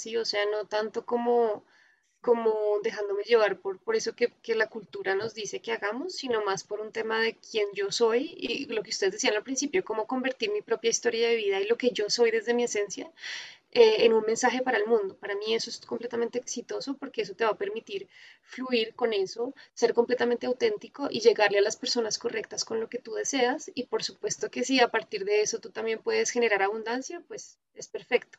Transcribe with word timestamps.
¿sí? 0.00 0.16
O 0.16 0.24
sea, 0.24 0.44
no 0.46 0.66
tanto 0.66 1.04
como 1.06 1.64
como 2.20 2.80
dejándome 2.82 3.22
llevar 3.22 3.60
por, 3.60 3.78
por 3.78 3.96
eso 3.96 4.14
que, 4.14 4.28
que, 4.42 4.54
la 4.54 4.68
cultura 4.68 5.14
nos 5.14 5.34
dice 5.34 5.60
que 5.60 5.72
hagamos, 5.72 6.14
sino 6.14 6.44
más 6.44 6.64
por 6.64 6.80
un 6.80 6.92
tema 6.92 7.20
de 7.20 7.36
quién 7.36 7.66
yo 7.74 7.90
soy 7.90 8.34
y 8.36 8.66
lo 8.66 8.82
que 8.82 8.90
ustedes 8.90 9.14
decían 9.14 9.34
al 9.36 9.42
principio, 9.42 9.84
cómo 9.84 10.06
convertir 10.06 10.50
mi 10.50 10.60
propia 10.60 10.90
historia 10.90 11.28
de 11.28 11.36
vida 11.36 11.60
y 11.60 11.66
lo 11.66 11.78
que 11.78 11.92
yo 11.92 12.10
soy 12.10 12.30
desde 12.30 12.52
mi 12.52 12.64
esencia 12.64 13.10
eh, 13.72 14.04
en 14.04 14.12
un 14.12 14.24
mensaje 14.26 14.62
para 14.62 14.78
el 14.78 14.86
mundo. 14.86 15.16
Para 15.16 15.34
mí 15.34 15.54
eso 15.54 15.70
es 15.70 15.80
completamente 15.80 16.38
exitoso 16.38 16.96
porque 16.98 17.22
eso 17.22 17.34
te 17.34 17.44
va 17.44 17.50
a 17.50 17.58
permitir 17.58 18.08
fluir 18.42 18.94
con 18.94 19.12
eso, 19.12 19.54
ser 19.72 19.94
completamente 19.94 20.46
auténtico 20.46 21.08
y 21.10 21.20
llegarle 21.20 21.58
a 21.58 21.62
las 21.62 21.76
personas 21.76 22.18
correctas 22.18 22.64
con 22.64 22.80
lo 22.80 22.88
que 22.88 22.98
tú 22.98 23.14
deseas. 23.14 23.70
Y 23.74 23.84
por 23.84 24.02
supuesto 24.02 24.50
que 24.50 24.64
si 24.64 24.80
a 24.80 24.88
partir 24.88 25.24
de 25.24 25.40
eso 25.40 25.60
tú 25.60 25.70
también 25.70 26.00
puedes 26.02 26.30
generar 26.30 26.62
abundancia, 26.62 27.22
pues 27.28 27.58
es 27.74 27.88
perfecto. 27.88 28.38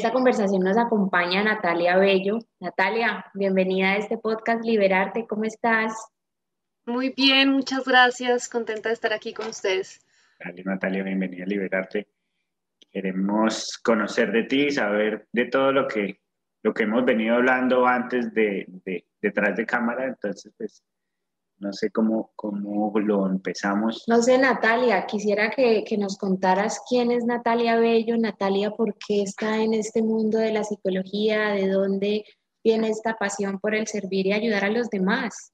esta 0.00 0.12
conversación 0.14 0.62
nos 0.62 0.78
acompaña 0.78 1.44
Natalia 1.44 1.98
Bello. 1.98 2.38
Natalia, 2.58 3.26
bienvenida 3.34 3.90
a 3.90 3.96
este 3.98 4.16
podcast 4.16 4.64
Liberarte. 4.64 5.26
¿Cómo 5.26 5.44
estás? 5.44 5.92
Muy 6.86 7.10
bien, 7.10 7.50
muchas 7.50 7.84
gracias. 7.84 8.48
Contenta 8.48 8.88
de 8.88 8.94
estar 8.94 9.12
aquí 9.12 9.34
con 9.34 9.48
ustedes. 9.48 10.00
Dale, 10.42 10.64
Natalia, 10.64 11.02
bienvenida 11.02 11.44
a 11.44 11.46
Liberarte. 11.46 12.08
Queremos 12.90 13.76
conocer 13.84 14.32
de 14.32 14.44
ti, 14.44 14.70
saber 14.70 15.28
de 15.32 15.44
todo 15.44 15.70
lo 15.70 15.86
que, 15.86 16.18
lo 16.62 16.72
que 16.72 16.84
hemos 16.84 17.04
venido 17.04 17.34
hablando 17.34 17.86
antes 17.86 18.32
de, 18.32 18.64
de 18.86 19.04
detrás 19.20 19.54
de 19.54 19.66
cámara. 19.66 20.06
Entonces, 20.06 20.50
pues, 20.56 20.82
no 21.60 21.72
sé 21.72 21.90
cómo, 21.90 22.32
cómo 22.36 22.92
lo 22.98 23.26
empezamos. 23.26 24.04
No 24.08 24.22
sé, 24.22 24.38
Natalia, 24.38 25.06
quisiera 25.06 25.50
que, 25.50 25.84
que, 25.84 25.98
nos 25.98 26.16
contaras 26.16 26.80
quién 26.88 27.10
es 27.10 27.24
Natalia 27.24 27.76
Bello, 27.76 28.16
Natalia, 28.16 28.70
por 28.70 28.96
qué 28.96 29.22
está 29.22 29.58
en 29.62 29.74
este 29.74 30.02
mundo 30.02 30.38
de 30.38 30.52
la 30.52 30.64
psicología, 30.64 31.50
de 31.50 31.68
dónde 31.68 32.24
viene 32.64 32.88
esta 32.88 33.16
pasión 33.16 33.60
por 33.60 33.74
el 33.74 33.86
servir 33.86 34.26
y 34.26 34.32
ayudar 34.32 34.64
a 34.64 34.70
los 34.70 34.88
demás. 34.88 35.52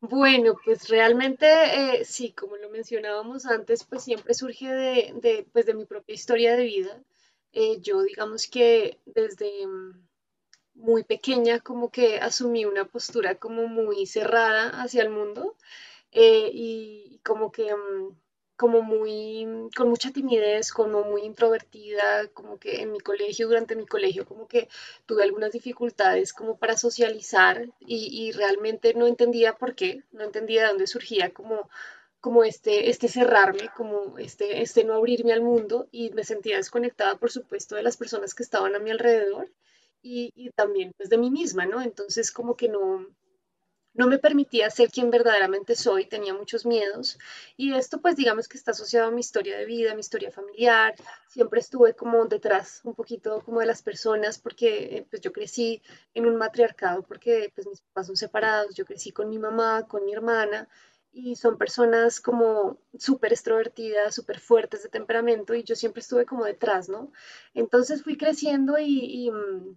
Bueno, 0.00 0.54
pues 0.64 0.88
realmente 0.88 1.46
eh, 1.46 2.04
sí, 2.04 2.32
como 2.32 2.56
lo 2.56 2.68
mencionábamos 2.68 3.46
antes, 3.46 3.84
pues 3.84 4.04
siempre 4.04 4.34
surge 4.34 4.68
de, 4.68 5.14
de, 5.20 5.46
pues 5.52 5.66
de 5.66 5.74
mi 5.74 5.86
propia 5.86 6.14
historia 6.14 6.56
de 6.56 6.64
vida. 6.64 7.02
Eh, 7.52 7.80
yo 7.80 8.02
digamos 8.02 8.46
que 8.48 9.00
desde 9.06 9.66
muy 10.74 11.04
pequeña 11.04 11.60
como 11.60 11.90
que 11.90 12.18
asumí 12.18 12.64
una 12.64 12.84
postura 12.86 13.36
como 13.36 13.66
muy 13.68 14.06
cerrada 14.06 14.82
hacia 14.82 15.02
el 15.02 15.10
mundo 15.10 15.56
eh, 16.12 16.50
y 16.52 17.20
como 17.24 17.52
que 17.52 17.74
mm, 17.74 18.16
como 18.56 18.82
muy 18.82 19.46
con 19.76 19.88
mucha 19.88 20.12
timidez, 20.12 20.72
como 20.72 21.02
muy 21.04 21.22
introvertida, 21.22 22.28
como 22.34 22.58
que 22.58 22.82
en 22.82 22.92
mi 22.92 23.00
colegio, 23.00 23.48
durante 23.48 23.74
mi 23.76 23.86
colegio, 23.86 24.24
como 24.26 24.46
que 24.46 24.68
tuve 25.06 25.24
algunas 25.24 25.52
dificultades 25.52 26.32
como 26.32 26.56
para 26.56 26.76
socializar 26.76 27.68
y, 27.80 28.28
y 28.28 28.32
realmente 28.32 28.94
no 28.94 29.06
entendía 29.06 29.56
por 29.56 29.74
qué, 29.74 30.04
no 30.12 30.22
entendía 30.24 30.62
de 30.62 30.68
dónde 30.68 30.86
surgía 30.86 31.32
como 31.32 31.68
como 32.20 32.42
este, 32.42 32.88
este 32.88 33.08
cerrarme, 33.08 33.68
como 33.76 34.16
este, 34.18 34.62
este 34.62 34.82
no 34.82 34.94
abrirme 34.94 35.34
al 35.34 35.42
mundo 35.42 35.88
y 35.92 36.10
me 36.12 36.24
sentía 36.24 36.56
desconectada, 36.56 37.16
por 37.18 37.30
supuesto, 37.30 37.76
de 37.76 37.82
las 37.82 37.98
personas 37.98 38.34
que 38.34 38.42
estaban 38.42 38.74
a 38.74 38.78
mi 38.78 38.90
alrededor 38.90 39.50
y, 40.04 40.50
también 40.50 40.92
pues 40.96 41.08
de 41.08 41.18
mí 41.18 41.30
misma, 41.30 41.66
¿no? 41.66 41.80
Entonces 41.80 42.30
como 42.30 42.56
que 42.56 42.68
no, 42.68 43.06
no 43.94 44.06
me 44.06 44.18
permitía 44.18 44.70
ser 44.70 44.90
quien 44.90 45.10
verdaderamente 45.10 45.74
soy, 45.74 46.06
tenía 46.06 46.34
muchos 46.34 46.66
miedos 46.66 47.18
y 47.56 47.74
esto 47.74 48.00
pues 48.02 48.16
digamos 48.16 48.46
que 48.46 48.58
está 48.58 48.72
asociado 48.72 49.08
a 49.08 49.10
mi 49.10 49.20
historia 49.20 49.56
de 49.56 49.64
vida, 49.64 49.94
mi 49.94 50.00
historia 50.00 50.30
familiar, 50.30 50.94
siempre 51.28 51.60
estuve 51.60 51.94
como 51.94 52.26
detrás 52.26 52.82
un 52.84 52.94
poquito 52.94 53.40
como 53.44 53.60
de 53.60 53.66
las 53.66 53.82
personas 53.82 54.38
porque 54.38 54.96
eh, 54.96 55.06
pues 55.08 55.22
yo 55.22 55.32
crecí 55.32 55.82
en 56.12 56.26
un 56.26 56.36
matriarcado 56.36 57.02
porque 57.02 57.50
pues 57.54 57.66
mis 57.66 57.80
papás 57.80 58.06
son 58.08 58.16
separados, 58.16 58.74
yo 58.74 58.84
crecí 58.84 59.10
con 59.10 59.30
mi 59.30 59.38
mamá, 59.38 59.86
con 59.88 60.04
mi 60.04 60.12
hermana 60.12 60.68
y 61.12 61.36
son 61.36 61.56
personas 61.56 62.20
como 62.20 62.78
súper 62.98 63.32
extrovertidas, 63.32 64.14
súper 64.14 64.40
fuertes 64.40 64.82
de 64.82 64.88
temperamento 64.90 65.54
y 65.54 65.62
yo 65.62 65.76
siempre 65.76 66.00
estuve 66.00 66.26
como 66.26 66.44
detrás, 66.44 66.88
¿no? 66.88 67.12
Entonces 67.54 68.02
fui 68.02 68.16
creciendo 68.16 68.76
y 68.78 69.30
mm, 69.30 69.76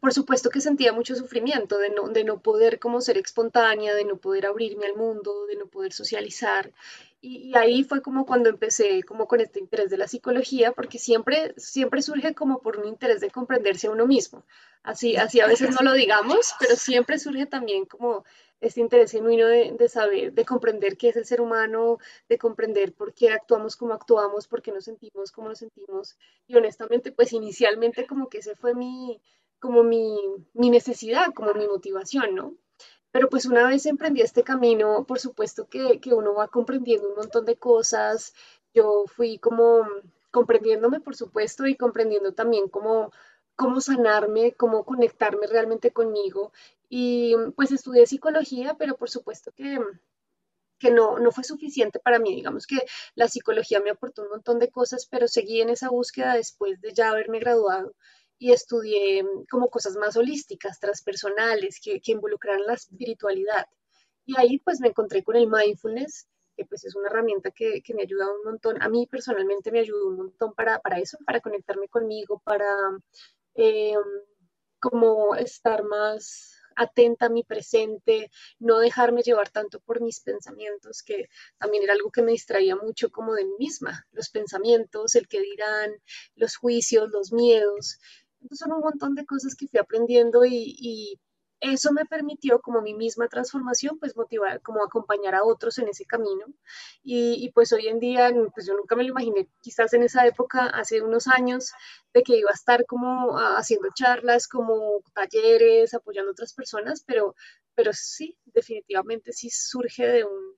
por 0.00 0.12
supuesto 0.12 0.50
que 0.50 0.60
sentía 0.60 0.92
mucho 0.92 1.14
sufrimiento 1.16 1.78
de 1.78 1.90
no, 1.90 2.08
de 2.08 2.24
no 2.24 2.40
poder 2.40 2.78
como 2.78 3.00
ser 3.00 3.18
espontánea, 3.18 3.94
de 3.94 4.04
no 4.04 4.16
poder 4.16 4.46
abrirme 4.46 4.86
al 4.86 4.96
mundo, 4.96 5.46
de 5.46 5.56
no 5.56 5.66
poder 5.66 5.92
socializar. 5.92 6.72
Y, 7.20 7.56
ahí 7.56 7.82
fue 7.82 8.02
como 8.02 8.26
cuando 8.26 8.48
empecé 8.48 9.02
como 9.02 9.26
con 9.26 9.40
este 9.40 9.58
interés 9.58 9.90
de 9.90 9.96
la 9.96 10.06
psicología, 10.06 10.72
porque 10.72 10.98
siempre, 10.98 11.54
siempre 11.56 12.02
surge 12.02 12.34
como 12.34 12.60
por 12.60 12.78
un 12.78 12.86
interés 12.86 13.20
de 13.20 13.30
comprenderse 13.30 13.86
a 13.88 13.90
uno 13.90 14.06
mismo. 14.06 14.44
Así, 14.82 15.16
así 15.16 15.40
a 15.40 15.46
veces 15.46 15.70
no 15.70 15.82
lo 15.82 15.94
digamos, 15.94 16.54
pero 16.60 16.76
siempre 16.76 17.18
surge 17.18 17.46
también 17.46 17.86
como 17.86 18.24
este 18.60 18.80
interés 18.80 19.10
genuino 19.10 19.46
de, 19.46 19.72
de, 19.72 19.88
saber, 19.88 20.32
de 20.32 20.44
comprender 20.44 20.96
qué 20.96 21.08
es 21.08 21.16
el 21.16 21.26
ser 21.26 21.40
humano, 21.40 21.98
de 22.28 22.38
comprender 22.38 22.92
por 22.92 23.12
qué 23.12 23.30
actuamos 23.30 23.76
como 23.76 23.94
actuamos, 23.94 24.46
por 24.46 24.62
qué 24.62 24.72
nos 24.72 24.84
sentimos 24.84 25.32
como 25.32 25.48
nos 25.48 25.58
sentimos. 25.58 26.16
Y 26.46 26.54
honestamente, 26.56 27.12
pues 27.12 27.32
inicialmente 27.32 28.06
como 28.06 28.28
que 28.28 28.38
ese 28.38 28.54
fue 28.54 28.74
mi, 28.74 29.20
como 29.60 29.82
mi, 29.82 30.18
necesidad, 30.54 31.32
como 31.34 31.54
mi 31.54 31.66
motivación, 31.66 32.34
¿no? 32.34 32.54
Pero 33.10 33.28
pues 33.28 33.46
una 33.46 33.66
vez 33.68 33.86
emprendí 33.86 34.20
este 34.20 34.42
camino, 34.42 35.04
por 35.06 35.18
supuesto 35.18 35.68
que, 35.68 36.00
uno 36.12 36.34
va 36.34 36.48
comprendiendo 36.48 37.08
un 37.08 37.16
montón 37.16 37.44
de 37.46 37.56
cosas. 37.56 38.34
Yo 38.74 39.04
fui 39.06 39.38
como 39.38 39.86
comprendiéndome, 40.30 41.00
por 41.00 41.16
supuesto, 41.16 41.66
y 41.66 41.76
comprendiendo 41.76 42.32
también 42.34 42.68
cómo, 42.68 43.10
cómo 43.56 43.80
sanarme, 43.80 44.52
cómo 44.52 44.84
conectarme 44.84 45.46
realmente 45.46 45.92
conmigo. 45.92 46.52
Y 46.88 47.34
pues 47.56 47.72
estudié 47.72 48.06
psicología, 48.06 48.76
pero 48.78 48.96
por 48.96 49.08
supuesto 49.10 49.52
que, 49.52 49.78
que 50.78 50.90
no, 50.90 51.18
no 51.18 51.32
fue 51.32 51.44
suficiente 51.44 51.98
para 52.00 52.18
mí. 52.18 52.34
Digamos 52.34 52.66
que 52.66 52.76
la 53.14 53.28
psicología 53.28 53.80
me 53.80 53.90
aportó 53.90 54.22
un 54.22 54.30
montón 54.30 54.58
de 54.58 54.70
cosas, 54.70 55.06
pero 55.10 55.26
seguí 55.28 55.60
en 55.62 55.70
esa 55.70 55.88
búsqueda 55.88 56.34
después 56.34 56.80
de 56.82 56.92
ya 56.92 57.10
haberme 57.10 57.38
graduado 57.38 57.94
y 58.38 58.52
estudié 58.52 59.22
mm, 59.22 59.46
como 59.50 59.68
cosas 59.68 59.96
más 59.96 60.16
holísticas, 60.16 60.80
transpersonales, 60.80 61.80
que, 61.82 62.00
que 62.00 62.12
involucraran 62.12 62.66
la 62.66 62.74
espiritualidad. 62.74 63.66
Y 64.24 64.38
ahí 64.38 64.58
pues 64.58 64.80
me 64.80 64.88
encontré 64.88 65.22
con 65.22 65.36
el 65.36 65.48
mindfulness, 65.48 66.28
que 66.56 66.64
pues 66.64 66.84
es 66.84 66.96
una 66.96 67.08
herramienta 67.08 67.50
que, 67.50 67.82
que 67.82 67.94
me 67.94 68.02
ayuda 68.02 68.26
un 68.32 68.44
montón, 68.44 68.82
a 68.82 68.88
mí 68.88 69.06
personalmente 69.06 69.70
me 69.70 69.80
ayudó 69.80 70.08
un 70.08 70.16
montón 70.16 70.54
para, 70.54 70.80
para 70.80 70.98
eso, 70.98 71.18
para 71.24 71.40
conectarme 71.40 71.88
conmigo, 71.88 72.40
para 72.44 72.66
eh, 73.54 73.94
como 74.80 75.34
estar 75.36 75.84
más 75.84 76.56
atenta 76.76 77.26
a 77.26 77.30
mi 77.30 77.42
presente, 77.42 78.30
no 78.58 78.78
dejarme 78.78 79.22
llevar 79.22 79.48
tanto 79.50 79.80
por 79.80 80.00
mis 80.00 80.20
pensamientos, 80.20 81.02
que 81.02 81.28
también 81.58 81.82
era 81.84 81.94
algo 81.94 82.10
que 82.10 82.22
me 82.22 82.32
distraía 82.32 82.76
mucho 82.76 83.10
como 83.10 83.34
de 83.34 83.44
mí 83.44 83.54
misma, 83.58 84.06
los 84.12 84.28
pensamientos, 84.28 85.14
el 85.14 85.26
que 85.26 85.40
dirán, 85.40 85.90
los 86.34 86.56
juicios, 86.56 87.08
los 87.10 87.32
miedos. 87.32 87.98
Son 88.52 88.72
un 88.72 88.80
montón 88.80 89.14
de 89.14 89.26
cosas 89.26 89.54
que 89.54 89.68
fui 89.68 89.78
aprendiendo 89.80 90.44
y, 90.44 91.18
eso 91.60 91.90
me 91.90 92.04
permitió 92.04 92.60
como 92.60 92.82
mi 92.82 92.92
misma 92.94 93.28
transformación, 93.28 93.98
pues 93.98 94.14
motivar, 94.14 94.60
como 94.60 94.84
acompañar 94.84 95.34
a 95.34 95.42
otros 95.42 95.78
en 95.78 95.88
ese 95.88 96.04
camino. 96.04 96.46
Y, 97.02 97.50
pues 97.54 97.72
hoy 97.72 97.88
en 97.88 97.98
día, 97.98 98.30
pues 98.54 98.66
yo 98.66 98.74
nunca 98.74 98.94
me 98.94 99.04
lo 99.04 99.10
imaginé, 99.10 99.48
quizás 99.62 99.94
en 99.94 100.02
esa 100.02 100.26
época, 100.26 100.66
hace 100.66 101.00
unos 101.00 101.26
años, 101.28 101.72
de 102.12 102.22
que 102.22 102.36
iba 102.36 102.50
a 102.50 102.54
estar 102.54 102.84
como 102.86 103.38
haciendo 103.38 103.88
charlas, 103.94 104.48
como 104.48 105.02
talleres, 105.14 105.94
apoyando 105.94 106.30
a 106.30 106.32
otras 106.32 106.52
personas, 106.52 107.02
pero, 107.06 107.34
pero 107.74 107.92
sí, 107.94 108.36
definitivamente 108.44 109.32
sí 109.32 109.48
surge 109.50 110.06
de 110.06 110.24
un, 110.24 110.56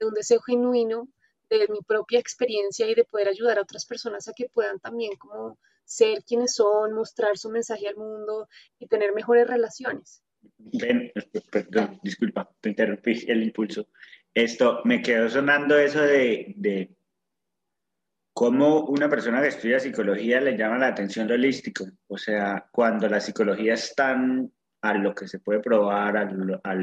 de 0.00 0.06
un 0.06 0.14
deseo 0.14 0.40
genuino 0.40 1.08
de 1.50 1.68
mi 1.68 1.80
propia 1.82 2.20
experiencia 2.20 2.88
y 2.88 2.94
de 2.94 3.04
poder 3.04 3.28
ayudar 3.28 3.58
a 3.58 3.62
otras 3.62 3.84
personas 3.84 4.28
a 4.28 4.32
que 4.32 4.48
puedan 4.48 4.78
también 4.80 5.16
como 5.16 5.58
ser 5.90 6.22
quienes 6.22 6.54
son, 6.54 6.92
mostrar 6.94 7.36
su 7.36 7.50
mensaje 7.50 7.88
al 7.88 7.96
mundo 7.96 8.48
y 8.78 8.86
tener 8.86 9.12
mejores 9.12 9.48
relaciones. 9.48 10.22
Ven, 10.56 11.12
perdón, 11.50 11.98
disculpa, 12.00 12.48
te 12.60 12.68
interrumpí 12.68 13.24
el 13.26 13.42
impulso. 13.42 13.88
Esto, 14.32 14.82
me 14.84 15.02
quedó 15.02 15.28
sonando 15.28 15.76
eso 15.76 16.00
de, 16.00 16.54
de 16.56 16.96
cómo 18.32 18.84
una 18.84 19.08
persona 19.08 19.42
que 19.42 19.48
estudia 19.48 19.80
psicología 19.80 20.40
le 20.40 20.56
llama 20.56 20.78
la 20.78 20.86
atención 20.86 21.26
lo 21.26 21.34
holístico. 21.34 21.84
O 22.06 22.16
sea, 22.16 22.68
cuando 22.70 23.08
la 23.08 23.20
psicología 23.20 23.74
es 23.74 23.92
tan 23.96 24.52
a 24.82 24.94
lo 24.94 25.12
que 25.12 25.26
se 25.26 25.40
puede 25.40 25.58
probar, 25.58 26.16
a 26.16 26.24
lo, 26.24 26.60
a 26.62 26.74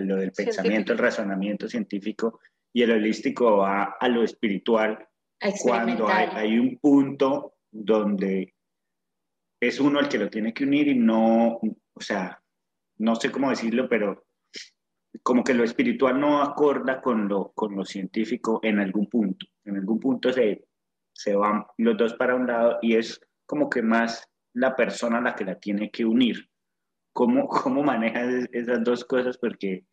lo, 0.00 0.16
del 0.16 0.32
pensamiento, 0.32 0.92
el 0.92 0.98
razonamiento 0.98 1.68
científico, 1.68 2.38
y 2.72 2.84
el 2.84 2.92
holístico 2.92 3.56
va 3.58 3.96
a 3.98 4.08
lo 4.08 4.22
espiritual, 4.22 5.08
cuando 5.60 6.08
hay, 6.08 6.28
hay, 6.32 6.58
un 6.58 6.78
punto 6.78 7.56
donde 7.72 8.54
es 9.60 9.80
uno 9.80 9.98
el 9.98 10.08
que 10.08 10.18
lo 10.18 10.28
tiene 10.28 10.52
que 10.52 10.64
unir 10.64 10.88
y 10.88 10.94
no, 10.94 11.58
o 11.94 12.00
sea, 12.00 12.40
no 12.98 13.16
sé 13.16 13.32
cómo 13.32 13.50
decirlo, 13.50 13.88
pero 13.88 14.26
como 15.22 15.42
que 15.42 15.54
lo 15.54 15.64
espiritual 15.64 16.20
no 16.20 16.42
acorda 16.42 17.00
con 17.00 17.28
lo, 17.28 17.52
con 17.52 17.74
lo 17.74 17.84
científico 17.84 18.60
en 18.62 18.78
algún 18.78 19.08
punto. 19.08 19.46
En 19.64 19.76
algún 19.76 20.00
punto 20.00 20.32
se, 20.32 20.66
se 21.12 21.34
van 21.34 21.64
los 21.78 21.96
dos 21.96 22.14
para 22.14 22.34
un 22.34 22.46
lado 22.46 22.78
y 22.82 22.96
es 22.96 23.20
como 23.46 23.68
que 23.68 23.82
más 23.82 24.28
la 24.54 24.76
persona 24.76 25.20
la 25.20 25.34
que 25.34 25.44
la 25.44 25.58
tiene 25.58 25.90
que 25.90 26.04
unir. 26.04 26.48
¿Cómo, 27.12 27.46
cómo 27.48 27.82
manejas 27.82 28.48
esas 28.52 28.82
dos 28.82 29.04
cosas? 29.04 29.38
Porque, 29.38 29.84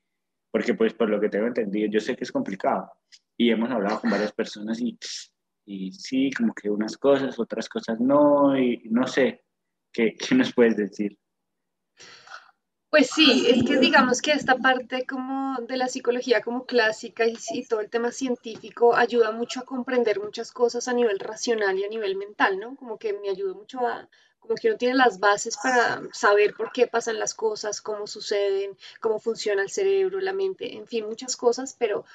porque, 0.51 0.73
pues, 0.73 0.93
por 0.93 1.09
lo 1.09 1.19
que 1.19 1.29
tengo 1.29 1.47
entendido, 1.47 1.89
yo 1.91 1.99
sé 1.99 2.15
que 2.15 2.23
es 2.23 2.31
complicado 2.31 2.91
y 3.37 3.51
hemos 3.51 3.69
hablado 3.69 3.99
con 4.01 4.09
varias 4.09 4.31
personas 4.33 4.79
y, 4.81 4.97
y 5.69 5.91
sí, 5.91 6.31
como 6.35 6.51
que 6.55 6.67
unas 6.67 6.97
cosas, 6.97 7.37
otras 7.37 7.69
cosas 7.69 7.99
no, 7.99 8.57
y 8.57 8.81
no 8.89 9.05
sé, 9.05 9.43
¿qué, 9.93 10.15
qué 10.15 10.33
nos 10.33 10.51
puedes 10.51 10.75
decir? 10.75 11.15
Pues 12.89 13.11
sí, 13.13 13.45
es 13.47 13.63
que 13.63 13.77
digamos 13.77 14.19
que 14.19 14.31
esta 14.31 14.57
parte 14.57 15.05
como 15.05 15.57
de 15.67 15.77
la 15.77 15.87
psicología 15.87 16.41
como 16.41 16.65
clásica 16.65 17.23
y, 17.27 17.65
todo 17.65 17.81
el 17.81 17.89
tema 17.91 18.11
científico 18.11 18.95
ayuda 18.95 19.31
mucho 19.31 19.59
a 19.59 19.65
comprender 19.65 20.19
muchas 20.19 20.51
cosas 20.51 20.87
a 20.87 20.93
nivel 20.93 21.19
racional 21.19 21.77
y 21.77 21.83
a 21.83 21.89
nivel 21.89 22.15
mental, 22.15 22.59
¿no? 22.59 22.75
Como 22.75 22.97
que 22.97 23.13
me 23.13 23.29
ayuda 23.29 23.53
mucho 23.53 23.85
a, 23.85 24.09
como 24.39 24.55
que 24.55 24.69
uno 24.69 24.77
tiene 24.77 24.95
las 24.95 25.19
bases 25.19 25.55
para 25.61 26.01
saber 26.13 26.55
por 26.55 26.71
qué 26.71 26.87
pasan 26.87 27.19
las 27.19 27.35
cosas, 27.35 27.79
cómo 27.79 28.07
suceden, 28.07 28.75
cómo 29.01 29.19
funciona 29.19 29.61
el 29.61 29.69
cerebro, 29.69 30.19
la 30.19 30.33
mente, 30.33 30.75
en 30.75 30.87
fin, 30.87 31.05
muchas 31.05 31.37
cosas, 31.37 31.75
pero 31.77 32.05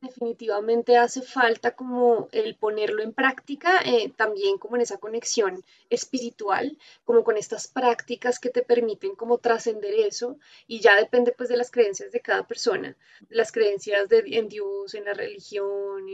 definitivamente 0.00 0.96
hace 0.96 1.22
falta 1.22 1.74
como 1.74 2.28
el 2.32 2.56
ponerlo 2.56 3.02
en 3.02 3.12
práctica, 3.12 3.80
eh, 3.84 4.12
también 4.16 4.58
como 4.58 4.76
en 4.76 4.82
esa 4.82 4.98
conexión 4.98 5.64
espiritual, 5.90 6.78
como 7.04 7.24
con 7.24 7.36
estas 7.36 7.68
prácticas 7.68 8.38
que 8.38 8.50
te 8.50 8.62
permiten 8.62 9.14
como 9.14 9.38
trascender 9.38 9.94
eso 9.94 10.38
y 10.66 10.80
ya 10.80 10.96
depende 10.96 11.32
pues 11.32 11.48
de 11.48 11.56
las 11.56 11.70
creencias 11.70 12.12
de 12.12 12.20
cada 12.20 12.46
persona, 12.46 12.96
las 13.28 13.52
creencias 13.52 14.08
de, 14.08 14.24
en 14.26 14.48
Dios, 14.48 14.94
en 14.94 15.04
la 15.04 15.14
religión, 15.14 16.08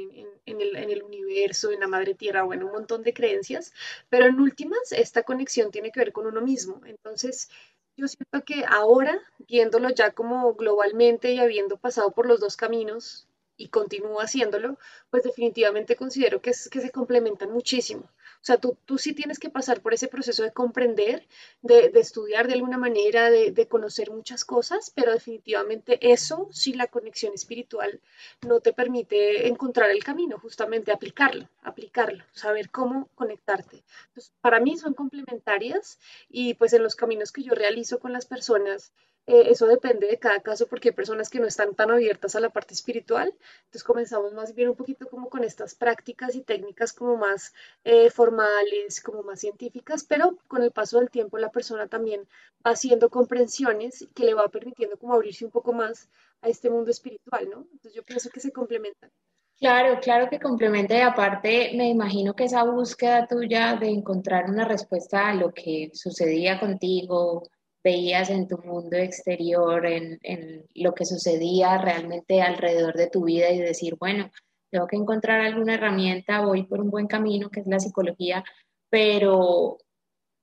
en, 0.47 0.61
el, 0.61 0.77
en 0.77 0.91
el 0.91 1.03
universo, 1.03 1.73
en 1.73 1.81
la 1.81 1.89
madre 1.89 2.15
tierra, 2.15 2.43
bueno, 2.45 2.67
un 2.67 2.73
montón 2.73 3.03
de 3.03 3.15
creencias, 3.15 3.73
pero 4.09 4.27
en 4.27 4.41
últimas 4.41 4.93
esta 4.93 5.23
conexión 5.23 5.71
tiene 5.71 5.91
que 5.91 6.01
ver 6.01 6.13
con 6.13 6.27
uno 6.27 6.41
mismo, 6.41 6.81
entonces... 6.87 7.49
Yo 7.97 8.09
siento 8.09 8.45
que 8.45 8.65
ahora, 8.69 9.21
viéndolo 9.39 9.89
ya 9.89 10.11
como 10.11 10.55
globalmente 10.55 11.31
y 11.33 11.39
habiendo 11.39 11.77
pasado 11.77 12.11
por 12.11 12.27
los 12.27 12.41
dos 12.41 12.57
caminos, 12.57 13.29
y 13.57 13.69
continúo 13.69 14.21
haciéndolo, 14.21 14.79
pues 15.11 15.23
definitivamente 15.23 15.97
considero 15.97 16.41
que, 16.41 16.51
es, 16.51 16.69
que 16.69 16.81
se 16.81 16.91
complementan 16.91 17.53
muchísimo. 17.53 18.03
O 18.03 18.47
sea, 18.47 18.59
tú, 18.59 18.77
tú 18.85 18.99
sí 18.99 19.15
tienes 19.15 19.39
que 19.39 19.49
pasar 19.49 19.81
por 19.81 19.95
ese 19.95 20.09
proceso 20.09 20.43
de 20.43 20.53
comprender, 20.53 21.27
de, 21.63 21.91
estudiar 21.95 22.47
de 22.47 22.53
alguna 22.55 22.77
manera, 22.77 23.31
de, 23.31 23.53
de, 23.53 23.69
conocer 23.69 24.11
muchas 24.11 24.45
cosas, 24.45 24.93
pero 24.95 25.13
definitivamente 25.13 25.99
eso, 26.13 26.49
si 26.53 26.75
la 26.75 26.89
conexión 26.89 27.33
espiritual 27.33 28.03
no 28.47 28.61
te 28.61 28.75
permite 28.75 29.49
encontrar 29.49 29.91
el 29.91 30.05
camino, 30.05 30.39
justamente 30.39 30.93
aplicarlo, 30.93 31.49
aplicarlo, 31.63 32.23
saber 32.33 32.69
cómo 32.71 33.09
conectarte. 33.15 33.83
Entonces, 34.09 34.33
para 34.43 34.61
mí 34.61 34.77
son 34.77 34.93
complementarias 34.93 35.99
y 36.29 36.53
pues 36.55 36.75
en 36.75 36.83
los 36.83 36.97
caminos 36.97 37.33
que 37.33 37.45
yo 37.45 37.55
realizo 37.55 37.99
con 37.99 38.13
las 38.13 38.27
personas, 38.27 38.93
eh, 39.27 39.45
eso 39.51 39.67
depende 39.67 40.07
de 40.07 40.19
cada 40.19 40.41
caso 40.41 40.67
porque 40.67 40.91
hay 40.91 40.95
personas 40.95 41.31
que 41.31 41.41
no 41.41 41.47
están 41.47 41.75
tan 41.75 41.91
abiertas 41.91 42.35
a 42.37 42.41
la 42.41 42.51
parte 42.51 42.75
espiritual. 42.75 43.35
Entonces 43.65 43.85
comenzamos 43.85 44.33
más 44.35 44.55
bien 44.55 44.69
un 44.69 44.77
poquito 44.77 45.09
como 45.09 45.31
con 45.31 45.45
estas 45.45 45.75
prácticas 45.75 46.35
y 46.35 46.43
técnicas 46.43 46.93
como 46.93 47.17
más 47.17 47.55
eh, 47.85 48.11
formales, 48.11 49.01
como 49.01 49.23
más 49.23 49.41
científicas, 49.41 50.05
pero 50.05 50.39
con 50.47 50.63
el 50.63 50.73
paso 50.73 50.99
del 50.99 51.11
tiempo 51.11 51.39
la 51.39 51.51
persona 51.51 51.89
también 51.89 52.29
va 52.67 52.73
haciendo 52.73 53.09
comprensiones 53.09 54.07
que 54.15 54.25
le 54.25 54.35
va 54.35 54.49
permitiendo 54.49 54.99
como 54.99 55.15
abrirse 55.15 55.45
un 55.45 55.51
poco 55.51 55.73
más 55.73 56.09
a 56.43 56.49
este 56.49 56.69
mundo 56.69 56.91
espiritual, 56.91 57.49
¿no? 57.49 57.67
Entonces 57.73 57.95
yo 57.95 58.03
pienso 58.03 58.29
que 58.31 58.41
se 58.41 58.53
complementan. 58.53 59.11
Claro, 59.57 59.99
claro 60.01 60.29
que 60.29 60.41
complementa 60.41 60.97
y 60.97 61.01
aparte 61.01 61.73
me 61.75 61.89
imagino 61.89 62.35
que 62.35 62.45
esa 62.45 62.65
búsqueda 62.65 63.27
tuya 63.27 63.77
de 63.77 63.89
encontrar 63.89 64.51
una 64.51 64.65
respuesta 64.65 65.29
a 65.29 65.35
lo 65.35 65.55
que 65.55 65.91
sucedía 65.95 66.59
contigo, 66.59 67.45
veías 67.85 68.31
en 68.31 68.49
tu 68.49 68.57
mundo 68.59 68.97
exterior, 68.97 69.85
en, 69.85 70.19
en, 70.23 70.67
lo 70.75 70.95
que 70.95 71.05
sucedía 71.05 71.77
realmente 71.79 72.41
alrededor 72.41 72.95
de 72.95 73.11
tu 73.11 73.25
vida 73.25 73.51
y 73.51 73.59
decir, 73.59 73.97
bueno, 74.01 74.31
tengo 74.71 74.87
que 74.87 74.97
encontrar 74.97 75.43
alguna 75.43 75.75
herramienta, 75.75 76.41
voy 76.41 76.65
por 76.65 76.81
un 76.81 76.91
buen 76.91 77.07
camino, 77.07 77.51
que 77.51 77.61
es 77.61 77.67
la 77.67 77.79
psicología, 77.79 78.43
pero 78.89 79.79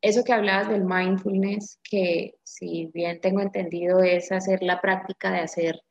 eso 0.01 0.23
que 0.23 0.33
hablabas 0.33 0.69
del 0.69 0.85
mindfulness, 0.85 1.79
que 1.83 2.35
si 2.43 2.91
bien 2.93 3.19
tengo 3.19 3.41
entendido 3.41 4.01
es 4.01 4.31
hacer 4.31 4.61
la 4.61 4.79
práctica 4.79 5.31
de 5.31 5.39
hacer 5.39 5.81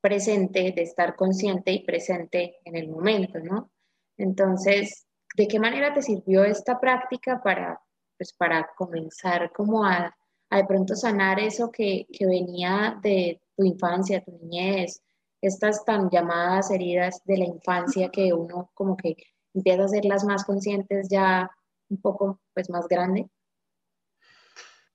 presente, 0.00 0.72
de 0.72 0.82
estar 0.82 1.14
consciente 1.14 1.72
y 1.72 1.84
presente 1.84 2.56
en 2.64 2.76
el 2.76 2.88
momento, 2.88 3.38
¿no? 3.38 3.70
Entonces, 4.16 5.06
¿de 5.36 5.46
qué 5.48 5.58
manera 5.58 5.92
te 5.92 6.02
sirvió 6.02 6.44
esta 6.44 6.80
práctica 6.80 7.42
para, 7.42 7.80
pues, 8.16 8.32
para 8.32 8.70
comenzar 8.76 9.52
como 9.52 9.84
a 9.84 10.16
a 10.50 10.58
de 10.58 10.64
pronto 10.64 10.94
sanar 10.94 11.40
eso 11.40 11.70
que, 11.70 12.06
que 12.12 12.26
venía 12.26 12.98
de 13.02 13.40
tu 13.56 13.64
infancia, 13.64 14.22
tu 14.24 14.32
niñez, 14.32 15.02
estas 15.40 15.84
tan 15.84 16.10
llamadas 16.10 16.70
heridas 16.70 17.20
de 17.24 17.38
la 17.38 17.44
infancia 17.44 18.10
que 18.10 18.32
uno 18.32 18.70
como 18.74 18.96
que 18.96 19.16
empieza 19.54 19.84
a 19.84 20.08
las 20.08 20.24
más 20.24 20.44
conscientes 20.44 21.08
ya 21.10 21.50
un 21.88 22.00
poco 22.00 22.40
pues 22.54 22.70
más 22.70 22.86
grande? 22.88 23.28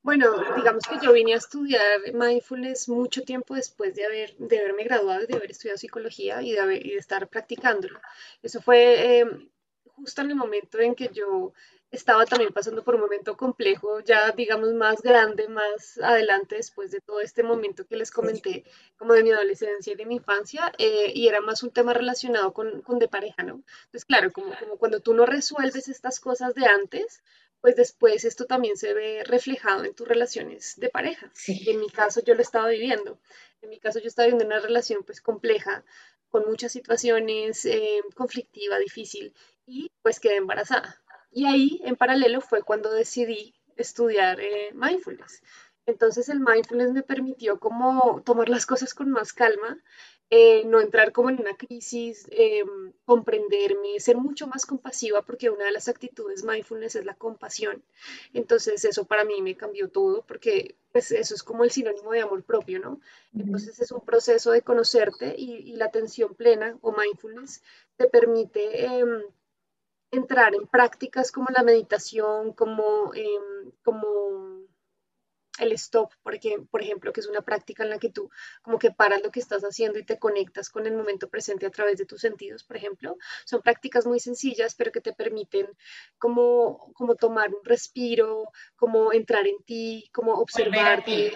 Bueno, 0.04 0.32
digamos 0.56 0.84
que 0.88 0.98
yo 1.06 1.14
vine 1.14 1.34
a 1.34 1.38
estudiar 1.38 2.00
mindfulness 2.14 2.90
mucho 2.90 3.22
tiempo 3.22 3.54
después 3.54 3.94
de, 3.94 4.06
haber, 4.06 4.36
de 4.38 4.60
haberme 4.60 4.84
graduado, 4.84 5.28
de 5.28 5.36
haber 5.36 5.52
estudiado 5.52 5.78
psicología 5.78 6.42
y 6.42 6.54
de, 6.54 6.60
haber, 6.60 6.86
y 6.86 6.92
de 6.92 6.98
estar 6.98 7.28
practicándolo. 7.28 8.00
Eso 8.42 8.62
fue 8.62 9.20
eh, 9.20 9.26
justo 10.02 10.22
en 10.22 10.32
el 10.32 10.36
momento 10.36 10.80
en 10.80 10.96
que 10.96 11.10
yo 11.14 11.54
estaba 11.92 12.26
también 12.26 12.54
pasando 12.54 12.84
por 12.84 12.96
un 12.96 13.02
momento 13.02 13.36
complejo, 13.36 14.00
ya 14.00 14.32
digamos 14.32 14.74
más 14.74 15.02
grande, 15.02 15.48
más 15.50 16.00
adelante 16.02 16.56
después 16.56 16.90
de 16.92 17.02
todo 17.02 17.20
este 17.20 17.44
momento 17.44 17.86
que 17.86 17.98
les 17.98 18.12
comenté, 18.12 18.64
como 18.98 19.14
de 19.14 19.24
mi 19.24 19.32
adolescencia 19.32 19.92
y 19.92 19.98
de 19.98 20.06
mi 20.06 20.16
infancia, 20.16 20.72
eh, 20.78 21.12
y 21.14 21.28
era 21.28 21.42
más 21.42 21.64
un 21.64 21.72
tema 21.72 21.94
relacionado 21.94 22.54
con, 22.54 22.82
con, 22.82 22.98
de 22.98 23.10
pareja, 23.10 23.44
¿no? 23.44 23.62
Entonces, 23.86 24.06
claro, 24.06 24.32
como, 24.32 24.54
como 24.58 24.78
cuando 24.78 25.02
tú 25.02 25.14
no 25.14 25.26
resuelves 25.26 25.90
estas 25.90 26.20
cosas 26.22 26.56
de 26.56 26.66
antes, 26.66 27.22
pues 27.60 27.76
después 27.76 28.24
esto 28.24 28.46
también 28.46 28.78
se 28.78 28.94
ve 28.94 29.24
reflejado 29.26 29.84
en 29.84 29.94
tus 29.94 30.08
relaciones 30.08 30.80
de 30.80 30.90
pareja. 30.90 31.30
Sí. 31.34 31.62
Y 31.62 31.70
en 31.70 31.80
mi 31.80 31.90
caso 31.90 32.22
yo 32.24 32.34
lo 32.34 32.42
estaba 32.42 32.70
viviendo. 32.70 33.20
En 33.62 33.70
mi 33.70 33.80
caso 33.80 34.00
yo 34.00 34.08
estaba 34.08 34.26
viviendo 34.28 34.46
una 34.46 34.60
relación 34.60 35.04
pues 35.04 35.22
compleja, 35.22 35.84
con 36.32 36.48
muchas 36.48 36.72
situaciones, 36.72 37.66
eh, 37.66 38.02
conflictiva, 38.16 38.80
difícil, 38.80 39.34
y 39.72 39.92
pues 40.02 40.20
quedé 40.20 40.36
embarazada. 40.36 41.02
Y 41.32 41.46
ahí, 41.46 41.82
en 41.86 41.96
paralelo, 41.96 42.42
fue 42.42 42.62
cuando 42.62 42.92
decidí 42.92 43.56
estudiar 43.78 44.42
eh, 44.42 44.72
mindfulness. 44.74 45.42
Entonces 45.86 46.30
el 46.30 46.40
mindfulness 46.40 46.92
me 46.92 47.04
permitió 47.04 47.60
como 47.60 48.22
tomar 48.24 48.50
las 48.50 48.66
cosas 48.66 48.94
con 48.94 49.10
más 49.10 49.34
calma, 49.34 49.82
eh, 50.30 50.64
no 50.66 50.80
entrar 50.80 51.12
como 51.12 51.30
en 51.30 51.42
una 51.42 51.58
crisis, 51.58 52.26
eh, 52.32 52.64
comprenderme, 53.04 54.00
ser 54.00 54.16
mucho 54.16 54.48
más 54.48 54.66
compasiva, 54.66 55.24
porque 55.24 55.50
una 55.50 55.66
de 55.66 55.72
las 55.72 55.90
actitudes 55.90 56.44
mindfulness 56.44 56.96
es 56.96 57.06
la 57.06 57.16
compasión. 57.16 57.84
Entonces 58.34 58.86
eso 58.86 59.06
para 59.06 59.26
mí 59.26 59.42
me 59.42 59.58
cambió 59.58 59.90
todo, 59.90 60.24
porque 60.26 60.76
pues 60.92 61.12
eso 61.12 61.34
es 61.34 61.44
como 61.44 61.64
el 61.64 61.72
sinónimo 61.72 62.12
de 62.12 62.22
amor 62.22 62.44
propio, 62.44 62.80
¿no? 62.80 63.02
Entonces 63.34 63.80
es 63.80 63.92
un 63.92 64.02
proceso 64.02 64.52
de 64.52 64.62
conocerte 64.62 65.36
y, 65.38 65.56
y 65.56 65.76
la 65.76 65.86
atención 65.86 66.36
plena 66.36 66.78
o 66.82 66.94
mindfulness 66.94 67.62
te 67.98 68.08
permite 68.08 68.86
em, 68.86 69.24
entrar 70.12 70.54
en 70.56 70.68
prácticas 70.68 71.32
como 71.32 71.48
la 71.50 71.64
meditación, 71.64 72.54
como, 72.54 73.14
em, 73.14 73.72
como 73.84 74.62
el 75.60 75.72
stop, 75.74 76.12
porque, 76.24 76.58
por 76.72 76.82
ejemplo, 76.82 77.14
que 77.14 77.20
es 77.20 77.28
una 77.28 77.42
práctica 77.42 77.84
en 77.84 77.90
la 77.90 78.00
que 78.00 78.10
tú 78.10 78.30
como 78.62 78.80
que 78.80 78.92
paras 78.92 79.22
lo 79.22 79.32
que 79.32 79.40
estás 79.40 79.64
haciendo 79.64 80.00
y 80.00 80.06
te 80.06 80.18
conectas 80.18 80.70
con 80.70 80.88
el 80.88 80.96
momento 80.96 81.30
presente 81.30 81.66
a 81.66 81.72
través 81.72 81.98
de 81.98 82.06
tus 82.06 82.22
sentidos, 82.22 82.64
por 82.64 82.78
ejemplo. 82.78 83.18
Son 83.46 83.62
prácticas 83.62 84.06
muy 84.06 84.20
sencillas, 84.20 84.76
pero 84.76 84.92
que 84.92 85.02
te 85.02 85.14
permiten 85.14 85.68
como, 86.18 86.94
como 86.94 87.16
tomar 87.16 87.50
un 87.54 87.64
respiro, 87.64 88.46
como 88.76 89.14
entrar 89.14 89.46
en 89.48 89.62
ti, 89.64 90.10
como 90.14 90.34
observarte. 90.34 91.34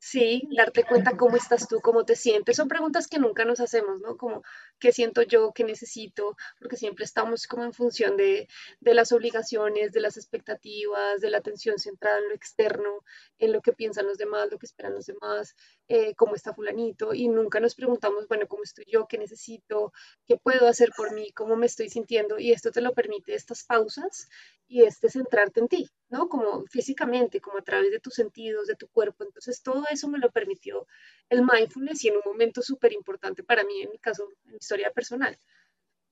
Sí, 0.00 0.48
darte 0.56 0.84
cuenta 0.84 1.16
cómo 1.16 1.36
estás 1.36 1.66
tú, 1.68 1.80
cómo 1.80 2.04
te 2.04 2.14
sientes. 2.14 2.56
Son 2.56 2.68
preguntas 2.68 3.08
que 3.08 3.18
nunca 3.18 3.44
nos 3.44 3.58
hacemos, 3.60 4.00
¿no? 4.00 4.16
Como, 4.16 4.42
¿qué 4.78 4.92
siento 4.92 5.22
yo? 5.22 5.52
¿Qué 5.52 5.64
necesito? 5.64 6.36
Porque 6.60 6.76
siempre 6.76 7.04
estamos 7.04 7.46
como 7.48 7.64
en 7.64 7.72
función 7.72 8.16
de, 8.16 8.48
de 8.80 8.94
las 8.94 9.10
obligaciones, 9.12 9.92
de 9.92 10.00
las 10.00 10.16
expectativas, 10.16 11.20
de 11.20 11.30
la 11.30 11.38
atención 11.38 11.78
centrada 11.78 12.18
en 12.18 12.28
lo 12.28 12.34
externo, 12.34 13.04
en 13.38 13.52
lo 13.52 13.60
que 13.60 13.72
piensan 13.72 14.06
los 14.06 14.18
demás, 14.18 14.48
lo 14.50 14.58
que 14.58 14.66
esperan 14.66 14.94
los 14.94 15.06
demás, 15.06 15.56
eh, 15.88 16.14
cómo 16.14 16.34
está 16.34 16.52
fulanito. 16.52 17.14
Y 17.14 17.28
nunca 17.28 17.60
nos 17.60 17.74
preguntamos, 17.74 18.28
bueno, 18.28 18.46
¿cómo 18.46 18.62
estoy 18.62 18.84
yo? 18.86 19.06
¿Qué 19.08 19.16
necesito? 19.18 19.92
¿Qué 20.26 20.36
puedo 20.36 20.68
hacer 20.68 20.90
por 20.96 21.14
mí? 21.14 21.32
¿Cómo 21.32 21.56
me 21.56 21.66
estoy 21.66 21.88
sintiendo? 21.88 22.38
Y 22.38 22.52
esto 22.52 22.70
te 22.70 22.82
lo 22.82 22.92
permite 22.92 23.34
estas 23.34 23.64
pausas 23.64 24.28
y 24.66 24.82
este 24.82 25.08
centrarte 25.08 25.60
en 25.60 25.68
ti, 25.68 25.90
¿no? 26.10 26.28
Como 26.28 26.66
físicamente, 26.66 27.40
como 27.40 27.58
a 27.58 27.62
través 27.62 27.90
de 27.90 28.00
tus 28.00 28.14
sentidos, 28.14 28.66
de 28.66 28.76
tu 28.76 28.88
cuerpo. 28.88 29.24
Entonces, 29.24 29.62
todo 29.62 29.84
eso 29.90 30.08
me 30.08 30.18
lo 30.18 30.30
permitió 30.30 30.86
el 31.30 31.42
mindfulness 31.42 32.04
y 32.04 32.08
en 32.08 32.16
un 32.16 32.22
momento 32.24 32.60
súper 32.60 32.92
importante 32.92 33.42
para 33.42 33.64
mí, 33.64 33.82
en 33.82 33.90
mi 33.90 33.98
caso, 33.98 34.28
en 34.44 34.52
mi 34.52 34.58
historia 34.58 34.90
personal. 34.90 35.36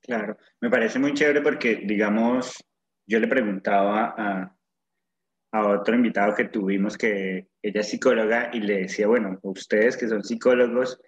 Claro, 0.00 0.38
me 0.60 0.70
parece 0.70 0.98
muy 0.98 1.12
chévere 1.12 1.42
porque, 1.42 1.82
digamos, 1.84 2.64
yo 3.06 3.18
le 3.18 3.28
preguntaba 3.28 4.14
a, 4.16 4.56
a 5.52 5.68
otro 5.68 5.94
invitado 5.94 6.34
que 6.34 6.44
tuvimos 6.44 6.96
que 6.96 7.48
ella 7.68 7.80
es 7.80 7.88
psicóloga 7.88 8.50
y 8.52 8.60
le 8.60 8.82
decía, 8.82 9.06
bueno, 9.06 9.38
ustedes 9.42 9.96
que 9.96 10.08
son 10.08 10.22
psicólogos, 10.22 11.00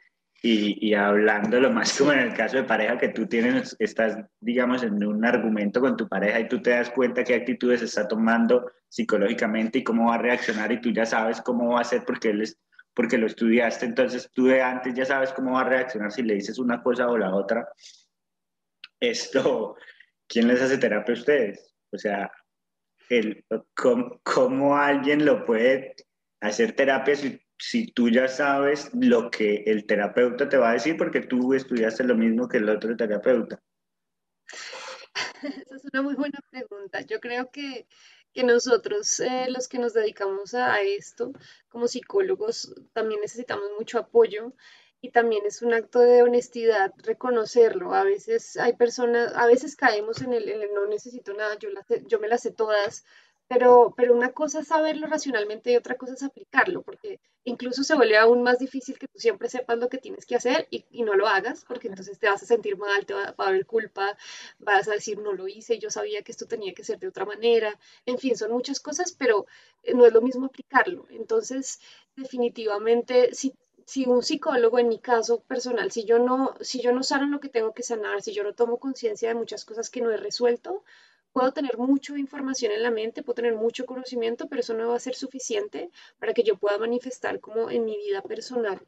y, 0.43 0.88
y, 0.88 0.95
hablando 0.95 1.59
lo 1.61 1.71
más 1.73 1.97
como 1.99 2.12
en 2.12 2.21
el 2.21 2.35
caso 2.35 2.59
de 2.59 2.65
pareja 2.65 2.99
que 2.99 3.09
tú 3.09 3.27
tienes, 3.27 3.77
estás, 3.79 4.19
digamos, 4.41 4.83
en 4.83 5.05
un 5.05 5.25
argumento 5.25 5.81
con 5.81 5.97
tu 5.97 6.09
pareja 6.09 6.41
y 6.41 6.49
tú 6.49 6.62
te 6.62 6.71
das 6.71 6.91
cuenta 6.91 7.25
qué 7.25 7.35
actitudes 7.35 7.83
está 7.83 8.07
tomando 8.07 8.71
psicológicamente 8.88 9.79
y 9.79 9.85
cómo 9.85 10.09
va 10.09 10.15
a 10.15 10.19
reaccionar 10.19 10.71
y 10.73 10.81
tú 10.81 10.91
ya 10.91 11.07
sabes 11.07 11.41
cómo 11.43 11.75
va 11.75 11.81
a 11.81 11.85
ser 11.85 12.05
porque 12.05 12.31
él 12.31 12.43
es, 12.43 12.57
porque 12.95 13.19
lo 13.19 13.27
estudiaste, 13.27 13.87
entonces 13.87 14.31
tú 14.33 14.47
de 14.47 14.62
antes 14.62 14.95
ya 14.95 15.05
sabes 15.05 15.33
cómo 15.33 15.53
va 15.53 15.62
a 15.62 15.69
reaccionar 15.69 16.12
si 16.12 16.23
le 16.23 16.35
dices 16.35 16.59
una 16.59 16.83
cosa 16.83 17.09
o 17.09 17.19
la 17.19 17.35
otra. 17.35 17.69
Esto, 19.00 19.77
¿quién 20.29 20.49
les 20.49 20.61
hace 20.62 20.79
terapia 20.79 21.15
a 21.15 21.19
ustedes? 21.19 21.75
O 21.93 21.99
sea, 21.99 22.31
el, 23.09 23.45
¿cómo, 23.75 24.21
¿cómo 24.23 24.77
alguien 24.77 25.25
lo 25.25 25.45
puede 25.45 25.95
hacer 26.40 26.75
terapia 26.75 27.14
si 27.59 27.92
tú 27.92 28.09
ya 28.09 28.28
sabes 28.28 28.90
lo 28.95 29.30
que 29.30 29.64
el 29.66 29.87
terapeuta 29.87 30.49
te 30.49 30.57
va 30.57 30.71
a 30.71 30.75
decir 30.75 30.97
porque 30.97 31.21
tú 31.21 31.54
estudiaste 31.54 32.04
lo 32.04 32.14
mismo 32.14 32.49
que 32.49 32.59
el 32.59 32.68
otro 32.68 32.97
terapeuta? 32.97 33.61
Esa 35.42 35.76
es 35.76 35.85
una 35.92 36.02
muy 36.02 36.14
buena 36.14 36.40
pregunta. 36.50 37.00
Yo 37.02 37.21
creo 37.21 37.50
que, 37.50 37.87
nosotros, 38.45 39.18
eh, 39.18 39.47
los 39.49 39.66
que 39.66 39.80
nos 39.80 39.95
dedicamos 39.95 40.54
a 40.54 40.80
esto, 40.80 41.33
como 41.68 41.88
psicólogos, 41.88 42.73
también 42.92 43.21
necesitamos 43.21 43.68
mucho 43.76 43.99
apoyo 43.99 44.52
y 45.00 45.11
también 45.11 45.45
es 45.45 45.61
un 45.61 45.75
acto 45.75 45.99
de 45.99 46.23
honestidad 46.23 46.92
reconocerlo. 46.99 47.95
A 47.95 48.04
veces 48.04 48.57
hay 48.57 48.75
personas, 48.75 49.33
a 49.35 49.47
veces 49.47 49.75
caemos 49.75 50.23
en 50.23 50.35
el, 50.35 50.73
no 50.73 50.87
necesito 50.87 51.35
nada, 51.35 51.59
yo, 51.59 51.71
yo 52.07 52.21
me 52.21 52.28
las 52.28 52.42
sé 52.42 52.52
todas, 52.52 53.04
pero, 53.49 53.95
pero 53.97 54.14
una 54.14 54.33
cosa 54.33 54.61
es 54.61 54.69
saberlo 54.69 55.07
racionalmente 55.07 55.73
y 55.73 55.76
otra 55.76 55.97
cosa 55.97 56.14
es 56.14 56.23
aplicarlo, 56.23 56.83
porque 56.83 57.21
incluso 57.45 57.83
se 57.83 57.95
vuelve 57.95 58.19
aún 58.19 58.43
más 58.43 58.59
difícil 58.59 58.99
que 58.99 59.09
tú 59.09 59.19
siempre 59.19 59.49
sepas 59.49 59.78
lo 59.78 59.88
que 59.88 59.99
tienes 59.99 60.26
que 60.26 60.37
hacer 60.37 60.69
y, 60.71 60.85
y 60.90 61.02
no 61.02 61.14
lo 61.14 61.26
hagas, 61.26 61.64
porque 61.64 61.88
entonces 61.88 62.19
te 62.19 62.28
vas 62.28 62.43
a 62.43 62.47
sentir 62.47 62.76
mal, 62.76 63.07
te 63.07 63.14
va, 63.14 63.35
va, 63.40 63.47
a 63.47 63.49
haber 63.49 63.67
culpa, 63.67 64.17
vas 64.59 64.88
a 64.88 64.93
decir 64.93 65.19
no 65.19 65.33
lo 65.33 65.49
hice, 65.49 65.78
yo 65.78 65.90
sabía 65.90 66.23
que 66.23 66.33
esto 66.33 66.47
tenía 66.47 66.75
que 66.75 66.85
ser 66.85 66.99
de 66.99 67.09
otra 67.09 67.25
manera, 67.25 67.78
en 68.07 68.19
fin, 68.19 68.37
son 68.37 68.52
muchas 68.52 68.81
cosas, 68.81 69.12
pero 69.12 69.47
eh, 69.83 69.95
no 69.95 70.07
es 70.07 70.12
lo 70.12 70.21
mismo 70.23 70.47
aplicarlo. 70.47 71.07
Entonces, 71.11 71.81
definitivamente, 72.17 73.35
si 73.35 73.55
si 73.87 74.05
un 74.07 74.23
psicólogo, 74.23 74.78
en 74.78 74.88
mi 74.88 74.99
caso 74.99 75.40
personal, 75.45 75.90
si 75.90 76.05
yo 76.05 76.19
no, 76.19 76.55
si 76.61 76.81
yo 76.83 76.93
no 76.93 77.02
sano 77.02 77.26
lo 77.28 77.40
que 77.40 77.49
tengo 77.49 77.73
que 77.73 77.83
sanar, 77.83 78.21
si 78.21 78.35
yo 78.35 78.45
no 78.45 78.52
tomo 78.55 78.76
conciencia 78.78 79.31
de 79.31 79.35
muchas 79.35 79.64
cosas 79.64 79.88
que 79.88 80.02
no 80.02 80.11
he 80.11 80.19
resuelto, 80.19 80.85
puedo 81.32 81.52
tener 81.52 81.78
mucha 81.78 82.18
información 82.18 82.73
en 82.73 82.82
la 82.82 82.90
mente, 82.90 83.23
puedo 83.23 83.35
tener 83.37 83.54
mucho 83.54 83.87
conocimiento, 83.87 84.49
pero 84.49 84.61
eso 84.61 84.75
no 84.75 84.88
va 84.88 84.97
a 84.97 85.00
ser 85.00 85.14
suficiente 85.14 85.90
para 86.18 86.35
que 86.35 86.42
yo 86.42 86.56
pueda 86.56 86.78
manifestar 86.78 87.40
como 87.40 87.70
en 87.70 87.85
mi 87.85 87.97
vida 87.97 88.23
personal. 88.23 88.80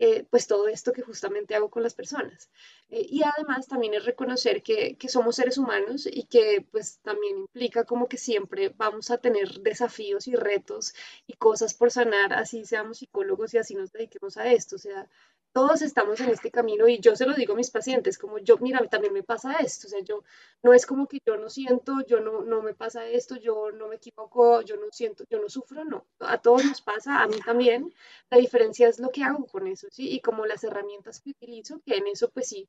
Eh, 0.00 0.24
pues 0.30 0.46
todo 0.46 0.68
esto 0.68 0.92
que 0.92 1.02
justamente 1.02 1.56
hago 1.56 1.70
con 1.70 1.82
las 1.82 1.94
personas. 1.94 2.50
Eh, 2.88 3.04
y 3.08 3.22
además 3.24 3.66
también 3.66 3.94
es 3.94 4.04
reconocer 4.04 4.62
que, 4.62 4.96
que, 4.96 5.08
somos 5.08 5.34
seres 5.36 5.58
humanos 5.58 6.06
y 6.06 6.24
que 6.26 6.64
pues 6.70 7.00
también 7.00 7.38
implica 7.38 7.84
como 7.84 8.08
que 8.08 8.16
siempre 8.16 8.68
vamos 8.68 9.10
a 9.10 9.18
tener 9.18 9.60
desafíos 9.60 10.28
y 10.28 10.36
retos 10.36 10.94
y 11.26 11.32
cosas 11.34 11.74
por 11.74 11.90
sanar, 11.90 12.32
así 12.32 12.64
seamos 12.64 12.98
psicólogos 12.98 13.54
y 13.54 13.58
así 13.58 13.74
nos 13.74 13.90
dediquemos 13.92 14.36
a 14.36 14.52
esto. 14.52 14.76
O 14.76 14.78
sea, 14.78 15.08
todos 15.52 15.82
estamos 15.82 16.20
en 16.20 16.30
este 16.30 16.50
camino 16.50 16.86
y 16.88 17.00
yo 17.00 17.16
se 17.16 17.26
lo 17.26 17.34
digo 17.34 17.54
a 17.54 17.56
mis 17.56 17.70
pacientes, 17.70 18.18
como 18.18 18.38
yo, 18.38 18.58
mira, 18.58 18.78
también 18.88 19.12
me 19.12 19.22
pasa 19.22 19.54
esto, 19.54 19.88
o 19.88 19.90
sea, 19.90 20.00
yo 20.00 20.22
no 20.62 20.72
es 20.72 20.86
como 20.86 21.08
que 21.08 21.18
yo 21.26 21.36
no 21.36 21.50
siento, 21.50 21.94
yo 22.06 22.20
no, 22.20 22.42
no 22.42 22.62
me 22.62 22.74
pasa 22.74 23.06
esto, 23.06 23.36
yo 23.36 23.72
no 23.72 23.88
me 23.88 23.96
equivoco, 23.96 24.62
yo 24.62 24.76
no 24.76 24.86
siento, 24.92 25.24
yo 25.28 25.40
no 25.40 25.48
sufro, 25.48 25.84
no, 25.84 26.06
a 26.20 26.38
todos 26.38 26.64
nos 26.64 26.80
pasa, 26.80 27.22
a 27.22 27.26
mí 27.26 27.38
también, 27.44 27.92
la 28.30 28.38
diferencia 28.38 28.88
es 28.88 28.98
lo 29.00 29.10
que 29.10 29.24
hago 29.24 29.46
con 29.46 29.66
eso, 29.66 29.87
¿sí? 29.90 30.10
Y 30.10 30.20
como 30.20 30.46
las 30.46 30.64
herramientas 30.64 31.20
que 31.20 31.30
utilizo, 31.30 31.80
que 31.84 31.96
en 31.96 32.06
eso 32.06 32.30
pues 32.30 32.48
sí, 32.48 32.68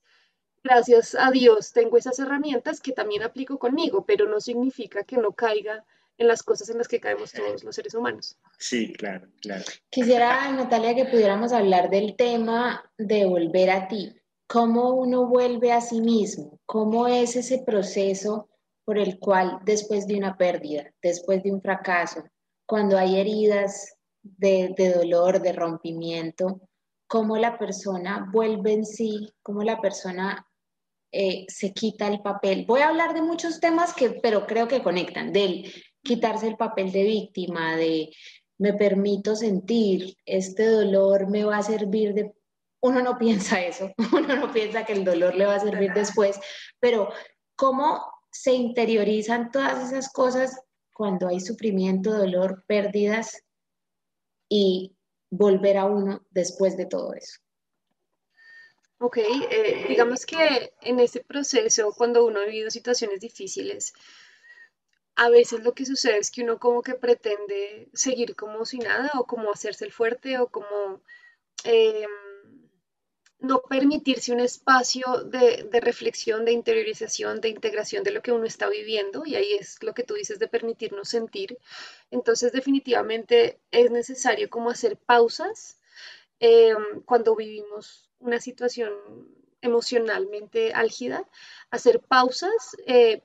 gracias 0.64 1.16
a 1.16 1.32
Dios 1.32 1.72
tengo 1.72 1.98
esas 1.98 2.20
herramientas 2.20 2.82
que 2.82 2.92
también 2.92 3.24
aplico 3.24 3.58
conmigo, 3.58 4.06
pero 4.06 4.28
no 4.28 4.40
significa 4.40 5.04
que 5.04 5.18
no 5.18 5.32
caiga 5.32 5.86
en 6.18 6.28
las 6.28 6.44
cosas 6.44 6.70
en 6.70 6.78
las 6.78 6.88
que 6.88 7.00
caemos 7.00 7.32
todos 7.32 7.64
los 7.64 7.76
seres 7.76 7.94
humanos. 7.94 8.38
Sí, 8.58 8.94
claro, 8.94 9.28
claro. 9.42 9.64
Quisiera, 9.90 10.52
Natalia, 10.52 10.94
que 10.94 11.06
pudiéramos 11.06 11.54
hablar 11.54 11.90
del 11.90 12.16
tema 12.18 12.84
de 12.98 13.26
volver 13.26 13.70
a 13.70 13.88
ti. 13.88 14.14
¿Cómo 14.46 14.96
uno 14.96 15.28
vuelve 15.28 15.72
a 15.72 15.80
sí 15.80 16.02
mismo? 16.02 16.60
¿Cómo 16.66 17.08
es 17.08 17.38
ese 17.38 17.60
proceso 17.60 18.50
por 18.84 18.98
el 18.98 19.18
cual 19.18 19.60
después 19.64 20.08
de 20.08 20.18
una 20.18 20.36
pérdida, 20.36 20.92
después 21.02 21.42
de 21.42 21.52
un 21.52 21.62
fracaso, 21.62 22.24
cuando 22.66 22.98
hay 22.98 23.18
heridas 23.18 23.96
de, 24.22 24.74
de 24.78 24.94
dolor, 24.94 25.42
de 25.42 25.54
rompimiento, 25.54 26.60
cómo 27.10 27.38
la 27.38 27.58
persona 27.58 28.30
vuelve 28.32 28.72
en 28.72 28.86
sí, 28.86 29.34
cómo 29.42 29.64
la 29.64 29.82
persona 29.82 30.48
eh, 31.12 31.46
se 31.48 31.74
quita 31.74 32.08
el 32.08 32.22
papel. 32.22 32.66
Voy 32.68 32.82
a 32.82 32.90
hablar 32.90 33.16
de 33.16 33.24
muchos 33.24 33.60
temas 33.60 33.96
que, 33.96 34.12
pero 34.12 34.46
creo 34.46 34.68
que 34.68 34.84
conectan, 34.84 35.34
del 35.34 35.74
quitarse 36.04 36.48
el 36.48 36.56
papel 36.56 36.92
de 36.92 37.04
víctima, 37.04 37.76
de 37.76 38.12
me 38.60 38.74
permito 38.74 39.36
sentir, 39.36 40.18
este 40.24 40.68
dolor 40.68 41.28
me 41.28 41.44
va 41.44 41.58
a 41.58 41.64
servir 41.64 42.14
de... 42.14 42.32
Uno 42.82 43.02
no 43.02 43.18
piensa 43.18 43.60
eso, 43.60 43.92
uno 44.14 44.36
no 44.36 44.54
piensa 44.54 44.86
que 44.86 44.94
el 44.94 45.04
dolor 45.04 45.36
le 45.36 45.48
va 45.48 45.56
a 45.56 45.60
servir 45.60 45.92
después, 45.94 46.40
pero 46.80 47.10
¿cómo 47.56 48.06
se 48.32 48.54
interiorizan 48.54 49.50
todas 49.50 49.92
esas 49.92 50.14
cosas 50.14 50.62
cuando 50.94 51.28
hay 51.28 51.40
sufrimiento, 51.40 52.16
dolor, 52.16 52.64
pérdidas 52.68 53.44
y 54.48 54.96
volver 55.30 55.78
a 55.78 55.86
uno 55.86 56.26
después 56.32 56.78
de 56.78 56.86
todo 56.86 57.14
eso? 57.14 57.40
Ok, 59.02 59.18
eh, 59.18 59.86
digamos 59.88 60.26
que 60.26 60.74
en 60.82 61.00
ese 61.00 61.24
proceso, 61.24 61.94
cuando 61.96 62.26
uno 62.26 62.42
ha 62.42 62.46
vivido 62.46 62.70
situaciones 62.70 63.22
difíciles, 63.22 63.94
a 65.16 65.30
veces 65.30 65.64
lo 65.64 65.74
que 65.74 65.86
sucede 65.86 66.18
es 66.18 66.32
que 66.32 66.44
uno 66.44 66.60
como 66.60 66.82
que 66.82 66.96
pretende 66.96 67.90
seguir 67.94 68.36
como 68.36 68.66
si 68.66 68.80
nada 68.80 69.12
o 69.16 69.26
como 69.26 69.52
hacerse 69.52 69.86
el 69.86 69.92
fuerte 69.92 70.38
o 70.40 70.48
como 70.48 71.02
eh, 71.64 72.06
no 73.40 73.62
permitirse 73.62 74.34
un 74.34 74.42
espacio 74.42 75.24
de, 75.24 75.68
reflexión, 75.82 76.44
de 76.44 76.52
interiorización, 76.52 77.40
de 77.40 77.50
integración 77.50 78.04
de 78.04 78.12
lo 78.12 78.22
que 78.22 78.34
uno 78.34 78.46
está 78.46 78.70
viviendo 78.70 79.26
y 79.26 79.36
ahí 79.36 79.54
es 79.54 79.82
lo 79.82 79.94
que 79.94 80.04
tú 80.04 80.16
dices 80.16 80.40
de 80.40 80.48
permitirnos 80.48 81.10
sentir. 81.10 81.58
Entonces 82.12 82.52
definitivamente 82.52 83.60
es 83.72 83.92
necesario 83.92 84.50
como 84.50 84.70
hacer 84.70 84.98
pausas 84.98 85.78
eh, 86.42 86.76
cuando 87.06 87.36
vivimos 87.36 88.10
una 88.20 88.42
situación 88.42 88.94
emocionalmente 89.62 90.74
álgida, 90.74 91.28
hacer 91.70 92.02
pausas 92.02 92.76
eh, 92.88 93.24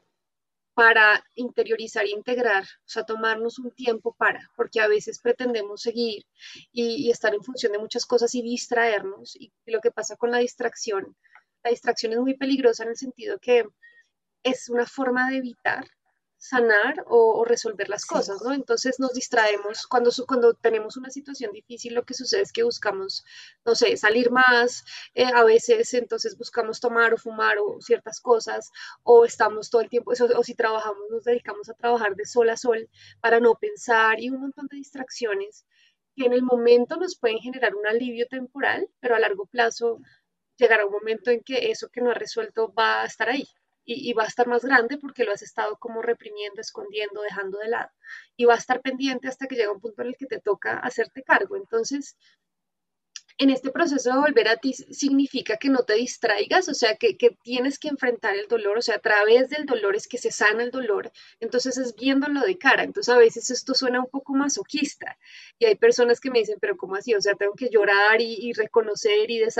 para 0.75 1.25
interiorizar 1.37 2.05
e 2.05 2.11
integrar, 2.11 2.65
o 2.65 2.89
sea, 2.89 3.05
tomarnos 3.05 3.59
un 3.59 3.71
tiempo 3.71 4.15
para, 4.19 4.51
porque 4.57 4.81
a 4.81 4.89
veces 4.89 5.21
pretendemos 5.21 5.83
seguir 5.83 6.25
y, 6.73 7.11
estar 7.11 7.33
en 7.35 7.43
función 7.43 7.73
de 7.73 7.79
muchas 7.79 8.05
cosas 8.07 8.35
y 8.35 8.43
distraernos. 8.43 9.37
Y 9.37 9.53
lo 9.67 9.81
que 9.81 9.93
pasa 9.93 10.17
con 10.17 10.31
la 10.33 10.39
distracción, 10.39 11.17
la 11.63 11.71
distracción 11.71 12.13
es 12.13 12.19
muy 12.19 12.37
peligrosa 12.37 12.83
en 12.83 12.91
el 12.91 12.97
sentido 12.97 13.39
que 13.39 13.65
es 14.43 14.69
una 14.69 14.87
forma 14.87 15.31
de 15.31 15.39
evitar 15.39 15.87
sanar 16.45 17.05
o, 17.07 17.43
resolver 17.47 17.89
las 17.89 18.05
cosas, 18.05 18.43
¿no? 18.43 18.53
Entonces 18.53 19.01
nos 19.01 19.15
distraemos 19.15 19.87
cuando, 19.87 20.11
cuando 20.27 20.53
tenemos 20.53 20.99
una 20.99 21.09
situación 21.09 21.53
difícil, 21.53 21.95
lo 21.95 22.05
que 22.05 22.13
sucede 22.13 22.43
es 22.43 22.53
que 22.53 22.63
buscamos, 22.63 23.25
no 23.65 23.75
sé, 23.75 23.97
salir 23.97 24.31
más, 24.31 24.85
eh, 25.15 25.25
a 25.25 25.43
veces 25.45 25.95
entonces 25.95 26.37
buscamos 26.37 26.81
tomar 26.81 27.15
o 27.15 27.17
fumar 27.17 27.57
o 27.59 27.81
ciertas 27.81 28.21
cosas, 28.21 28.71
o 29.03 29.25
estamos 29.25 29.71
todo 29.71 29.81
el 29.81 29.89
tiempo, 29.89 30.13
o 30.13 30.43
si 30.45 30.55
trabajamos, 30.55 30.99
nos 31.11 31.25
dedicamos 31.25 31.71
a 31.71 31.75
trabajar 31.75 32.15
de 32.15 32.27
sol 32.27 32.51
a 32.51 32.59
sol 32.59 32.91
para 33.21 33.41
no 33.41 33.55
pensar 33.55 34.21
y 34.21 34.29
un 34.29 34.43
montón 34.43 34.67
de 34.67 34.77
distracciones 34.77 35.65
que 36.15 36.27
en 36.27 36.35
el 36.35 36.43
momento 36.43 36.97
nos 36.97 37.17
pueden 37.17 37.39
generar 37.39 37.75
un 37.75 37.87
alivio 37.87 38.27
temporal, 38.29 38.89
pero 39.01 39.17
a 39.17 39.19
largo 39.19 39.47
plazo 39.47 39.99
llegará 40.59 40.85
un 40.85 40.93
momento 40.93 41.31
en 41.31 41.43
que 41.43 41.71
eso 41.71 41.89
que 41.91 42.03
no 42.03 42.11
ha 42.11 42.15
resuelto 42.15 42.73
va 42.75 43.03
a 43.03 43.07
estar 43.07 43.31
ahí 43.31 43.49
y, 43.85 44.13
va 44.15 44.25
a 44.25 44.27
estar 44.27 44.47
más 44.47 44.65
grande 44.65 44.99
porque 44.99 45.25
lo 45.25 45.33
has 45.33 45.43
estado 45.43 45.77
como 45.79 46.03
reprimiendo, 46.03 46.61
escondiendo, 46.61 47.23
dejando 47.23 47.59
de 47.59 47.69
lado. 47.69 47.91
Y 48.37 48.45
va 48.47 48.55
a 48.55 48.59
estar 48.59 48.81
pendiente 48.81 49.29
hasta 49.29 49.47
que 49.47 49.57
llega 49.57 49.73
un 49.73 49.81
punto 49.81 50.03
en 50.03 50.09
el 50.09 50.17
que 50.17 50.27
te 50.27 50.41
toca 50.41 50.79
hacerte 50.79 51.23
cargo. 51.23 51.57
Entonces, 51.57 52.17
en 53.37 53.51
este 53.51 53.71
proceso 53.73 54.13
de 54.13 54.19
volver 54.19 54.49
a 54.49 54.57
ti 54.57 54.73
significa 54.73 55.57
que 55.57 55.69
no 55.69 55.83
te 55.85 55.95
distraigas, 55.95 56.69
o 56.69 56.75
sea, 56.75 56.97
que, 56.97 57.17
que, 57.17 57.37
tienes 57.43 57.79
que 57.79 57.89
enfrentar 57.89 58.37
el 58.37 58.47
dolor, 58.47 58.79
o 58.79 58.83
sea, 58.83 58.97
a 58.97 59.01
través 59.01 59.51
del 59.51 59.67
dolor 59.67 59.97
es 59.97 60.07
que 60.07 60.19
se 60.19 60.31
sana 60.31 60.63
el 60.63 60.71
dolor, 60.71 61.11
entonces 61.41 61.77
es 61.79 61.97
viéndolo 61.97 62.43
de 62.43 62.59
cara, 62.59 62.85
entonces 62.85 63.13
a 63.13 63.19
veces 63.19 63.51
esto 63.51 63.75
suena 63.75 64.01
un 64.01 64.09
poco 64.09 64.35
masoquista. 64.35 65.19
Y 65.59 65.67
hay 65.67 65.75
personas 65.75 66.21
que 66.21 66.31
me 66.31 66.39
dicen, 66.39 66.59
pero 66.61 66.77
¿cómo 66.77 66.95
así? 66.95 67.15
O 67.15 67.21
sea, 67.21 67.35
tengo 67.35 67.55
que 67.55 67.71
llorar 67.71 68.21
y, 68.21 68.35
y 68.35 68.53
reconocer 68.53 69.31
y 69.31 69.39
de 69.41 69.51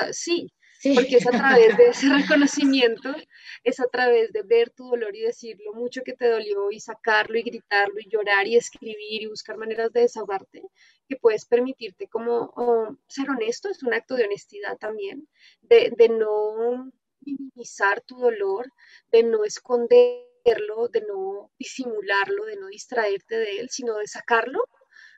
porque 0.93 1.17
es 1.17 1.27
a 1.27 1.31
través 1.31 1.77
de 1.77 1.89
ese 1.89 2.09
reconocimiento, 2.09 3.15
es 3.63 3.81
a 3.81 3.87
través 3.87 4.33
de 4.33 4.43
ver 4.43 4.71
tu 4.71 4.89
dolor 4.89 5.15
y 5.17 5.21
decir 5.23 5.57
lo 5.65 5.73
mucho 5.75 6.03
que 6.05 6.13
te 6.13 6.29
dolió 6.29 6.71
y 6.71 6.81
sacarlo 6.81 7.39
y 7.39 7.43
gritarlo 7.43 7.99
y 8.01 8.09
llorar 8.09 8.47
y 8.47 8.57
escribir 8.57 9.23
y 9.23 9.27
buscar 9.27 9.57
maneras 9.57 9.93
de 9.93 10.01
desahogarte, 10.01 10.63
que 11.09 11.17
puedes 11.17 11.47
permitirte 11.47 12.09
como 12.09 12.53
oh, 12.57 12.97
ser 13.09 13.31
honesto, 13.31 13.71
es 13.71 13.83
un 13.83 13.95
acto 13.95 14.17
de 14.17 14.25
honestidad 14.25 14.77
también, 14.79 15.29
de, 15.63 15.93
de 15.97 16.09
no 16.09 16.91
minimizar 17.21 18.01
tu 18.03 18.19
dolor, 18.19 18.71
de 19.11 19.23
no 19.23 19.45
esconderlo, 19.45 20.89
de 20.93 21.01
no 21.09 21.51
disimularlo, 21.59 22.45
de 22.45 22.57
no 22.57 22.67
distraerte 22.67 23.37
de 23.37 23.61
él, 23.61 23.71
sino 23.71 23.97
de 23.97 24.07
sacarlo 24.07 24.69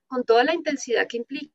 con 0.07 0.25
toda 0.25 0.45
la 0.45 0.55
intensidad 0.55 1.09
que 1.09 1.17
implica 1.17 1.53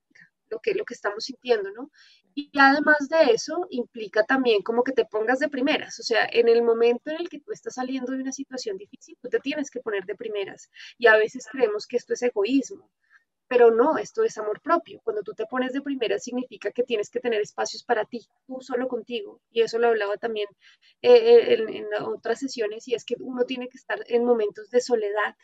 lo 0.49 0.59
que, 0.59 0.73
lo 0.73 0.83
que 0.83 0.93
estamos 0.93 1.23
sintiendo, 1.23 1.71
¿no? 1.71 1.89
Y 2.35 2.50
además 2.59 3.09
de 3.09 3.33
eso, 3.33 3.67
implica 3.69 4.23
también 4.23 4.61
como 4.63 4.83
que 4.83 4.91
te 4.93 5.05
pongas 5.05 5.39
de 5.39 5.50
primeras, 5.50 6.00
o 6.00 6.03
sea, 6.03 6.27
en 6.31 6.47
el 6.50 6.61
momento 6.63 7.09
en 7.11 7.17
el 7.21 7.29
que 7.29 7.39
tú 7.39 7.51
estás 7.51 7.75
saliendo 7.75 8.11
de 8.13 8.21
una 8.21 8.31
situación 8.31 8.77
difícil, 8.77 9.17
tú 9.21 9.29
te 9.29 9.39
tienes 9.39 9.69
que 9.69 9.81
poner 9.81 10.05
de 10.05 10.15
primeras. 10.15 10.69
Y 10.97 11.07
a 11.07 11.17
veces 11.17 11.45
creemos 11.51 11.88
que 11.88 11.97
esto 11.97 12.13
es 12.13 12.21
egoísmo, 12.23 12.89
pero 13.47 13.71
no, 13.71 13.97
esto 13.97 14.23
es 14.23 14.38
amor 14.38 14.61
propio. 14.61 15.01
Cuando 15.03 15.23
tú 15.23 15.33
te 15.33 15.45
pones 15.45 15.73
de 15.73 15.81
primeras 15.81 16.23
significa 16.23 16.71
que 16.71 16.83
tienes 16.83 17.09
que 17.09 17.19
tener 17.19 17.41
espacios 17.41 17.83
para 17.83 18.05
ti, 18.05 18.21
tú 18.47 18.61
solo 18.61 18.88
contigo. 18.88 19.41
Y 19.51 19.61
eso 19.61 19.79
lo 19.79 19.88
hablaba 19.89 20.17
también 20.17 20.47
eh, 21.01 21.13
eh, 21.13 21.53
en, 21.55 21.69
en 21.69 21.85
otras 22.03 22.39
sesiones, 22.39 22.88
y 22.88 22.95
es 22.95 23.05
que 23.05 23.15
uno 23.19 23.45
tiene 23.45 23.69
que 23.69 23.77
estar 23.77 24.00
en 24.07 24.25
momentos 24.25 24.69
de 24.69 24.81
soledad, 24.81 25.35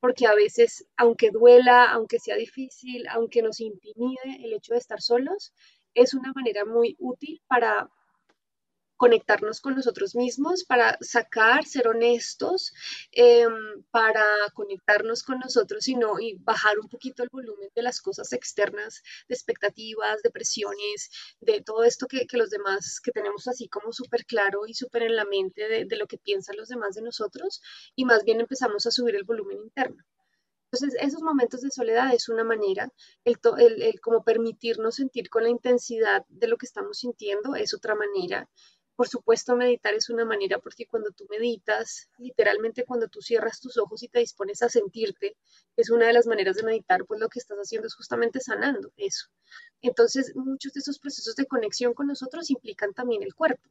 porque 0.00 0.26
a 0.26 0.34
veces, 0.34 0.86
aunque 0.96 1.30
duela, 1.30 1.86
aunque 1.92 2.18
sea 2.18 2.36
difícil, 2.36 3.06
aunque 3.08 3.42
nos 3.42 3.60
intimide 3.60 4.38
el 4.44 4.52
hecho 4.54 4.74
de 4.74 4.78
estar 4.80 5.00
solos, 5.00 5.52
es 5.94 6.14
una 6.14 6.32
manera 6.32 6.64
muy 6.64 6.96
útil 6.98 7.42
para 7.46 7.90
conectarnos 8.96 9.60
con 9.60 9.74
nosotros 9.74 10.14
mismos, 10.14 10.64
para 10.64 10.96
sacar, 11.00 11.64
ser 11.64 11.88
honestos, 11.88 12.72
em, 13.12 13.82
para 13.90 14.24
conectarnos 14.54 15.22
con 15.22 15.40
nosotros 15.40 15.88
y, 15.88 15.96
no, 15.96 16.18
y 16.20 16.34
bajar 16.40 16.78
un 16.78 16.88
poquito 16.88 17.22
el 17.22 17.28
volumen 17.30 17.68
de 17.74 17.82
las 17.82 18.00
cosas 18.00 18.32
externas, 18.32 19.02
de 19.28 19.34
expectativas, 19.34 20.22
de 20.22 20.30
presiones, 20.30 21.10
de 21.40 21.60
todo 21.60 21.84
esto 21.84 22.06
que, 22.06 22.26
los 22.32 22.50
demás, 22.50 23.00
que 23.02 23.12
tenemos 23.12 23.48
así 23.48 23.68
como 23.68 23.92
súper 23.92 24.24
claro 24.24 24.66
y 24.66 24.74
súper 24.74 25.02
en 25.02 25.16
la 25.16 25.24
mente 25.24 25.68
de, 25.68 25.84
de 25.84 25.96
lo 25.96 26.06
que 26.06 26.18
piensan 26.18 26.56
los 26.56 26.68
demás 26.68 26.94
de 26.94 27.02
nosotros, 27.02 27.60
y 27.96 28.04
más 28.04 28.24
bien 28.24 28.40
empezamos 28.40 28.86
a 28.86 28.90
subir 28.90 29.16
el 29.16 29.24
volumen 29.24 29.58
interno. 29.58 30.02
Entonces, 30.74 31.00
esos 31.00 31.22
momentos 31.22 31.60
de 31.60 31.70
soledad 31.70 32.12
es 32.12 32.28
una 32.28 32.42
manera, 32.42 32.92
el, 33.24 33.38
el, 33.80 34.00
como 34.00 34.24
permitirnos 34.24 34.96
sentir 34.96 35.30
con 35.30 35.44
la 35.44 35.48
intensidad 35.48 36.24
de 36.28 36.48
lo 36.48 36.56
que 36.56 36.66
estamos 36.66 36.98
sintiendo 36.98 37.54
es 37.54 37.72
otra 37.74 37.94
manera. 37.94 38.50
Por 38.96 39.06
supuesto, 39.06 39.54
meditar 39.54 39.94
es 39.94 40.10
una 40.10 40.24
manera 40.24 40.58
porque 40.58 40.86
cuando 40.88 41.12
tú 41.12 41.28
meditas, 41.30 42.08
literalmente 42.18 42.84
cuando 42.84 43.06
tú 43.06 43.22
cierras 43.22 43.60
tus 43.60 43.78
ojos 43.78 44.02
y 44.02 44.08
te 44.08 44.18
dispones 44.18 44.62
a 44.62 44.68
sentirte, 44.68 45.36
es 45.76 45.90
una 45.90 46.08
de 46.08 46.12
las 46.12 46.26
maneras 46.26 46.56
de 46.56 46.64
meditar, 46.64 47.04
pues 47.06 47.20
lo 47.20 47.28
que 47.28 47.38
estás 47.38 47.58
haciendo 47.58 47.86
es 47.86 47.94
justamente 47.94 48.40
sanando 48.40 48.92
eso. 48.96 49.28
Entonces, 49.80 50.32
muchos 50.34 50.72
de 50.72 50.80
esos 50.80 50.98
procesos 50.98 51.36
de 51.36 51.46
conexión 51.46 51.94
con 51.94 52.08
nosotros 52.08 52.50
implican 52.50 52.94
también 52.94 53.22
el 53.22 53.32
cuerpo 53.32 53.62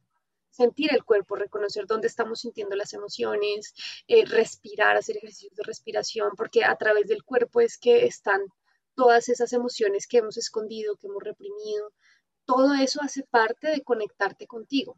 sentir 0.54 0.92
el 0.92 1.04
cuerpo, 1.04 1.34
reconocer 1.34 1.86
dónde 1.86 2.06
estamos 2.06 2.40
sintiendo 2.40 2.76
las 2.76 2.92
emociones, 2.92 3.74
eh, 4.06 4.24
respirar, 4.24 4.96
hacer 4.96 5.16
ejercicios 5.16 5.56
de 5.56 5.64
respiración, 5.64 6.30
porque 6.36 6.64
a 6.64 6.76
través 6.76 7.08
del 7.08 7.24
cuerpo 7.24 7.60
es 7.60 7.76
que 7.76 8.06
están 8.06 8.40
todas 8.94 9.28
esas 9.28 9.52
emociones 9.52 10.06
que 10.06 10.18
hemos 10.18 10.36
escondido, 10.36 10.96
que 10.96 11.08
hemos 11.08 11.22
reprimido. 11.22 11.92
Todo 12.44 12.74
eso 12.74 13.00
hace 13.02 13.24
parte 13.24 13.68
de 13.68 13.82
conectarte 13.82 14.46
contigo. 14.46 14.96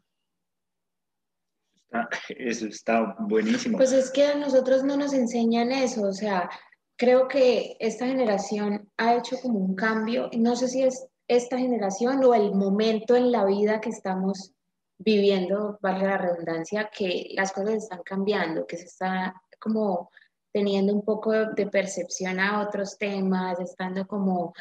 eso 2.29 2.67
está 2.67 3.15
buenísimo. 3.19 3.77
Pues 3.77 3.93
es 3.93 4.11
que 4.11 4.25
a 4.25 4.35
nosotros 4.35 4.83
no 4.83 4.95
nos 4.95 5.13
enseñan 5.13 5.71
eso, 5.71 6.03
o 6.03 6.13
sea, 6.13 6.49
creo 6.97 7.27
que 7.27 7.77
esta 7.79 8.05
generación 8.05 8.91
ha 8.97 9.15
hecho 9.15 9.37
como 9.41 9.57
un 9.57 9.75
cambio, 9.75 10.29
no 10.37 10.55
sé 10.55 10.67
si 10.67 10.83
es 10.83 11.07
esta 11.27 11.57
generación 11.57 12.23
o 12.23 12.35
el 12.35 12.53
momento 12.53 13.15
en 13.15 13.31
la 13.31 13.45
vida 13.45 13.81
que 13.81 13.89
estamos 13.89 14.53
viviendo, 14.97 15.77
valga 15.81 16.07
la 16.07 16.17
redundancia, 16.17 16.89
que 16.95 17.29
las 17.33 17.51
cosas 17.51 17.75
están 17.75 18.01
cambiando, 18.03 18.65
que 18.65 18.77
se 18.77 18.85
está 18.85 19.33
como 19.59 20.09
teniendo 20.51 20.93
un 20.93 21.03
poco 21.03 21.31
de 21.31 21.67
percepción 21.67 22.39
a 22.39 22.61
otros 22.61 22.97
temas, 22.97 23.59
estando 23.59 24.07
como, 24.07 24.53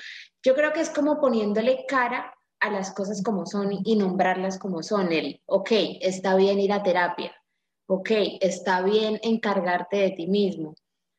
yo 0.42 0.54
creo 0.54 0.72
que 0.72 0.80
es 0.80 0.90
como 0.90 1.20
poniéndole 1.20 1.86
cara 1.86 2.34
a 2.60 2.70
las 2.70 2.92
cosas 2.92 3.22
como 3.22 3.46
son 3.46 3.70
y 3.84 3.96
nombrarlas 3.96 4.58
como 4.58 4.82
son. 4.82 5.12
El, 5.12 5.40
ok, 5.46 5.70
está 6.00 6.36
bien 6.36 6.60
ir 6.60 6.72
a 6.72 6.82
terapia, 6.82 7.34
ok, 7.86 8.10
está 8.40 8.82
bien 8.82 9.18
encargarte 9.22 9.96
de 9.96 10.10
ti 10.10 10.26
mismo, 10.26 10.74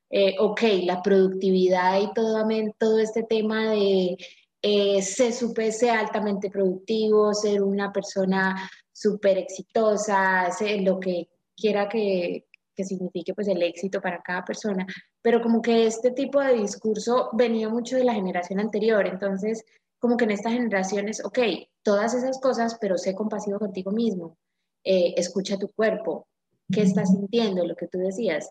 eh, 0.10 0.36
ok, 0.40 0.62
la 0.84 1.02
productividad 1.02 2.00
y 2.00 2.14
todo, 2.14 2.48
todo 2.78 3.00
este 3.00 3.24
tema 3.24 3.72
de 3.72 4.18
eh, 4.62 5.02
ser, 5.02 5.34
ser 5.34 5.90
altamente 5.90 6.50
productivo, 6.50 7.34
ser 7.34 7.64
una 7.64 7.92
persona 7.92 8.70
súper 8.98 9.38
exitosa, 9.38 10.50
lo 10.80 11.00
que 11.00 11.30
quiera 11.56 11.88
que, 11.88 12.48
que 12.76 12.84
signifique 12.84 13.36
pues 13.36 13.48
el 13.48 13.62
éxito 13.62 14.02
para 14.02 14.24
cada 14.24 14.44
persona, 14.44 14.88
pero 15.22 15.40
como 15.40 15.62
que 15.62 15.86
este 15.86 16.12
tipo 16.12 16.42
de 16.42 16.56
discurso 16.56 17.30
venía 17.34 17.70
mucho 17.70 17.96
de 17.96 18.04
la 18.04 18.16
generación 18.16 18.60
anterior, 18.60 19.06
entonces 19.06 19.64
como 20.00 20.18
que 20.18 20.26
en 20.26 20.32
estas 20.32 20.54
generaciones, 20.54 21.24
ok, 21.24 21.40
todas 21.84 22.16
esas 22.16 22.40
cosas, 22.40 22.78
pero 22.82 22.98
sé 22.98 23.14
compasivo 23.14 23.60
contigo 23.60 23.92
mismo, 23.92 24.38
eh, 24.84 25.14
escucha 25.16 25.60
tu 25.60 25.72
cuerpo, 25.72 26.28
qué 26.72 26.82
estás 26.82 27.12
sintiendo, 27.12 27.68
lo 27.68 27.76
que 27.76 27.88
tú 27.88 28.00
decías. 28.00 28.50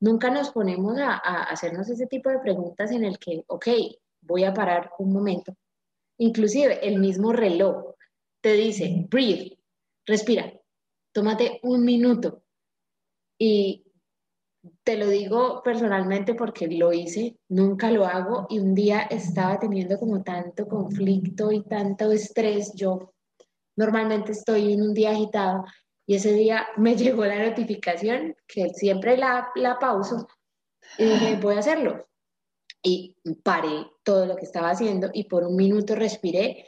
Nunca 0.00 0.30
nos 0.30 0.50
ponemos 0.50 0.98
a, 0.98 1.14
a 1.14 1.42
hacernos 1.44 1.88
ese 1.88 2.06
tipo 2.06 2.30
de 2.30 2.38
preguntas 2.38 2.92
en 2.92 3.04
el 3.04 3.18
que, 3.18 3.44
ok, 3.48 3.66
voy 4.20 4.44
a 4.44 4.54
parar 4.54 4.92
un 5.00 5.12
momento. 5.12 5.52
Inclusive 6.16 6.86
el 6.86 7.00
mismo 7.00 7.32
reloj 7.32 7.97
te 8.40 8.52
dice, 8.54 9.06
breathe, 9.08 9.58
respira, 10.06 10.52
tómate 11.12 11.60
un 11.62 11.84
minuto. 11.84 12.42
Y 13.38 13.84
te 14.82 14.96
lo 14.96 15.08
digo 15.08 15.62
personalmente 15.62 16.34
porque 16.34 16.66
lo 16.68 16.92
hice, 16.92 17.38
nunca 17.48 17.90
lo 17.90 18.04
hago 18.04 18.46
y 18.50 18.58
un 18.58 18.74
día 18.74 19.02
estaba 19.02 19.58
teniendo 19.58 19.98
como 19.98 20.22
tanto 20.22 20.66
conflicto 20.66 21.52
y 21.52 21.62
tanto 21.62 22.10
estrés. 22.12 22.72
Yo 22.74 23.14
normalmente 23.76 24.32
estoy 24.32 24.72
en 24.72 24.82
un 24.82 24.94
día 24.94 25.10
agitado 25.10 25.64
y 26.06 26.16
ese 26.16 26.32
día 26.32 26.66
me 26.76 26.96
llegó 26.96 27.24
la 27.24 27.48
notificación 27.48 28.36
que 28.46 28.70
siempre 28.70 29.16
la, 29.16 29.50
la 29.54 29.78
pauso 29.78 30.26
y 30.96 31.04
dije, 31.04 31.38
voy 31.40 31.56
a 31.56 31.60
hacerlo. 31.60 32.06
Y 32.82 33.16
paré 33.42 33.90
todo 34.04 34.24
lo 34.24 34.36
que 34.36 34.44
estaba 34.44 34.70
haciendo 34.70 35.10
y 35.12 35.24
por 35.24 35.44
un 35.44 35.56
minuto 35.56 35.94
respiré 35.94 36.64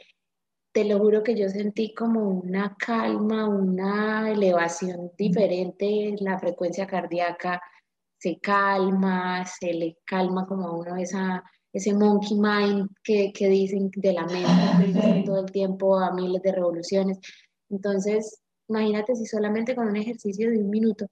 te 0.71 0.85
lo 0.85 0.99
juro 0.99 1.23
que 1.23 1.35
yo 1.35 1.49
sentí 1.49 1.93
como 1.93 2.29
una 2.29 2.75
calma, 2.77 3.47
una 3.47 4.31
elevación 4.31 5.11
diferente, 5.17 6.15
la 6.19 6.39
frecuencia 6.39 6.87
cardíaca 6.87 7.61
se 8.17 8.39
calma, 8.39 9.45
se 9.45 9.73
le 9.73 9.97
calma 10.05 10.45
como 10.47 10.67
a 10.67 10.77
uno 10.77 10.95
esa, 10.95 11.43
ese 11.73 11.93
monkey 11.93 12.37
mind 12.37 12.89
que, 13.03 13.33
que 13.33 13.49
dicen 13.49 13.89
de 13.95 14.13
la 14.13 14.25
mente 14.25 15.23
todo 15.25 15.39
el 15.39 15.51
tiempo 15.51 15.97
a 15.97 16.13
miles 16.13 16.41
de 16.41 16.51
revoluciones. 16.53 17.19
Entonces, 17.69 18.41
imagínate 18.69 19.15
si 19.15 19.25
solamente 19.25 19.75
con 19.75 19.87
un 19.87 19.97
ejercicio 19.97 20.51
de 20.51 20.59
un 20.59 20.69
minuto, 20.69 21.07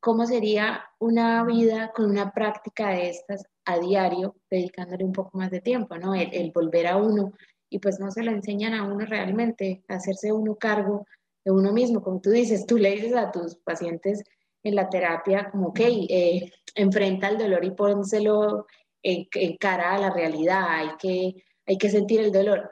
¿cómo 0.00 0.26
sería 0.26 0.84
una 0.98 1.44
vida 1.44 1.92
con 1.94 2.10
una 2.10 2.32
práctica 2.32 2.90
de 2.90 3.10
estas 3.10 3.44
a 3.64 3.78
diario, 3.78 4.36
dedicándole 4.50 5.04
un 5.04 5.12
poco 5.12 5.36
más 5.38 5.50
de 5.50 5.60
tiempo, 5.60 5.98
¿no? 5.98 6.14
El, 6.14 6.32
el 6.32 6.50
volver 6.52 6.86
a 6.86 6.96
uno 6.96 7.32
y 7.76 7.78
pues 7.78 8.00
no 8.00 8.10
se 8.10 8.22
lo 8.22 8.30
enseñan 8.30 8.72
a 8.72 8.84
uno 8.84 9.04
realmente, 9.04 9.84
a 9.88 9.96
hacerse 9.96 10.32
uno 10.32 10.56
cargo 10.56 11.06
de 11.44 11.50
uno 11.50 11.74
mismo. 11.74 12.02
Como 12.02 12.22
tú 12.22 12.30
dices, 12.30 12.64
tú 12.64 12.78
le 12.78 12.92
dices 12.92 13.14
a 13.14 13.30
tus 13.30 13.56
pacientes 13.56 14.24
en 14.62 14.74
la 14.74 14.88
terapia 14.88 15.50
como, 15.50 15.68
ok, 15.68 15.80
eh, 15.80 16.50
enfrenta 16.74 17.28
el 17.28 17.36
dolor 17.36 17.62
y 17.66 17.72
pónselo 17.72 18.66
en, 19.02 19.26
cara 19.58 19.94
a 19.94 19.98
la 19.98 20.10
realidad, 20.10 20.64
hay 20.68 20.88
que, 20.98 21.44
hay 21.66 21.76
que 21.76 21.90
sentir 21.90 22.20
el 22.20 22.32
dolor. 22.32 22.70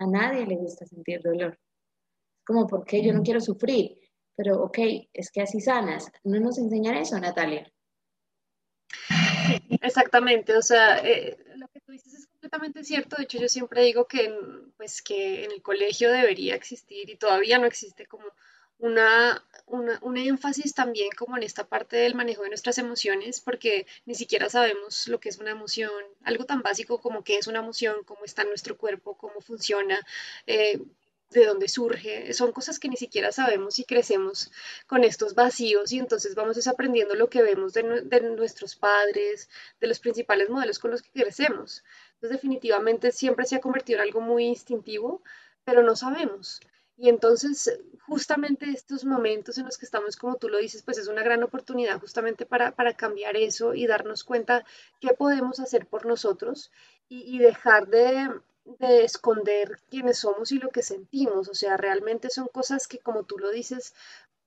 A 0.00 0.06
nadie 0.06 0.44
le 0.44 0.56
gusta 0.56 0.84
sentir 0.84 1.22
dolor. 1.22 1.56
Como, 2.44 2.66
¿por 2.66 2.84
qué 2.84 3.04
yo 3.04 3.12
no 3.12 3.22
quiero 3.22 3.40
sufrir? 3.40 4.00
Pero, 4.34 4.64
ok, 4.64 4.78
es 5.12 5.30
que 5.30 5.42
así 5.42 5.60
sanas. 5.60 6.10
No 6.24 6.40
nos 6.40 6.58
enseñan 6.58 6.96
eso, 6.96 7.20
Natalia. 7.20 7.72
Exactamente, 9.80 10.56
o 10.56 10.62
sea, 10.62 10.98
eh, 10.98 11.38
lo 11.54 11.68
que 11.68 11.80
tú 11.80 11.92
dices 11.92 12.14
es 12.14 12.29
completamente 12.40 12.84
cierto. 12.84 13.16
De 13.16 13.24
hecho, 13.24 13.38
yo 13.38 13.48
siempre 13.48 13.82
digo 13.82 14.06
que, 14.06 14.34
pues, 14.78 15.02
que 15.02 15.44
en 15.44 15.52
el 15.52 15.62
colegio 15.62 16.10
debería 16.10 16.54
existir 16.54 17.10
y 17.10 17.16
todavía 17.16 17.58
no 17.58 17.66
existe 17.66 18.06
como 18.06 18.24
una, 18.78 19.44
un 19.66 20.16
énfasis 20.16 20.74
también 20.74 21.10
como 21.18 21.36
en 21.36 21.42
esta 21.42 21.68
parte 21.68 21.96
del 21.96 22.14
manejo 22.14 22.42
de 22.42 22.48
nuestras 22.48 22.78
emociones, 22.78 23.40
porque 23.42 23.86
ni 24.06 24.14
siquiera 24.14 24.48
sabemos 24.48 25.06
lo 25.08 25.20
que 25.20 25.28
es 25.28 25.38
una 25.38 25.50
emoción, 25.50 25.92
algo 26.24 26.46
tan 26.46 26.62
básico 26.62 26.98
como 26.98 27.22
qué 27.24 27.36
es 27.36 27.46
una 27.46 27.58
emoción, 27.58 27.96
cómo 28.06 28.24
está 28.24 28.42
en 28.42 28.48
nuestro 28.48 28.78
cuerpo, 28.78 29.18
cómo 29.18 29.42
funciona, 29.42 30.00
eh, 30.46 30.80
de 31.30 31.46
dónde 31.46 31.68
surge, 31.68 32.32
son 32.32 32.52
cosas 32.52 32.78
que 32.80 32.88
ni 32.88 32.96
siquiera 32.96 33.30
sabemos 33.32 33.78
y 33.78 33.84
crecemos 33.84 34.50
con 34.86 35.04
estos 35.04 35.34
vacíos 35.34 35.92
y 35.92 35.98
entonces 35.98 36.34
vamos 36.34 36.56
desaprendiendo 36.56 37.14
lo 37.14 37.30
que 37.30 37.42
vemos 37.42 37.72
de, 37.72 38.02
de, 38.02 38.20
nuestros 38.22 38.74
padres, 38.74 39.48
de 39.80 39.86
los 39.86 40.00
principales 40.00 40.50
modelos 40.50 40.80
con 40.80 40.90
los 40.90 41.02
que 41.02 41.10
crecemos. 41.12 41.84
Entonces 42.20 42.42
definitivamente 42.42 43.12
siempre 43.12 43.46
se 43.46 43.56
ha 43.56 43.60
convertido 43.60 43.98
en 43.98 44.02
algo 44.08 44.20
muy 44.20 44.44
instintivo, 44.44 45.22
pero 45.64 45.82
no 45.82 45.96
sabemos. 45.96 46.60
Y 46.98 47.08
entonces, 47.08 47.80
justamente 48.06 48.68
estos 48.68 49.06
momentos 49.06 49.56
en 49.56 49.64
los 49.64 49.78
que 49.78 49.86
estamos, 49.86 50.16
como 50.16 50.36
tú 50.36 50.50
lo 50.50 50.58
dices, 50.58 50.82
pues 50.82 50.98
es 50.98 51.08
una 51.08 51.22
gran 51.22 51.42
oportunidad 51.42 51.98
justamente 51.98 52.44
para, 52.44 52.72
para 52.72 52.92
cambiar 52.94 53.38
eso 53.38 53.72
y 53.72 53.86
darnos 53.86 54.22
cuenta 54.22 54.66
qué 55.00 55.14
podemos 55.14 55.60
hacer 55.60 55.86
por 55.86 56.04
nosotros 56.04 56.70
y, 57.08 57.38
dejar 57.38 57.88
de, 57.88 58.28
de 58.64 59.04
esconder 59.04 59.80
quiénes 59.88 60.18
somos 60.18 60.52
y 60.52 60.58
lo 60.58 60.68
que 60.68 60.82
sentimos. 60.82 61.48
O 61.48 61.54
sea, 61.54 61.78
realmente 61.78 62.28
son 62.28 62.48
cosas 62.48 62.86
que, 62.86 62.98
como 62.98 63.24
tú 63.24 63.38
lo 63.38 63.50
dices, 63.50 63.94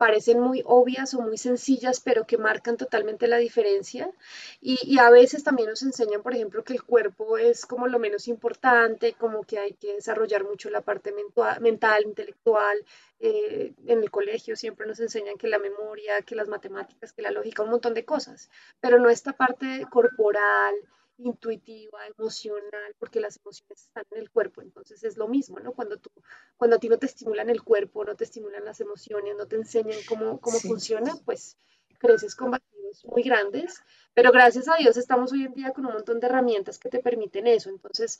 parecen 0.04 0.42
muy 0.42 0.62
obvias 0.66 1.14
o 1.14 1.22
muy 1.22 1.38
sencillas, 1.38 2.02
pero 2.02 2.28
que 2.28 2.38
marcan 2.38 2.76
totalmente 2.76 3.26
la 3.30 3.38
diferencia. 3.38 4.12
Y, 4.60 5.00
a 5.00 5.10
veces 5.10 5.46
también 5.46 5.70
nos 5.70 5.82
enseñan, 5.82 6.22
por 6.22 6.34
ejemplo, 6.34 6.62
que 6.66 6.74
el 6.74 6.84
cuerpo 6.84 7.38
es 7.38 7.66
como 7.66 7.88
lo 7.88 8.00
menos 8.00 8.28
importante, 8.28 9.14
como 9.14 9.44
que 9.44 9.60
hay 9.60 9.74
que 9.76 9.94
desarrollar 9.94 10.44
mucho 10.44 10.70
la 10.70 10.82
parte 10.82 11.14
mental, 11.62 12.04
intelectual. 12.04 12.78
Eh, 13.22 13.74
en 13.88 14.04
el 14.04 14.12
colegio 14.12 14.58
siempre 14.58 14.86
nos 14.88 15.00
enseñan 15.00 15.38
que 15.38 15.48
la 15.48 15.58
memoria, 15.58 16.22
que 16.24 16.36
las 16.36 16.50
matemáticas, 16.50 17.14
que 17.14 17.22
la 17.22 17.32
lógica, 17.32 17.64
un 17.64 17.70
montón 17.70 17.94
de 17.94 18.04
cosas, 18.04 18.50
pero 18.82 19.00
no 19.00 19.10
esta 19.10 19.32
parte 19.32 19.86
corporal, 19.90 20.76
intuitiva, 21.18 22.06
emocional, 22.08 22.96
porque 22.98 23.20
las 23.20 23.38
emociones 23.38 23.84
están 23.84 24.06
en 24.12 24.20
el 24.20 24.32
cuerpo, 24.32 24.62
entonces 24.62 25.04
es 25.04 25.18
lo 25.18 25.28
mismo, 25.28 25.60
¿no? 25.60 25.74
Cuando, 25.74 25.98
tú, 25.98 26.10
cuando 26.58 26.78
a 26.78 26.80
ti 26.80 26.90
no 26.90 26.98
te 26.98 27.06
estimulan 27.06 27.50
el 27.50 27.64
cuerpo, 27.64 28.04
no 28.04 28.16
te 28.16 28.24
estimulan 28.24 28.66
las 28.66 28.80
emociones, 28.82 29.36
no 29.38 29.48
te 29.48 29.56
enseñan 29.56 30.00
cómo, 30.08 30.40
cómo 30.40 30.60
funciona, 30.60 31.16
pues 31.26 31.58
creces 32.00 32.36
con 32.36 32.52
vacíos 32.52 33.06
muy 33.06 33.24
grandes, 33.24 33.82
pero 34.14 34.32
gracias 34.32 34.68
a 34.68 34.76
Dios 34.76 34.98
estamos 34.98 35.32
hoy 35.32 35.46
en 35.46 35.54
día 35.54 35.72
con 35.72 35.86
un 35.86 35.94
montón 35.94 36.20
de 36.20 36.28
herramientas 36.28 36.80
que 36.80 36.90
te 36.90 37.00
permiten 37.00 37.48
eso, 37.48 37.70
entonces 37.70 38.20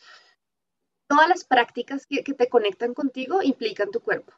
todas 1.08 1.28
las 1.28 1.44
prácticas 1.44 2.06
que, 2.06 2.24
que 2.24 2.34
te 2.34 2.48
conectan 2.48 2.94
contigo 2.94 3.42
implican 3.42 3.92
tu 3.92 4.00
cuerpo 4.00 4.34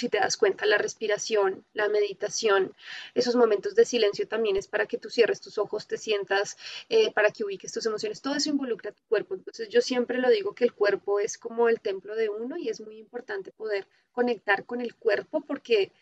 si 0.00 0.08
te 0.08 0.18
das 0.18 0.36
cuenta, 0.36 0.64
la 0.66 0.78
respiración, 0.78 1.64
la 1.74 1.88
meditación, 1.88 2.74
esos 3.14 3.36
momentos 3.36 3.74
de 3.74 3.84
silencio 3.84 4.26
también 4.26 4.56
es 4.56 4.66
para 4.66 4.86
que 4.86 4.96
tú 4.96 5.10
cierres 5.10 5.40
tus 5.40 5.58
ojos, 5.58 5.86
te 5.86 5.98
sientas, 5.98 6.56
eh, 6.88 7.12
para 7.12 7.30
que 7.30 7.44
ubiques 7.44 7.72
tus 7.72 7.84
emociones, 7.84 8.22
todo 8.22 8.34
eso 8.34 8.48
involucra 8.48 8.92
tu 8.92 9.02
cuerpo. 9.08 9.34
Entonces 9.34 9.68
yo 9.68 9.82
siempre 9.82 10.18
lo 10.18 10.30
digo 10.30 10.54
que 10.54 10.64
el 10.64 10.72
cuerpo 10.72 11.20
es 11.20 11.36
como 11.36 11.68
el 11.68 11.80
templo 11.80 12.16
de 12.16 12.30
uno 12.30 12.56
y 12.56 12.70
es 12.70 12.80
muy 12.80 12.96
importante 12.96 13.52
poder 13.52 13.86
conectar 14.10 14.64
con 14.64 14.80
el 14.80 14.94
cuerpo 14.94 15.42
porque 15.42 15.92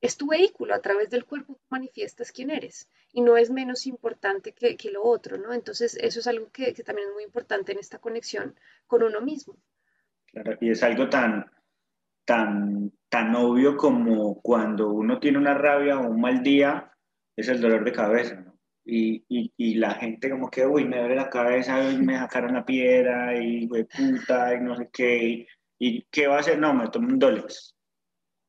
es 0.00 0.16
tu 0.16 0.28
vehículo, 0.28 0.74
a 0.74 0.80
través 0.80 1.10
del 1.10 1.24
cuerpo 1.24 1.58
manifiestas 1.70 2.30
quién 2.30 2.50
eres 2.50 2.88
y 3.12 3.22
no 3.22 3.36
es 3.36 3.50
menos 3.50 3.86
importante 3.86 4.52
que, 4.52 4.90
lo 4.90 5.02
otro, 5.02 5.38
¿no? 5.38 5.52
Entonces 5.52 5.96
eso 6.00 6.20
es 6.20 6.26
algo 6.26 6.50
que, 6.52 6.74
que 6.74 6.84
también 6.84 7.08
es 7.08 7.14
muy 7.14 7.24
importante 7.24 7.72
en 7.72 7.78
esta 7.78 7.98
conexión 7.98 8.54
con 8.86 9.02
uno 9.02 9.20
mismo. 9.20 9.56
Claro, 10.26 10.56
y 10.60 10.70
es 10.70 10.82
algo 10.82 11.08
tan, 11.08 11.50
tan, 12.24 12.92
tan 13.08 13.34
obvio 13.34 13.76
como 13.76 14.40
cuando 14.40 14.90
uno 14.90 15.18
tiene 15.18 15.38
una 15.38 15.54
rabia 15.54 15.98
o 15.98 16.08
un 16.10 16.20
mal 16.20 16.42
día, 16.42 16.92
es 17.36 17.48
el 17.48 17.60
dolor 17.60 17.84
de 17.84 17.92
cabeza, 17.92 18.34
¿no? 18.36 18.58
Y, 18.84 19.24
y, 19.28 19.52
y, 19.56 19.74
la 19.74 19.92
gente 19.92 20.30
como 20.30 20.50
que, 20.50 20.64
uy, 20.66 20.86
me 20.86 20.98
duele 20.98 21.16
la 21.16 21.28
cabeza, 21.28 21.90
y 21.90 21.98
me 21.98 22.16
sacaron 22.16 22.54
la 22.54 22.64
piedra, 22.64 23.36
y 23.36 23.66
güey, 23.66 23.84
puta, 23.84 24.54
y 24.54 24.60
no 24.60 24.76
sé 24.76 24.88
qué, 24.90 25.46
y, 25.78 26.02
¿qué 26.10 26.26
va 26.26 26.36
a 26.36 26.40
hacer? 26.40 26.58
No, 26.58 26.72
me 26.72 26.88
tomo 26.88 27.08
un 27.08 27.18
Dolex. 27.18 27.76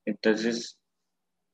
Entonces, 0.05 0.79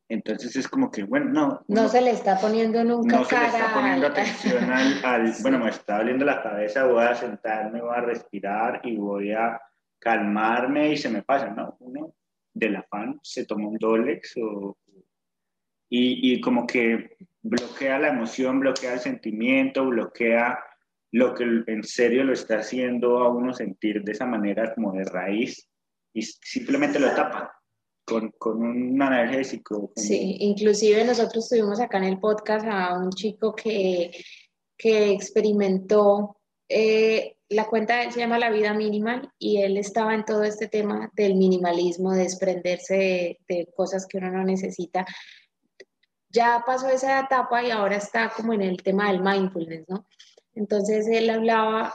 entonces 0.08 0.56
es 0.56 0.68
como 0.68 0.92
que, 0.92 1.04
bueno, 1.04 1.32
no. 1.32 1.66
No, 1.68 1.90
se 1.90 2.00
le 2.00 2.12
está 2.12 2.38
poniendo 2.40 2.84
nunca 2.84 3.18
no 3.18 3.26
se 3.26 3.40
le 3.40 3.46
está 3.48 3.74
poniendo 3.74 4.08
atención 4.08 4.72
al, 4.72 5.04
al, 5.04 5.34
bueno, 5.42 5.60
me 5.60 5.72
está 5.72 5.98
doliendo 5.98 6.24
la 6.24 6.44
cabeza, 6.44 6.86
voy 6.86 7.04
a 7.04 7.16
sentarme, 7.16 7.82
voy 7.82 7.96
a 7.96 8.02
respirar 8.02 8.82
y 8.84 8.98
voy 8.98 9.32
a 9.34 9.60
calmarme 10.00 10.92
y 10.92 10.98
se 10.98 11.10
me 11.10 11.24
pasa, 11.24 11.48
¿no? 11.48 11.76
Uno 11.80 12.05
del 12.56 12.78
afán 12.78 13.20
se 13.22 13.46
toma 13.46 13.68
un 13.68 13.78
Dolex 13.78 14.38
o, 14.38 14.78
y, 15.90 16.34
y, 16.34 16.42
como 16.42 16.66
que 16.66 17.18
bloquea 17.44 18.00
la 18.00 18.08
emoción, 18.08 18.60
bloquea 18.60 18.94
el 18.94 19.00
sentimiento, 19.00 19.86
bloquea 19.86 20.58
lo 21.12 21.36
que 21.36 21.44
en 21.68 21.84
serio 21.84 22.24
lo 22.24 22.34
está 22.34 22.58
haciendo 22.58 23.20
a 23.20 23.30
uno 23.30 23.54
sentir 23.54 24.04
de 24.04 24.14
esa 24.14 24.26
manera 24.26 24.74
como 24.74 24.94
de 24.94 25.04
raíz 25.04 25.70
y 26.14 26.24
simplemente 26.24 27.00
lo 27.00 27.14
tapa 27.14 27.54
con, 28.06 28.32
con 28.38 28.64
un 28.64 29.02
analgésico. 29.02 29.92
Sí, 29.96 30.38
inclusive 30.40 31.04
nosotros 31.04 31.48
tuvimos 31.50 31.80
acá 31.80 31.98
en 32.00 32.06
el 32.06 32.20
podcast 32.20 32.66
a 32.68 32.98
un 32.98 33.12
chico 33.12 33.54
que, 33.54 34.12
que 34.78 35.12
experimentó 35.12 36.38
eh, 36.68 37.38
la 37.50 37.68
cuenta 37.68 38.12
se 38.12 38.20
llama 38.20 38.40
La 38.40 38.50
Vida 38.50 38.74
Minimal 38.74 39.32
y 39.38 39.62
él 39.62 39.78
estaba 39.78 40.16
en 40.16 40.26
todo 40.26 40.44
este 40.44 40.68
tema 40.68 41.12
del 41.14 41.36
minimalismo, 41.36 42.12
de 42.12 42.24
desprenderse 42.24 43.40
de, 43.48 43.68
cosas 43.76 44.08
que 44.08 44.18
uno 44.18 44.32
no 44.32 44.44
necesita. 44.44 45.06
Ya 46.30 46.64
pasó 46.66 46.90
esa 46.90 47.20
etapa 47.20 47.64
y 47.64 47.72
ahora 47.72 47.98
está 47.98 48.32
como 48.36 48.54
en 48.54 48.62
el 48.62 48.82
tema 48.82 49.12
del 49.12 49.22
mindfulness, 49.22 49.86
¿no? 49.88 50.08
Entonces 50.54 51.08
él 51.08 51.30
hablaba, 51.30 51.94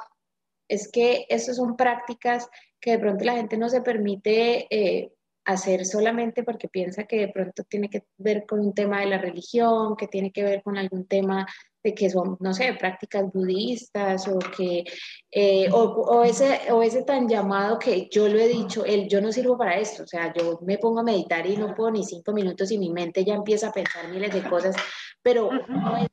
es 0.68 0.90
que 0.90 1.26
estas 1.28 1.56
son 1.56 1.76
prácticas 1.76 2.48
que 2.80 2.92
de 2.92 2.98
pronto 2.98 3.24
la 3.24 3.34
gente 3.34 3.56
no 3.56 3.68
se 3.68 3.82
permite 3.82 4.66
eh, 4.70 5.12
hacer 5.44 5.84
solamente 5.84 6.44
porque 6.44 6.68
piensa 6.68 7.04
que 7.04 7.16
de 7.16 7.28
pronto 7.28 7.64
tiene 7.64 7.90
que 7.90 8.04
ver 8.18 8.46
con 8.46 8.60
un 8.60 8.72
tema 8.72 9.00
de 9.00 9.06
la 9.06 9.18
religión, 9.18 9.96
que 9.96 10.06
tiene 10.06 10.30
que 10.30 10.44
ver 10.44 10.62
con 10.62 10.78
algún 10.78 11.06
tema 11.06 11.46
de 11.82 11.94
que 11.94 12.10
son, 12.10 12.36
no 12.40 12.52
sé, 12.52 12.74
prácticas 12.74 13.32
budistas 13.32 14.28
o 14.28 14.38
que, 14.38 14.84
eh, 15.30 15.68
o, 15.72 16.24
ese, 16.24 16.72
o 16.72 16.82
ese 16.82 17.02
tan 17.04 17.28
llamado 17.28 17.78
que 17.78 18.08
yo 18.10 18.28
lo 18.28 18.38
he 18.38 18.48
dicho, 18.48 18.84
el 18.84 19.08
yo 19.08 19.20
no 19.20 19.32
sirvo 19.32 19.56
para 19.56 19.78
esto, 19.78 20.02
o 20.02 20.06
sea, 20.06 20.32
yo 20.34 20.60
me 20.62 20.78
pongo 20.78 21.00
a 21.00 21.04
meditar 21.04 21.46
y 21.46 21.56
no 21.56 21.74
puedo 21.74 21.90
ni 21.90 22.04
cinco 22.04 22.32
minutos 22.32 22.70
y 22.70 22.78
mi 22.78 22.90
mente 22.90 23.24
ya 23.24 23.34
empieza 23.34 23.68
a 23.68 23.72
pensar 23.72 24.08
miles 24.08 24.32
de 24.32 24.48
cosas, 24.48 24.76
pero 25.22 25.50
no 25.68 25.96
es 25.96 26.08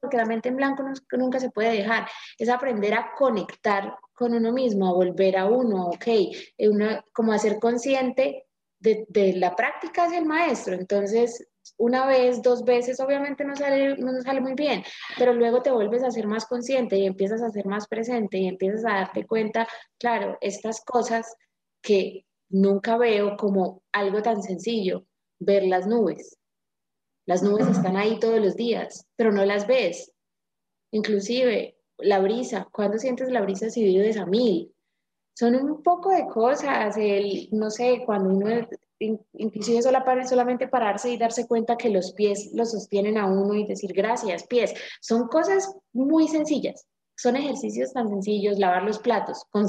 porque 0.00 0.16
la 0.16 0.26
mente 0.26 0.48
en 0.48 0.56
blanco 0.56 0.82
nunca 1.12 1.38
se 1.38 1.50
puede 1.50 1.74
dejar, 1.74 2.08
es 2.36 2.48
aprender 2.48 2.92
a 2.92 3.12
conectar 3.16 3.96
con 4.12 4.34
uno 4.34 4.52
mismo, 4.52 4.88
a 4.88 4.92
volver 4.92 5.36
a 5.36 5.46
uno, 5.46 5.86
ok, 5.90 6.06
uno, 6.58 7.04
como 7.12 7.32
a 7.32 7.38
ser 7.38 7.60
consciente 7.60 8.46
de, 8.80 9.06
de 9.08 9.34
la 9.34 9.54
práctica 9.54 10.04
hacia 10.04 10.18
el 10.18 10.26
maestro, 10.26 10.74
entonces 10.74 11.46
una 11.78 12.06
vez, 12.06 12.42
dos 12.42 12.64
veces, 12.64 13.00
obviamente 13.00 13.44
no 13.44 13.56
sale, 13.56 13.96
no 13.96 14.20
sale 14.22 14.40
muy 14.40 14.54
bien, 14.54 14.82
pero 15.18 15.32
luego 15.32 15.62
te 15.62 15.70
vuelves 15.70 16.02
a 16.02 16.10
ser 16.10 16.26
más 16.26 16.46
consciente 16.46 16.96
y 16.96 17.06
empiezas 17.06 17.42
a 17.42 17.50
ser 17.50 17.66
más 17.66 17.86
presente 17.88 18.38
y 18.38 18.46
empiezas 18.46 18.84
a 18.84 18.94
darte 18.94 19.26
cuenta, 19.26 19.66
claro, 19.98 20.38
estas 20.40 20.84
cosas 20.84 21.36
que 21.80 22.26
nunca 22.48 22.96
veo 22.96 23.36
como 23.36 23.82
algo 23.92 24.22
tan 24.22 24.42
sencillo, 24.42 25.06
ver 25.38 25.64
las 25.64 25.86
nubes. 25.86 26.38
Las 27.26 27.42
nubes 27.42 27.68
están 27.68 27.96
ahí 27.96 28.18
todos 28.18 28.40
los 28.40 28.56
días, 28.56 29.06
pero 29.16 29.32
no 29.32 29.44
las 29.44 29.66
ves. 29.66 30.12
Inclusive 30.90 31.78
la 31.98 32.18
brisa, 32.18 32.68
¿cuándo 32.72 32.98
sientes 32.98 33.30
la 33.30 33.42
brisa 33.42 33.70
si 33.70 33.84
vives 33.84 34.16
a 34.16 34.26
mil? 34.26 34.74
Son 35.34 35.54
un 35.54 35.82
poco 35.82 36.10
de 36.10 36.26
cosas, 36.26 36.96
el, 36.96 37.48
no 37.52 37.70
sé, 37.70 38.02
cuando 38.04 38.30
uno 38.30 38.68
inclusive 39.32 39.82
solamente 39.82 40.68
pararse 40.68 41.10
y 41.10 41.18
darse 41.18 41.46
cuenta 41.46 41.76
que 41.76 41.90
los 41.90 42.12
pies 42.12 42.50
lo 42.54 42.64
sostienen 42.64 43.18
a 43.18 43.26
uno 43.26 43.54
y 43.54 43.66
decir 43.66 43.92
gracias, 43.92 44.46
pies. 44.46 44.72
Son 45.00 45.28
cosas 45.28 45.74
muy 45.92 46.28
sencillas, 46.28 46.86
son 47.16 47.36
ejercicios 47.36 47.92
tan 47.92 48.08
sencillos, 48.08 48.58
lavar 48.58 48.82
los 48.84 48.98
platos 48.98 49.44
con, 49.50 49.66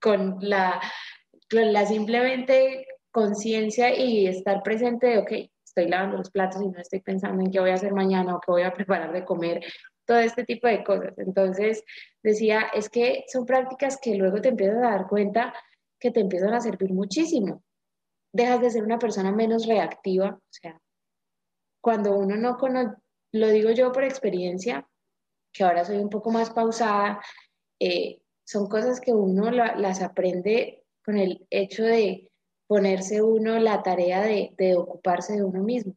con 0.00 0.38
la, 0.40 0.80
la 1.50 1.86
simplemente 1.86 2.86
conciencia 3.10 3.96
y 3.96 4.26
estar 4.26 4.62
presente 4.62 5.06
de, 5.06 5.18
ok, 5.18 5.32
estoy 5.64 5.88
lavando 5.88 6.18
los 6.18 6.30
platos 6.30 6.60
y 6.62 6.68
no 6.68 6.80
estoy 6.80 7.00
pensando 7.00 7.42
en 7.42 7.50
qué 7.50 7.60
voy 7.60 7.70
a 7.70 7.74
hacer 7.74 7.92
mañana 7.92 8.36
o 8.36 8.40
qué 8.40 8.50
voy 8.50 8.62
a 8.62 8.74
preparar 8.74 9.12
de 9.12 9.24
comer. 9.24 9.62
todo 10.06 10.18
este 10.20 10.44
tipo 10.44 10.66
de 10.66 10.82
cosas. 10.82 11.12
Entonces 11.18 11.84
decía, 12.22 12.62
es 12.74 12.88
que 12.88 13.24
son 13.28 13.44
prácticas 13.44 13.98
que 14.00 14.14
luego 14.16 14.40
te 14.40 14.48
empiezas 14.48 14.78
a 14.78 14.90
dar 14.90 15.06
cuenta 15.06 15.52
que 16.00 16.10
te 16.10 16.20
empiezan 16.20 16.54
a 16.54 16.60
servir 16.60 16.92
muchísimo. 16.92 17.62
Dejas 18.38 18.60
de 18.60 18.70
ser 18.70 18.84
una 18.84 19.00
persona 19.00 19.32
menos 19.32 19.66
reactiva, 19.66 20.28
o 20.30 20.52
sea, 20.52 20.80
cuando 21.80 22.16
uno 22.16 22.36
no 22.36 22.56
conoce, 22.56 22.94
lo 23.32 23.48
digo 23.48 23.72
yo 23.72 23.90
por 23.90 24.04
experiencia, 24.04 24.86
que 25.52 25.64
ahora 25.64 25.84
soy 25.84 25.96
un 25.96 26.08
poco 26.08 26.30
más 26.30 26.50
pausada, 26.50 27.20
eh, 27.80 28.20
son 28.46 28.68
cosas 28.68 29.00
que 29.00 29.12
uno 29.12 29.50
las 29.50 30.02
aprende 30.02 30.84
con 31.04 31.18
el 31.18 31.48
hecho 31.50 31.82
de 31.82 32.30
ponerse 32.68 33.22
uno 33.22 33.58
la 33.58 33.82
tarea 33.82 34.20
de, 34.22 34.54
de 34.56 34.76
ocuparse 34.76 35.34
de 35.34 35.42
uno 35.42 35.64
mismo. 35.64 35.96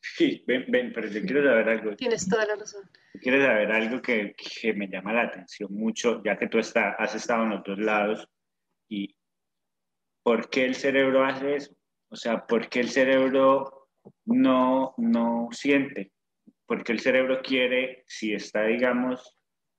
Sí, 0.00 0.44
ven, 0.46 0.66
ven, 0.68 0.92
pero 0.94 1.08
yo 1.08 1.22
quiero 1.22 1.44
saber 1.44 1.68
algo. 1.68 1.96
Tienes 1.96 2.28
toda 2.28 2.46
la 2.46 2.54
razón. 2.54 2.88
Quiero 3.20 3.44
saber 3.44 3.72
algo 3.72 4.00
que, 4.00 4.36
que, 4.36 4.74
me 4.74 4.86
llama 4.86 5.12
la 5.12 5.22
atención 5.22 5.74
mucho, 5.74 6.22
ya 6.24 6.38
que 6.38 6.46
tú 6.46 6.60
está, 6.60 6.90
has 6.90 7.16
estado 7.16 7.46
en 7.46 7.52
otros 7.52 7.80
lados. 7.80 8.28
¿Y 8.88 9.16
por 10.22 10.50
qué 10.50 10.64
el 10.64 10.74
cerebro 10.74 11.24
hace 11.24 11.56
eso? 11.56 11.74
O 12.10 12.16
sea, 12.16 12.46
¿por 12.46 12.68
qué 12.68 12.80
el 12.80 12.90
cerebro 12.90 13.88
no, 14.24 14.94
no 14.98 15.48
siente? 15.52 16.12
Porque 16.66 16.92
el 16.92 17.00
cerebro 17.00 17.40
quiere, 17.42 18.04
si 18.06 18.34
está, 18.34 18.64
digamos, 18.64 19.38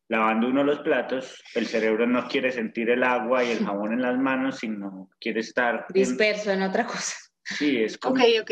lavando 0.10 0.48
uno 0.48 0.64
los 0.64 0.80
platos, 0.80 1.44
el 1.56 1.68
cerebro 1.68 2.08
no 2.08 2.28
quiere 2.28 2.52
sentir 2.52 2.90
el 2.90 3.04
agua 3.04 3.44
y 3.44 3.52
el 3.52 3.66
jabón 3.66 3.94
en 3.94 4.02
las 4.02 4.18
manos, 4.18 4.60
sino 4.60 5.10
quiere 5.20 5.40
estar... 5.40 5.86
Disperso 5.94 6.52
en, 6.52 6.64
otra 6.64 6.86
cosa. 6.86 7.16
Sí, 7.44 7.78
es 7.78 7.98
como... 7.98 8.16
Ok, 8.16 8.22
ok 8.42 8.52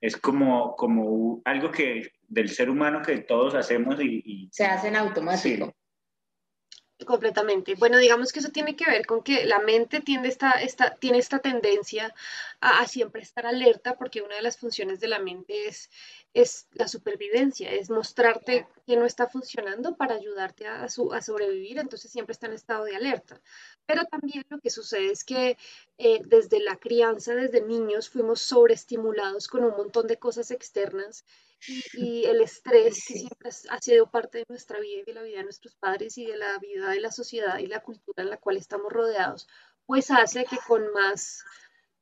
es 0.00 0.16
como, 0.16 0.74
como 0.76 1.42
algo 1.44 1.70
que 1.70 2.12
del 2.26 2.48
ser 2.48 2.70
humano 2.70 3.02
que 3.02 3.18
todos 3.18 3.54
hacemos 3.54 4.00
y... 4.00 4.48
Se 4.52 4.64
hace 4.64 4.88
en 4.88 4.96
automático. 4.96 5.74
Completamente. 7.06 7.74
Bueno, 7.76 7.98
digamos 7.98 8.32
que 8.32 8.40
eso 8.40 8.50
tiene 8.50 8.76
que 8.76 8.84
ver 8.84 9.06
con 9.06 9.22
que 9.22 9.46
la 9.46 9.58
mente 9.58 10.00
tiene 10.00 10.28
esta, 10.28 10.50
esta, 10.50 10.94
tiene 10.96 11.18
esta 11.18 11.38
tendencia 11.38 12.14
a, 12.60 12.86
siempre 12.86 13.22
estar 13.22 13.46
alerta 13.46 13.96
porque 13.96 14.20
una 14.20 14.36
de 14.36 14.42
las 14.42 14.58
funciones 14.58 15.00
de 15.00 15.08
la 15.08 15.18
mente 15.18 15.66
es, 15.66 15.90
es 16.34 16.68
la 16.72 16.88
supervivencia, 16.88 17.70
es 17.72 17.88
mostrarte 17.88 18.66
que 18.86 18.96
no 18.96 19.06
está 19.06 19.28
funcionando 19.28 19.96
para 19.96 20.14
ayudarte 20.14 20.66
a, 20.66 20.84
a, 20.84 20.88
sobrevivir, 21.22 21.78
entonces 21.78 22.10
siempre 22.10 22.32
está 22.32 22.46
en 22.48 22.52
estado 22.52 22.84
de 22.84 22.96
alerta. 22.96 23.40
Pero 23.86 24.04
también 24.04 24.44
lo 24.50 24.58
que 24.60 24.70
sucede 24.70 25.10
es 25.10 25.24
que 25.24 25.56
eh, 25.96 26.20
desde 26.26 26.60
la 26.60 26.76
crianza, 26.76 27.34
desde 27.34 27.62
niños, 27.62 28.10
fuimos 28.10 28.42
sobreestimulados 28.42 29.48
con 29.48 29.64
un 29.64 29.76
montón 29.76 30.06
de 30.06 30.18
cosas 30.18 30.50
externas 30.50 31.24
y, 31.66 32.24
el 32.24 32.40
estrés 32.42 33.04
que 33.06 33.14
siempre 33.14 33.50
ha 33.70 33.78
sido 33.80 34.10
parte 34.10 34.38
de 34.38 34.46
nuestra 34.48 34.80
vida 34.80 35.00
y 35.00 35.04
de 35.04 35.14
la 35.14 35.22
vida 35.22 35.38
de 35.38 35.44
nuestros 35.44 35.74
padres 35.76 36.16
y 36.18 36.26
de 36.26 36.36
la 36.36 36.58
vida 36.58 36.90
de 36.90 37.00
la 37.00 37.10
sociedad 37.10 37.58
y 37.58 37.66
la 37.66 37.80
cultura 37.80 38.22
en 38.22 38.30
la 38.30 38.38
cual 38.38 38.56
estamos 38.56 38.92
rodeados, 38.92 39.48
pues 39.86 40.10
hace 40.10 40.44
que 40.44 40.58
con 40.66 40.92
más 40.92 41.44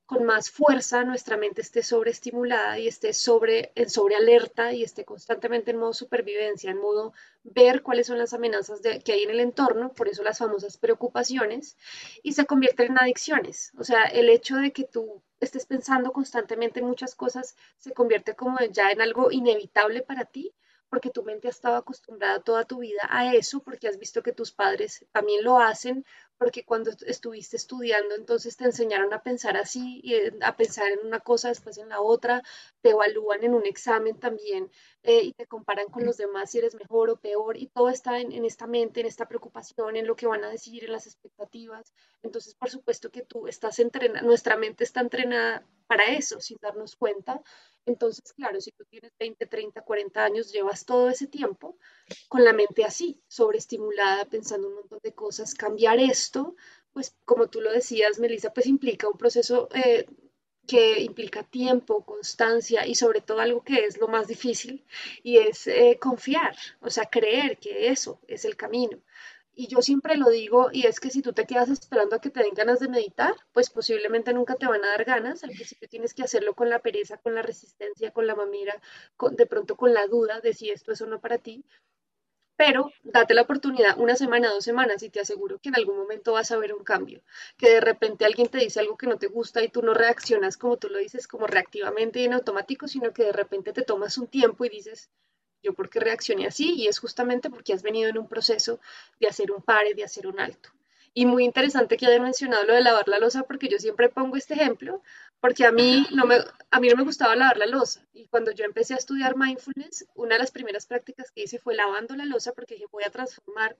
con 0.08 0.24
más 0.24 0.50
fuerza 0.50 1.04
nuestra 1.04 1.36
mente 1.36 1.60
esté 1.60 1.82
sobreestimulada 1.82 2.78
y 2.78 2.88
esté 2.88 3.12
sobre, 3.12 3.72
en 3.74 3.90
sobrealerta 3.90 4.72
y 4.72 4.82
esté 4.82 5.04
constantemente 5.04 5.70
en 5.70 5.76
modo 5.76 5.92
supervivencia, 5.92 6.70
en 6.70 6.78
modo 6.78 7.12
ver 7.44 7.82
cuáles 7.82 8.06
son 8.06 8.16
las 8.16 8.32
amenazas 8.32 8.80
que 8.80 9.12
hay 9.12 9.24
en 9.24 9.30
el 9.30 9.40
entorno, 9.40 9.92
por 9.92 10.08
eso 10.08 10.22
las 10.22 10.38
famosas 10.38 10.78
preocupaciones, 10.78 11.76
y 12.22 12.32
se 12.32 12.46
convierten 12.46 12.92
en 12.92 12.98
adicciones. 13.00 13.72
O 13.76 13.84
sea, 13.84 14.04
el 14.04 14.30
hecho 14.30 14.56
de 14.56 14.72
que 14.72 14.84
tú 14.84 15.22
estés 15.40 15.66
pensando 15.66 16.10
constantemente 16.10 16.80
en 16.80 16.86
muchas 16.86 17.14
cosas 17.14 17.54
se 17.76 17.92
convierte 17.92 18.34
como 18.34 18.58
ya 18.60 18.90
en 18.90 19.02
algo 19.02 19.30
inevitable 19.30 20.00
para 20.00 20.24
ti 20.24 20.54
porque 20.88 21.10
tu 21.10 21.22
mente 21.22 21.48
ha 21.48 21.50
estado 21.50 21.76
acostumbrada 21.76 22.40
toda 22.40 22.64
tu 22.64 22.78
vida 22.78 23.02
a 23.10 23.34
eso, 23.34 23.60
porque 23.60 23.88
has 23.88 23.98
visto 23.98 24.22
que 24.22 24.32
tus 24.32 24.52
padres 24.52 25.04
también 25.12 25.44
lo 25.44 25.58
hacen, 25.58 26.04
porque 26.38 26.64
cuando 26.64 26.90
estuviste 27.06 27.56
estudiando 27.56 28.14
entonces 28.14 28.56
te 28.56 28.64
enseñaron 28.64 29.12
a 29.12 29.22
pensar 29.22 29.56
así, 29.56 30.00
y 30.02 30.14
eh, 30.14 30.32
a 30.42 30.56
pensar 30.56 30.90
en 30.90 31.06
una 31.06 31.20
cosa, 31.20 31.48
después 31.48 31.78
en 31.78 31.88
la 31.88 32.00
otra, 32.00 32.42
te 32.80 32.90
evalúan 32.90 33.44
en 33.44 33.54
un 33.54 33.66
examen 33.66 34.18
también 34.18 34.70
eh, 35.02 35.22
y 35.22 35.32
te 35.32 35.46
comparan 35.46 35.88
con 35.88 36.04
los 36.04 36.16
demás 36.16 36.50
si 36.50 36.58
eres 36.58 36.74
mejor 36.74 37.10
o 37.10 37.16
peor, 37.16 37.56
y 37.56 37.68
todo 37.68 37.88
está 37.88 38.18
en, 38.20 38.32
en, 38.32 38.44
esta 38.44 38.66
mente, 38.66 39.00
en 39.00 39.06
esta 39.06 39.26
preocupación, 39.26 39.96
en 39.96 40.06
lo 40.06 40.16
que 40.16 40.26
van 40.26 40.44
a 40.44 40.50
decir, 40.50 40.84
en 40.84 40.92
las 40.92 41.06
expectativas. 41.06 41.92
Entonces, 42.22 42.54
por 42.54 42.70
supuesto 42.70 43.10
que 43.10 43.22
tú 43.22 43.46
estás 43.46 43.78
entrenada, 43.78 44.22
nuestra 44.22 44.56
mente 44.56 44.84
está 44.84 45.00
entrenada 45.00 45.66
para 45.88 46.04
eso, 46.04 46.40
sin 46.40 46.58
darnos 46.60 46.94
cuenta. 46.96 47.42
Entonces, 47.86 48.32
claro, 48.34 48.60
si 48.60 48.70
tú 48.72 48.84
tienes 48.84 49.12
20, 49.18 49.46
30, 49.46 49.80
40 49.80 50.22
años, 50.22 50.52
llevas 50.52 50.84
todo 50.84 51.08
ese 51.08 51.26
tiempo 51.26 51.78
con 52.28 52.44
la 52.44 52.52
mente 52.52 52.84
así, 52.84 53.20
sobreestimulada, 53.28 54.26
pensando 54.26 54.68
un 54.68 54.74
montón 54.74 55.00
de 55.02 55.14
cosas. 55.14 55.54
Cambiar 55.54 55.98
pues 56.92 57.16
como 57.24 57.48
tú 57.48 57.60
lo 57.60 57.72
decías, 57.72 58.18
Melissa, 58.18 58.52
pues 58.52 58.66
implica 58.66 59.08
un 59.08 59.18
proceso 59.18 59.68
eh, 59.74 60.06
que 60.66 61.00
implica 61.00 61.42
tiempo, 61.42 62.04
constancia 62.04 62.86
y 62.86 62.94
sobre 62.94 63.20
todo 63.22 63.40
algo 63.40 63.62
que 63.64 63.84
es 63.86 63.98
lo 63.98 64.08
más 64.08 64.28
difícil 64.28 64.84
y 65.22 65.38
es 65.38 65.66
eh, 65.66 65.98
confiar, 66.00 66.54
o 66.80 66.90
sea, 66.90 67.06
creer 67.06 67.58
que 67.58 67.88
eso 67.88 68.20
es 68.28 68.44
el 68.44 68.56
camino. 68.56 68.98
Y 69.54 69.66
yo 69.66 69.82
siempre 69.82 70.16
lo 70.16 70.28
digo, 70.28 70.68
y 70.72 70.86
es 70.86 71.00
que 71.00 71.10
si 71.10 71.20
tú 71.20 71.32
te 71.32 71.44
quedas 71.44 71.68
esperando 71.68 72.14
a 72.14 72.20
que 72.20 72.30
te 72.30 72.44
den 72.44 72.54
ganas 72.54 72.78
de 72.78 72.88
meditar, 72.88 73.34
pues 73.52 73.70
posiblemente 73.70 74.32
nunca 74.32 74.54
te 74.54 74.68
van 74.68 74.84
a 74.84 74.88
dar 74.90 75.04
ganas. 75.04 75.42
Al 75.42 75.50
principio 75.50 75.88
tienes 75.88 76.14
que 76.14 76.22
hacerlo 76.22 76.54
con 76.54 76.70
la 76.70 76.78
pereza, 76.78 77.16
con 77.18 77.34
la 77.34 77.42
resistencia, 77.42 78.12
con 78.12 78.28
la 78.28 78.36
mamira, 78.36 78.80
con, 79.16 79.34
de 79.34 79.46
pronto 79.46 79.76
con 79.76 79.92
la 79.92 80.06
duda 80.06 80.40
de 80.40 80.52
si 80.54 80.70
esto 80.70 80.92
es 80.92 81.00
o 81.00 81.06
no 81.06 81.20
para 81.20 81.38
ti. 81.38 81.64
Pero 82.58 82.92
date 83.04 83.32
la 83.32 83.40
oportunidad, 83.40 83.98
una 83.98 84.14
semana, 84.14 84.50
dos 84.50 84.62
semanas, 84.64 85.02
y 85.02 85.08
te 85.08 85.20
aseguro 85.20 85.58
que 85.58 85.70
en 85.70 85.76
algún 85.76 85.96
momento 85.96 86.34
vas 86.34 86.50
a 86.50 86.58
ver 86.58 86.74
un 86.74 86.84
cambio. 86.84 87.22
Que 87.56 87.70
de 87.70 87.80
repente 87.80 88.26
alguien 88.26 88.48
te 88.48 88.58
dice 88.58 88.80
algo 88.80 88.98
que 88.98 89.06
no 89.06 89.16
te 89.16 89.28
gusta 89.28 89.62
y 89.62 89.70
tú 89.70 89.80
no 89.80 89.94
reaccionas 89.94 90.58
como 90.58 90.76
tú 90.76 90.88
lo 90.90 90.98
dices, 90.98 91.26
como 91.26 91.46
reactivamente 91.46 92.20
y 92.20 92.24
en 92.26 92.34
automático, 92.34 92.86
sino 92.86 93.14
que 93.14 93.24
de 93.24 93.32
repente 93.32 93.72
te 93.72 93.80
tomas 93.82 94.18
un 94.18 94.26
tiempo 94.26 94.66
y 94.66 94.68
dices, 94.68 95.08
yo 95.62 95.72
por 95.72 95.88
qué 95.88 96.00
reaccioné 96.00 96.46
así 96.46 96.74
y 96.74 96.86
es 96.88 96.98
justamente 96.98 97.48
porque 97.48 97.72
has 97.72 97.82
venido 97.82 98.10
en 98.10 98.18
un 98.18 98.28
proceso 98.28 98.78
de 99.20 99.28
hacer 99.28 99.50
un 99.52 99.62
pare, 99.62 99.94
de 99.94 100.04
hacer 100.04 100.26
un 100.26 100.38
alto. 100.40 100.68
Y 101.14 101.26
muy 101.26 101.44
interesante 101.44 101.96
que 101.96 102.06
haya 102.06 102.20
mencionado 102.20 102.64
lo 102.64 102.74
de 102.74 102.82
lavar 102.82 103.08
la 103.08 103.18
losa 103.18 103.42
porque 103.42 103.68
yo 103.68 103.78
siempre 103.78 104.08
pongo 104.08 104.36
este 104.36 104.54
ejemplo 104.54 105.02
porque 105.40 105.64
a 105.64 105.72
mí 105.72 106.06
no 106.12 106.26
me, 106.26 106.38
a 106.70 106.80
mí 106.80 106.88
no 106.88 106.96
me 106.96 107.04
gustaba 107.04 107.36
lavar 107.36 107.58
la 107.58 107.66
losa. 107.66 108.06
Y 108.12 108.26
cuando 108.28 108.50
yo 108.50 108.64
empecé 108.64 108.94
a 108.94 108.98
estudiar 108.98 109.36
mindfulness, 109.36 110.06
una 110.14 110.34
de 110.34 110.40
las 110.40 110.50
primeras 110.50 110.86
prácticas 110.86 111.30
que 111.30 111.42
hice 111.42 111.58
fue 111.58 111.74
lavando 111.74 112.16
la 112.16 112.24
losa 112.24 112.52
porque 112.52 112.74
dije 112.74 112.86
voy 112.90 113.04
a 113.04 113.10
transformar 113.10 113.76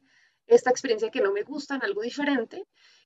esta 0.47 0.71
experiencia 0.71 1.11
que 1.11 1.21
no 1.21 1.33
me 1.33 1.43
gusta 1.43 1.75
en 1.75 1.85
algo 1.85 2.03
diferente 2.03 2.65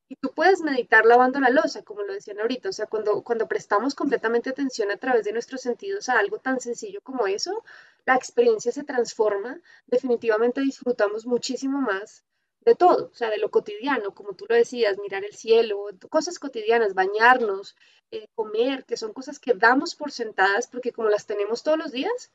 y 0.08 0.16
tú 0.16 0.32
puedes 0.34 0.60
meditar 0.60 1.06
lavando 1.06 1.40
la 1.40 1.50
losa, 1.50 1.82
como 1.82 2.02
lo 2.02 2.12
decían 2.12 2.38
ahorita, 2.38 2.68
o 2.68 2.72
sea, 2.72 2.86
cuando, 2.86 3.22
cuando 3.22 3.48
prestamos 3.48 3.94
completamente 3.94 4.50
atención 4.50 4.90
a 4.90 4.98
través 4.98 5.24
de 5.24 5.32
nuestros 5.32 5.62
sentidos 5.62 6.08
a 6.08 6.18
algo 6.18 6.38
tan 6.38 6.60
sencillo 6.60 7.00
como 7.02 7.26
eso, 7.26 7.64
la 8.04 8.14
experiencia 8.14 8.72
se 8.72 8.84
transforma, 8.84 9.58
definitivamente 9.86 10.60
disfrutamos 10.60 11.24
muchísimo 11.24 11.80
más 11.80 12.24
de 12.64 12.74
todo, 12.74 13.10
o 13.12 13.14
sea, 13.14 13.30
de 13.30 13.38
lo 13.38 13.50
cotidiano, 13.50 14.14
como 14.14 14.34
tú 14.34 14.46
lo 14.48 14.54
decías, 14.54 14.98
mirar 14.98 15.24
el 15.24 15.34
cielo, 15.34 15.88
cosas 16.08 16.38
cotidianas, 16.38 16.94
bañarnos, 16.94 17.76
eh, 18.10 18.28
comer, 18.34 18.84
que 18.84 18.96
son 18.96 19.12
cosas 19.12 19.38
que 19.38 19.54
damos 19.54 19.94
por 19.94 20.12
sentadas 20.12 20.66
porque 20.66 20.92
como 20.92 21.08
las 21.08 21.26
tenemos 21.26 21.62
todos 21.62 21.78
los 21.78 21.92
días, 21.92 22.30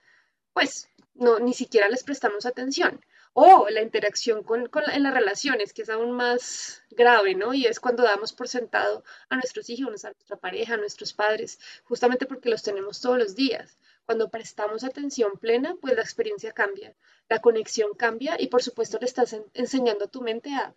pues 0.53 0.89
no, 1.13 1.39
ni 1.39 1.53
siquiera 1.53 1.89
les 1.89 2.03
prestamos 2.03 2.45
atención 2.45 2.99
o 3.39 3.69
la 3.69 3.83
interacción 3.83 4.41
con, 4.43 4.67
en 4.91 5.03
las 5.03 5.13
relaciones, 5.13 5.71
que 5.71 5.83
es 5.83 5.89
aún 5.89 6.11
más 6.11 6.81
grave, 6.89 7.35
¿no? 7.35 7.53
Y 7.53 7.67
es 7.67 7.79
cuando 7.79 8.01
damos 8.01 8.33
por 8.33 8.47
sentado 8.47 9.03
a 9.29 9.35
nuestros 9.35 9.69
hijos, 9.69 10.05
a 10.05 10.09
nuestra 10.09 10.37
pareja, 10.37 10.73
a 10.73 10.77
nuestros 10.77 11.13
padres, 11.13 11.59
justamente 11.83 12.25
porque 12.25 12.49
los 12.49 12.63
tenemos 12.63 12.99
todos 12.99 13.19
los 13.19 13.35
días. 13.35 13.77
Cuando 14.07 14.29
prestamos 14.29 14.85
atención 14.85 15.33
plena, 15.37 15.75
pues 15.81 15.93
la 15.93 16.01
experiencia 16.01 16.53
cambia, 16.53 16.95
la 17.27 17.39
conexión 17.39 17.89
cambia 17.97 18.37
y 18.39 18.47
por 18.47 18.63
supuesto 18.63 18.97
le 18.99 19.05
estás 19.05 19.35
enseñando 19.53 20.05
a 20.05 20.07
tu 20.07 20.21
mente 20.21 20.49
a 20.55 20.73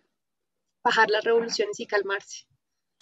bajar 0.83 1.09
las 1.09 1.23
revoluciones 1.23 1.79
y 1.79 1.87
calmarse. 1.87 2.45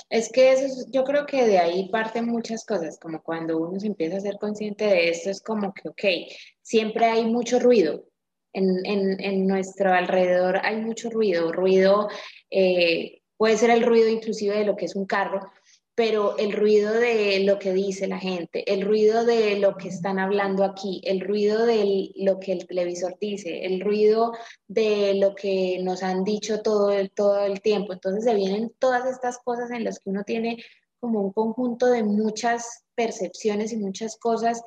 Es 0.07 0.31
que 0.31 0.53
eso, 0.53 0.85
yo 0.89 1.03
creo 1.03 1.25
que 1.25 1.47
de 1.47 1.57
ahí 1.57 1.89
parten 1.89 2.27
muchas 2.27 2.63
cosas, 2.63 2.99
como 2.99 3.23
cuando 3.23 3.57
uno 3.57 3.79
se 3.79 3.87
empieza 3.87 4.17
a 4.17 4.21
ser 4.21 4.37
consciente 4.37 4.85
de 4.85 5.09
esto, 5.09 5.31
es 5.31 5.41
como 5.41 5.73
que, 5.73 5.89
ok, 5.89 6.31
siempre 6.61 7.05
hay 7.05 7.25
mucho 7.25 7.59
ruido, 7.59 8.05
en, 8.53 9.47
nuestro 9.47 9.91
alrededor 9.93 10.61
hay 10.63 10.77
mucho 10.77 11.09
ruido, 11.09 11.51
ruido, 11.51 12.07
eh, 12.51 13.21
puede 13.35 13.57
ser 13.57 13.71
el 13.71 13.83
ruido 13.83 14.09
inclusive 14.09 14.57
de 14.57 14.65
lo 14.65 14.75
que 14.75 14.85
es 14.85 14.95
un 14.95 15.05
carro, 15.05 15.51
pero 15.99 16.37
el 16.37 16.53
ruido 16.53 16.93
de 16.93 17.43
lo 17.43 17.59
que 17.59 17.73
dice 17.73 18.07
la 18.07 18.19
gente, 18.19 18.63
el 18.71 18.83
ruido 18.83 19.25
de 19.25 19.59
lo 19.59 19.75
que 19.75 19.89
están 19.89 20.17
hablando 20.17 20.63
aquí, 20.63 21.01
el 21.03 21.19
ruido 21.19 21.65
de 21.65 22.11
lo 22.15 22.39
que 22.39 22.53
el 22.53 22.65
televisor 22.65 23.17
dice, 23.19 23.65
el 23.65 23.81
ruido 23.81 24.31
de 24.65 25.15
lo 25.15 25.35
que 25.35 25.77
nos 25.83 26.01
han 26.01 26.23
dicho 26.23 26.61
todo 26.61 26.93
el, 26.93 27.11
todo 27.11 27.43
el 27.43 27.59
tiempo. 27.59 27.91
Entonces 27.91 28.23
se 28.23 28.33
vienen 28.33 28.73
todas 28.79 29.05
estas 29.07 29.39
cosas 29.39 29.71
en 29.71 29.83
las 29.83 29.99
que 29.99 30.09
uno 30.09 30.23
tiene 30.23 30.63
como 31.01 31.19
un 31.19 31.33
conjunto 31.33 31.87
de 31.87 32.03
muchas 32.03 32.85
percepciones 32.95 33.73
y 33.73 33.75
muchas 33.75 34.15
cosas 34.15 34.63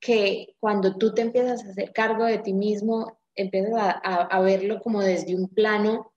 que 0.00 0.56
cuando 0.58 0.96
tú 0.96 1.14
te 1.14 1.22
empiezas 1.22 1.64
a 1.64 1.70
hacer 1.70 1.92
cargo 1.92 2.24
de 2.24 2.38
ti 2.38 2.52
mismo, 2.52 3.20
empiezas 3.36 3.74
a, 4.02 4.40
verlo 4.40 4.80
como 4.80 5.02
desde 5.02 5.36
un 5.36 5.46
plano 5.50 6.12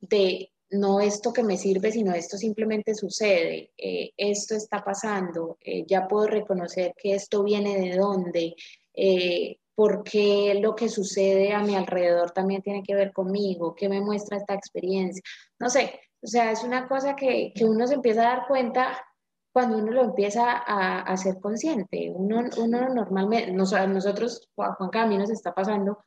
de 0.00 0.51
no 0.72 1.00
esto 1.00 1.32
que 1.32 1.42
me 1.42 1.56
sirve, 1.56 1.92
sino 1.92 2.14
esto 2.14 2.36
simplemente 2.36 2.94
sucede, 2.94 3.72
eh, 3.76 4.12
esto 4.16 4.54
está 4.54 4.82
pasando, 4.82 5.58
eh, 5.60 5.84
ya 5.86 6.08
puedo 6.08 6.26
reconocer 6.26 6.94
que 6.96 7.14
esto 7.14 7.42
viene 7.42 7.78
de 7.78 7.96
dónde, 7.96 8.54
eh, 8.94 9.58
porque 9.74 10.58
lo 10.60 10.74
que 10.74 10.88
sucede 10.88 11.52
a 11.52 11.62
mi 11.62 11.74
alrededor 11.74 12.30
también 12.32 12.62
tiene 12.62 12.82
que 12.82 12.94
ver 12.94 13.12
conmigo, 13.12 13.74
qué 13.74 13.88
me 13.88 14.00
muestra 14.00 14.36
esta 14.36 14.54
experiencia. 14.54 15.22
No 15.58 15.70
sé, 15.70 16.00
o 16.22 16.26
sea, 16.26 16.50
es 16.52 16.62
una 16.62 16.88
cosa 16.88 17.16
que, 17.16 17.52
que 17.54 17.64
uno 17.64 17.86
se 17.86 17.94
empieza 17.94 18.22
a 18.22 18.36
dar 18.36 18.48
cuenta 18.48 19.02
cuando 19.52 19.76
uno 19.78 19.92
lo 19.92 20.04
empieza 20.04 20.62
a, 20.66 21.02
a 21.02 21.16
ser 21.16 21.38
consciente. 21.40 22.10
Uno, 22.14 22.42
uno 22.58 22.88
normalmente, 22.94 23.52
nosotros, 23.52 24.48
Juan 24.54 24.90
Camino 24.90 25.20
nos 25.20 25.30
está 25.30 25.54
pasando 25.54 26.04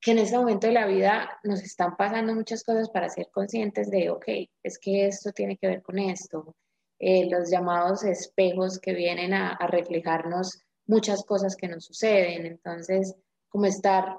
que 0.00 0.12
en 0.12 0.18
este 0.18 0.38
momento 0.38 0.66
de 0.66 0.72
la 0.72 0.86
vida 0.86 1.38
nos 1.44 1.62
están 1.62 1.96
pasando 1.96 2.34
muchas 2.34 2.64
cosas 2.64 2.88
para 2.88 3.08
ser 3.08 3.28
conscientes 3.30 3.90
de, 3.90 4.10
ok, 4.10 4.26
es 4.62 4.78
que 4.78 5.06
esto 5.06 5.32
tiene 5.32 5.56
que 5.58 5.66
ver 5.66 5.82
con 5.82 5.98
esto. 5.98 6.56
Eh, 6.98 7.28
los 7.30 7.50
llamados 7.50 8.04
espejos 8.04 8.78
que 8.78 8.94
vienen 8.94 9.34
a, 9.34 9.50
a 9.52 9.66
reflejarnos 9.66 10.62
muchas 10.86 11.24
cosas 11.24 11.56
que 11.56 11.68
nos 11.68 11.84
suceden. 11.84 12.46
Entonces, 12.46 13.14
como 13.48 13.66
estar, 13.66 14.18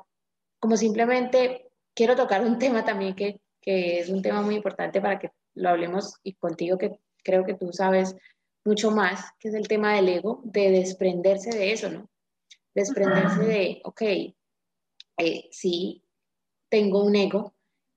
como 0.60 0.78
simplemente 0.78 1.70
quiero 1.96 2.16
tocar 2.16 2.44
un 2.46 2.60
tema 2.60 2.86
también 2.86 3.16
que, 3.16 3.42
que 3.60 4.00
es 4.00 4.10
un 4.10 4.22
tema 4.22 4.42
muy 4.42 4.56
importante 4.56 5.02
para 5.02 5.20
que 5.20 5.32
lo 5.56 5.70
hablemos 5.70 6.16
y 6.24 6.34
contigo 6.34 6.78
que 6.78 7.00
creo 7.24 7.44
que 7.44 7.56
tú 7.56 7.72
sabes 7.74 8.16
mucho 8.64 8.92
más, 8.92 9.32
que 9.40 9.50
es 9.50 9.56
el 9.56 9.68
tema 9.68 9.96
del 9.96 10.10
ego, 10.10 10.42
de 10.44 10.70
desprenderse 10.72 11.50
de 11.50 11.72
eso, 11.72 11.90
¿no? 11.90 12.10
Desprenderse 12.74 13.44
de, 13.44 13.82
ok, 13.84 14.02
eh, 15.18 15.48
sí, 15.52 16.04
tengo 16.70 17.04
un 17.04 17.16
ego 17.16 17.54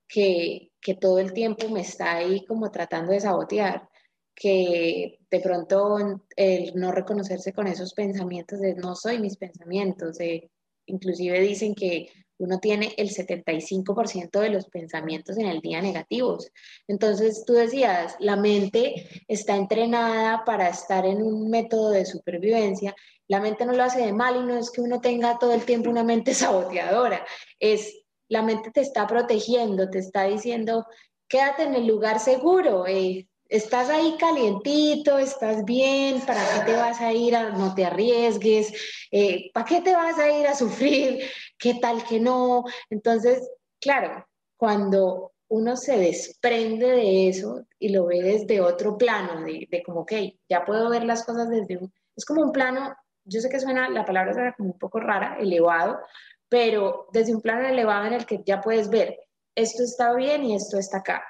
que, 0.07 0.71
que 0.81 0.95
todo 0.95 1.19
el 1.19 1.33
tiempo 1.33 1.69
me 1.69 1.81
está 1.81 2.15
ahí 2.15 2.45
como 2.45 2.71
tratando 2.71 3.11
de 3.11 3.21
sabotear, 3.21 3.89
que 4.35 5.19
de 5.31 5.39
pronto 5.39 5.97
el 6.35 6.75
no 6.75 6.91
reconocerse 6.91 7.53
con 7.53 7.67
esos 7.67 7.93
pensamientos 7.93 8.59
de 8.59 8.75
no 8.75 8.95
soy 8.95 9.19
mis 9.19 9.37
pensamientos, 9.37 10.17
de, 10.17 10.51
inclusive 10.85 11.39
dicen 11.39 11.73
que 11.73 12.09
uno 12.37 12.59
tiene 12.59 12.93
el 12.97 13.09
75% 13.09 14.39
de 14.39 14.49
los 14.49 14.67
pensamientos 14.67 15.37
en 15.37 15.47
el 15.47 15.61
día 15.61 15.81
negativos. 15.81 16.51
Entonces 16.87 17.45
tú 17.45 17.53
decías, 17.53 18.15
la 18.19 18.35
mente 18.35 19.07
está 19.27 19.55
entrenada 19.55 20.43
para 20.43 20.69
estar 20.69 21.05
en 21.05 21.23
un 21.23 21.49
método 21.49 21.91
de 21.91 22.05
supervivencia. 22.05 22.93
La 23.27 23.39
mente 23.39 23.65
no 23.65 23.73
lo 23.73 23.83
hace 23.83 24.05
de 24.05 24.13
mal 24.13 24.35
y 24.35 24.43
no 24.43 24.57
es 24.57 24.71
que 24.71 24.81
uno 24.81 25.01
tenga 25.01 25.39
todo 25.39 25.53
el 25.53 25.65
tiempo 25.65 25.89
una 25.89 26.03
mente 26.03 26.33
saboteadora. 26.33 27.25
Es 27.59 28.05
la 28.27 28.41
mente 28.41 28.71
te 28.71 28.81
está 28.81 29.07
protegiendo, 29.07 29.89
te 29.89 29.99
está 29.99 30.23
diciendo, 30.23 30.85
quédate 31.27 31.63
en 31.63 31.75
el 31.75 31.87
lugar 31.87 32.19
seguro. 32.19 32.87
Eh, 32.87 33.27
estás 33.47 33.89
ahí 33.89 34.15
calientito, 34.19 35.17
estás 35.19 35.63
bien, 35.63 36.21
¿para 36.21 36.41
qué 36.53 36.71
te 36.71 36.77
vas 36.77 37.01
a 37.01 37.13
ir 37.13 37.33
no 37.55 37.73
te 37.75 37.85
arriesgues? 37.85 38.73
Eh, 39.11 39.51
¿Para 39.53 39.65
qué 39.65 39.81
te 39.81 39.93
vas 39.93 40.17
a 40.17 40.31
ir 40.31 40.47
a 40.47 40.55
sufrir? 40.55 41.23
¿Qué 41.57 41.75
tal 41.75 42.03
que 42.03 42.19
no? 42.19 42.63
Entonces, 42.89 43.47
claro, 43.79 44.25
cuando 44.57 45.33
uno 45.47 45.77
se 45.77 45.97
desprende 45.97 46.87
de 46.87 47.29
eso 47.29 47.65
y 47.77 47.89
lo 47.89 48.07
ve 48.07 48.21
desde 48.21 48.61
otro 48.61 48.97
plano, 48.97 49.45
de, 49.45 49.67
de 49.69 49.83
como, 49.83 50.01
ok, 50.01 50.13
ya 50.49 50.65
puedo 50.65 50.89
ver 50.89 51.03
las 51.03 51.23
cosas 51.23 51.49
desde 51.49 51.77
un, 51.77 51.93
es 52.15 52.25
como 52.25 52.41
un 52.41 52.51
plano, 52.51 52.95
yo 53.25 53.41
sé 53.41 53.49
que 53.49 53.59
suena, 53.59 53.89
la 53.89 54.05
palabra 54.05 54.33
suena 54.33 54.53
como 54.53 54.71
un 54.71 54.79
poco 54.79 54.99
rara, 54.99 55.37
elevado, 55.39 55.99
pero 56.47 57.07
desde 57.11 57.35
un 57.35 57.41
plano 57.41 57.67
elevado 57.67 58.05
en 58.05 58.13
el 58.13 58.25
que 58.25 58.41
ya 58.45 58.61
puedes 58.61 58.89
ver, 58.89 59.19
esto 59.55 59.83
está 59.83 60.13
bien 60.13 60.43
y 60.43 60.55
esto 60.55 60.77
está 60.77 60.97
acá, 60.97 61.23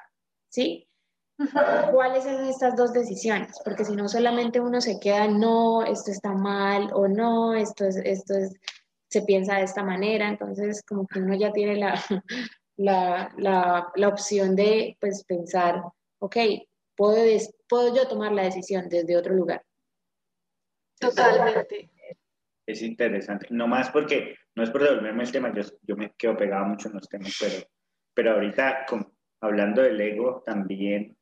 ¿sí? 0.49 0.87
¿Cuáles 1.91 2.23
son 2.23 2.45
estas 2.45 2.75
dos 2.75 2.93
decisiones? 2.93 3.59
Porque 3.63 3.83
si 3.83 3.95
no, 3.95 4.07
solamente 4.07 4.59
uno 4.59 4.79
se 4.79 4.99
queda, 4.99 5.27
no, 5.27 5.83
esto 5.83 6.11
está 6.11 6.31
mal 6.31 6.89
o 6.93 7.07
no, 7.07 7.53
esto 7.53 7.85
es, 7.85 7.97
esto 7.97 8.35
es, 8.35 8.53
se 9.09 9.21
piensa 9.23 9.55
de 9.55 9.63
esta 9.63 9.83
manera, 9.83 10.29
entonces 10.29 10.81
como 10.83 11.05
que 11.07 11.19
uno 11.19 11.35
ya 11.35 11.51
tiene 11.51 11.75
la, 11.75 11.93
la, 12.77 13.33
la, 13.37 13.91
la 13.95 14.07
opción 14.07 14.55
de 14.55 14.97
pues 14.99 15.23
pensar, 15.25 15.81
ok, 16.19 16.37
puedo, 16.95 17.17
puedo 17.67 17.95
yo 17.95 18.07
tomar 18.07 18.31
la 18.31 18.43
decisión 18.43 18.87
desde 18.89 19.17
otro 19.17 19.33
lugar. 19.33 19.64
Totalmente. 20.99 21.89
Es 22.67 22.81
interesante, 22.81 23.45
no 23.51 23.67
más 23.67 23.91
porque, 23.91 24.35
no 24.55 24.63
es 24.63 24.71
por 24.71 24.83
devolverme 24.83 25.23
el 25.23 25.31
tema, 25.31 25.53
yo, 25.53 25.61
yo 25.83 25.95
me 25.95 26.13
quedo 26.17 26.35
pegado 26.35 26.65
mucho 26.65 26.87
en 26.87 26.95
los 26.95 27.07
temas, 27.07 27.37
pero, 27.39 27.63
pero 28.13 28.31
ahorita 28.31 28.87
hablando 29.41 29.83
del 29.83 30.01
ego 30.01 30.41
también 30.43 31.15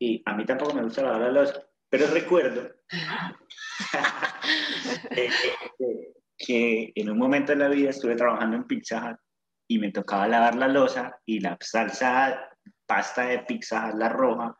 y 0.00 0.22
a 0.24 0.34
mí 0.34 0.46
tampoco 0.46 0.74
me 0.74 0.82
gusta 0.82 1.02
lavar 1.02 1.20
la 1.20 1.30
losa, 1.30 1.62
pero 1.88 2.08
recuerdo 2.08 2.68
que, 6.38 6.92
en 6.94 7.10
un 7.10 7.18
momento 7.18 7.52
de 7.52 7.58
la 7.58 7.68
vida 7.68 7.90
estuve 7.90 8.16
trabajando 8.16 8.56
en 8.56 8.66
Pizza 8.66 9.10
Hut 9.10 9.18
y 9.68 9.78
me 9.78 9.92
tocaba 9.92 10.26
lavar 10.28 10.56
la 10.56 10.68
losa 10.68 11.20
y 11.24 11.40
la 11.40 11.56
salsa, 11.60 12.50
pasta 12.86 13.26
de 13.26 13.40
Pizza 13.40 13.86
Hut, 13.86 13.98
la 13.98 14.08
roja, 14.08 14.56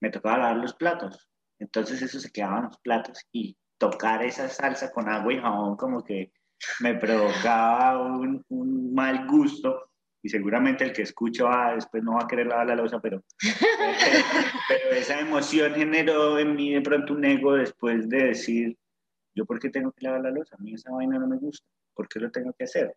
me 0.00 0.10
tocaba 0.10 0.38
lavar 0.38 0.56
los 0.56 0.74
platos. 0.74 1.28
Entonces 1.58 2.02
eso 2.02 2.20
se 2.20 2.30
quedaba 2.30 2.58
en 2.58 2.64
los 2.64 2.78
platos 2.80 3.26
y 3.32 3.56
tocar 3.78 4.24
esa 4.24 4.48
salsa 4.48 4.90
con 4.92 5.08
agua 5.08 5.32
y 5.32 5.38
jabón 5.38 5.76
como 5.76 6.02
que 6.02 6.32
me 6.80 6.94
provocaba 6.94 7.98
un, 7.98 8.44
mal 8.94 9.26
gusto 9.26 9.90
y 10.22 10.28
seguramente 10.28 10.84
el 10.84 10.92
que 10.92 11.02
escucha 11.02 11.74
después 11.74 12.02
no 12.02 12.14
va 12.14 12.24
a 12.24 12.26
querer 12.26 12.46
lavar 12.46 12.66
la 12.66 12.76
losa, 12.76 12.98
pero, 13.00 13.22
pero 14.68 14.90
esa 14.92 15.20
emoción 15.20 15.74
generó 15.74 16.38
en 16.38 16.56
mí 16.56 16.72
de 16.72 16.80
pronto 16.80 17.14
un 17.14 17.24
ego 17.24 17.54
después 17.54 18.08
de 18.08 18.28
decir, 18.28 18.76
yo 19.34 19.44
por 19.44 19.60
qué 19.60 19.70
tengo 19.70 19.92
que 19.92 20.04
lavar 20.06 20.22
la 20.22 20.30
losa, 20.30 20.56
a 20.58 20.62
mí 20.62 20.74
esa 20.74 20.90
vaina 20.90 21.18
no 21.18 21.28
me 21.28 21.36
gusta, 21.36 21.66
¿por 21.94 22.08
qué 22.08 22.18
lo 22.18 22.30
tengo 22.30 22.52
que 22.54 22.64
hacer? 22.64 22.96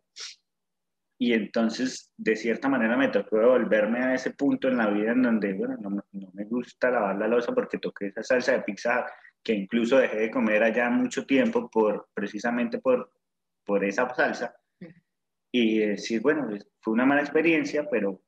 Y 1.22 1.34
entonces, 1.34 2.14
de 2.16 2.38
cierta 2.38 2.70
manera, 2.70 2.96
me 2.96 3.10
tocó 3.10 3.36
volverme 3.36 4.00
a 4.00 4.14
ese 4.16 4.32
punto 4.32 4.70
en 4.70 4.78
la 4.78 4.90
vida 4.90 5.12
en 5.12 5.22
donde, 5.22 5.54
bueno, 5.54 5.76
no, 5.82 5.90
no 5.90 6.32
me 6.34 6.46
gusta 6.46 6.90
lavar 6.90 7.18
la 7.18 7.28
losa 7.28 7.54
porque 7.54 7.78
toqué 7.78 8.08
esa 8.08 8.24
salsa 8.24 8.54
de 8.54 8.62
pizza 8.62 9.06
que 9.50 9.56
incluso 9.56 9.98
dejé 9.98 10.18
de 10.18 10.30
comer 10.30 10.62
allá 10.62 10.92
mucho 10.92 11.26
tiempo 11.26 11.72
por, 11.72 12.08
precisamente 12.14 12.78
por, 12.78 13.12
por 13.66 13.84
esa 13.84 14.08
salsa 14.14 14.54
y 15.52 15.80
decir, 15.80 16.22
bueno, 16.22 16.48
fue 16.82 16.94
una 16.94 17.08
mala 17.08 17.22
experiencia, 17.22 17.88
pero... 17.90 18.22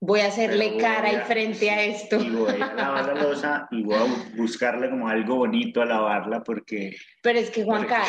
Voy 0.00 0.20
a 0.20 0.28
hacerle 0.28 0.76
cara 0.76 1.12
y 1.12 1.16
frente 1.26 1.68
a 1.68 1.84
esto. 1.84 2.20
Y 2.20 2.30
voy 2.30 2.62
a 2.62 2.74
lavar 2.74 3.06
la 3.06 3.22
losa 3.24 3.66
y 3.72 3.82
voy 3.82 3.96
a 3.96 4.36
buscarle 4.36 4.88
como 4.88 5.08
algo 5.08 5.34
bonito 5.34 5.82
a 5.82 5.86
lavarla 5.86 6.44
porque... 6.44 6.96
Pero 7.24 7.40
es 7.40 7.50
que, 7.50 7.64
Juanca, 7.64 8.04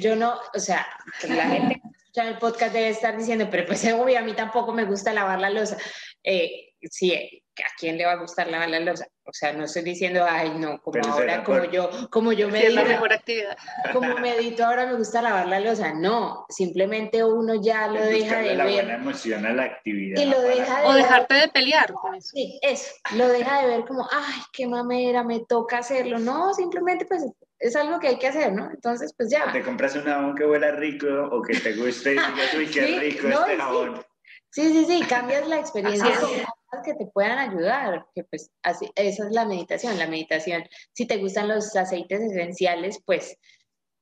yo 0.00 0.14
no, 0.14 0.34
o 0.54 0.60
sea, 0.60 0.86
la 1.28 1.48
gente 1.48 1.80
que 1.80 1.88
escucha 1.88 2.28
el 2.28 2.38
podcast 2.38 2.72
debe 2.72 2.90
estar 2.90 3.18
diciendo, 3.18 3.48
pero 3.50 3.66
pues 3.66 3.84
obvio, 3.92 4.16
a 4.20 4.22
mí 4.22 4.32
tampoco 4.32 4.72
me 4.72 4.84
gusta 4.84 5.12
lavar 5.12 5.40
la 5.40 5.50
losa. 5.50 5.76
Eh, 6.22 6.72
sí, 6.82 7.42
¿a 7.64 7.68
quién 7.78 7.96
le 7.96 8.06
va 8.06 8.12
a 8.12 8.16
gustar 8.16 8.48
lavar 8.48 8.68
la 8.68 8.80
losa? 8.80 9.06
O 9.24 9.32
sea, 9.32 9.52
no 9.52 9.64
estoy 9.64 9.82
diciendo, 9.82 10.24
ay, 10.28 10.50
no, 10.56 10.80
como 10.80 11.00
ahora, 11.08 11.42
como 11.42 11.64
yo, 11.64 11.90
como 12.10 12.32
yo 12.32 12.48
medito. 12.48 12.74
la 12.74 12.84
mejor 12.84 13.12
actividad. 13.12 13.56
Como 13.92 14.16
medito, 14.18 14.64
ahora 14.64 14.86
me 14.86 14.94
gusta 14.94 15.20
lavar 15.20 15.48
la 15.48 15.58
losa. 15.60 15.92
No, 15.94 16.46
simplemente 16.48 17.24
uno 17.24 17.54
ya 17.60 17.88
lo 17.88 18.00
deja 18.00 18.40
de 18.40 18.54
la 18.54 18.64
ver. 18.64 18.74
Buena 18.74 18.94
emoción 18.94 19.46
a 19.46 19.52
la 19.52 19.64
actividad. 19.64 20.22
Y 20.22 20.26
lo 20.26 20.40
deja 20.40 20.82
de 20.82 20.86
o 20.86 20.92
dejarte 20.92 21.34
de 21.34 21.48
pelear 21.48 21.92
con 21.92 22.14
eso. 22.14 22.28
Sí, 22.34 22.58
eso. 22.62 22.92
Lo 23.14 23.28
deja 23.28 23.62
de 23.62 23.68
ver 23.68 23.84
como, 23.84 24.08
ay, 24.10 24.40
qué 24.52 24.66
mamera, 24.66 25.24
me 25.24 25.40
toca 25.40 25.78
hacerlo. 25.78 26.18
No, 26.18 26.54
simplemente 26.54 27.04
pues 27.06 27.24
es 27.58 27.74
algo 27.74 27.98
que 27.98 28.08
hay 28.08 28.18
que 28.18 28.28
hacer, 28.28 28.52
¿no? 28.52 28.70
Entonces, 28.70 29.14
pues 29.16 29.30
ya. 29.30 29.50
Te 29.52 29.62
compras 29.62 29.96
un 29.96 30.04
jabón 30.04 30.34
que 30.34 30.44
huela 30.44 30.72
rico 30.72 31.06
o 31.32 31.42
que 31.42 31.58
te 31.58 31.72
guste 31.74 32.10
y 32.10 32.14
digas, 32.14 32.54
uy, 32.56 32.66
qué 32.66 32.86
rico 32.98 33.28
este 33.28 33.56
jabón. 33.56 34.04
Sí, 34.50 34.72
sí, 34.72 34.84
sí, 34.86 35.06
cambias 35.06 35.46
la 35.48 35.58
experiencia 35.58 36.12
que 36.84 36.94
te 36.94 37.06
puedan 37.06 37.38
ayudar, 37.38 38.06
que 38.14 38.24
pues 38.24 38.50
así, 38.62 38.90
esa 38.94 39.26
es 39.26 39.32
la 39.32 39.44
meditación, 39.44 39.98
la 39.98 40.06
meditación. 40.06 40.64
Si 40.92 41.06
te 41.06 41.18
gustan 41.18 41.48
los 41.48 41.74
aceites 41.76 42.20
esenciales, 42.20 43.00
pues 43.04 43.38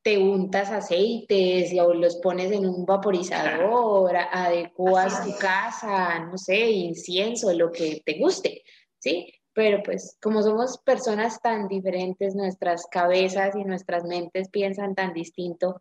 te 0.02 0.18
untas 0.18 0.70
aceites 0.70 1.72
o 1.80 1.94
los 1.94 2.16
pones 2.16 2.52
en 2.52 2.66
un 2.66 2.84
vaporizador, 2.84 4.14
adecuas 4.14 5.24
tu 5.24 5.34
casa, 5.38 6.18
no 6.20 6.36
sé, 6.36 6.70
incienso, 6.70 7.52
lo 7.54 7.72
que 7.72 8.02
te 8.04 8.18
guste, 8.18 8.62
¿sí? 8.98 9.32
Pero 9.54 9.82
pues 9.82 10.18
como 10.20 10.42
somos 10.42 10.78
personas 10.78 11.40
tan 11.40 11.68
diferentes, 11.68 12.34
nuestras 12.34 12.86
cabezas 12.90 13.56
y 13.56 13.64
nuestras 13.64 14.04
mentes 14.04 14.50
piensan 14.50 14.94
tan 14.94 15.14
distinto, 15.14 15.80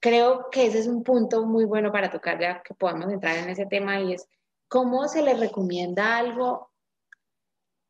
creo 0.00 0.48
que 0.50 0.66
ese 0.66 0.80
es 0.80 0.88
un 0.88 1.04
punto 1.04 1.46
muy 1.46 1.66
bueno 1.66 1.92
para 1.92 2.10
tocar 2.10 2.40
ya 2.40 2.62
que 2.62 2.74
podamos 2.74 3.12
entrar 3.12 3.36
en 3.36 3.50
ese 3.50 3.66
tema 3.66 4.00
y 4.00 4.14
es 4.14 4.26
¿cómo 4.70 5.08
se 5.08 5.22
le 5.22 5.34
recomienda 5.34 6.16
algo 6.16 6.70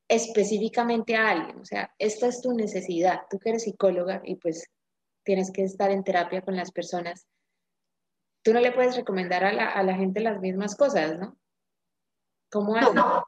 específicamente 0.09 1.15
a 1.15 1.29
alguien? 1.29 1.61
O 1.61 1.65
sea, 1.65 1.95
esta 1.99 2.27
es 2.27 2.41
tu 2.41 2.53
necesidad, 2.53 3.21
tú 3.31 3.39
que 3.39 3.51
eres 3.51 3.65
psicóloga 3.65 4.23
y 4.25 4.37
pues 4.37 4.65
tienes 5.23 5.53
que 5.53 5.63
estar 5.63 5.91
en 5.91 6.03
terapia 6.03 6.41
con 6.41 6.57
las 6.57 6.73
personas. 6.73 7.29
tú 8.43 8.55
no 8.55 8.61
le 8.61 8.73
puedes 8.73 8.97
recomendar 8.97 9.45
a 9.45 9.53
la, 9.53 9.69
a 9.69 9.83
la 9.83 9.95
gente 9.95 10.21
las 10.21 10.41
mismas 10.41 10.75
cosas, 10.75 11.19
¿no? 11.19 11.37
¿Cómo 12.51 12.75
No. 12.81 13.25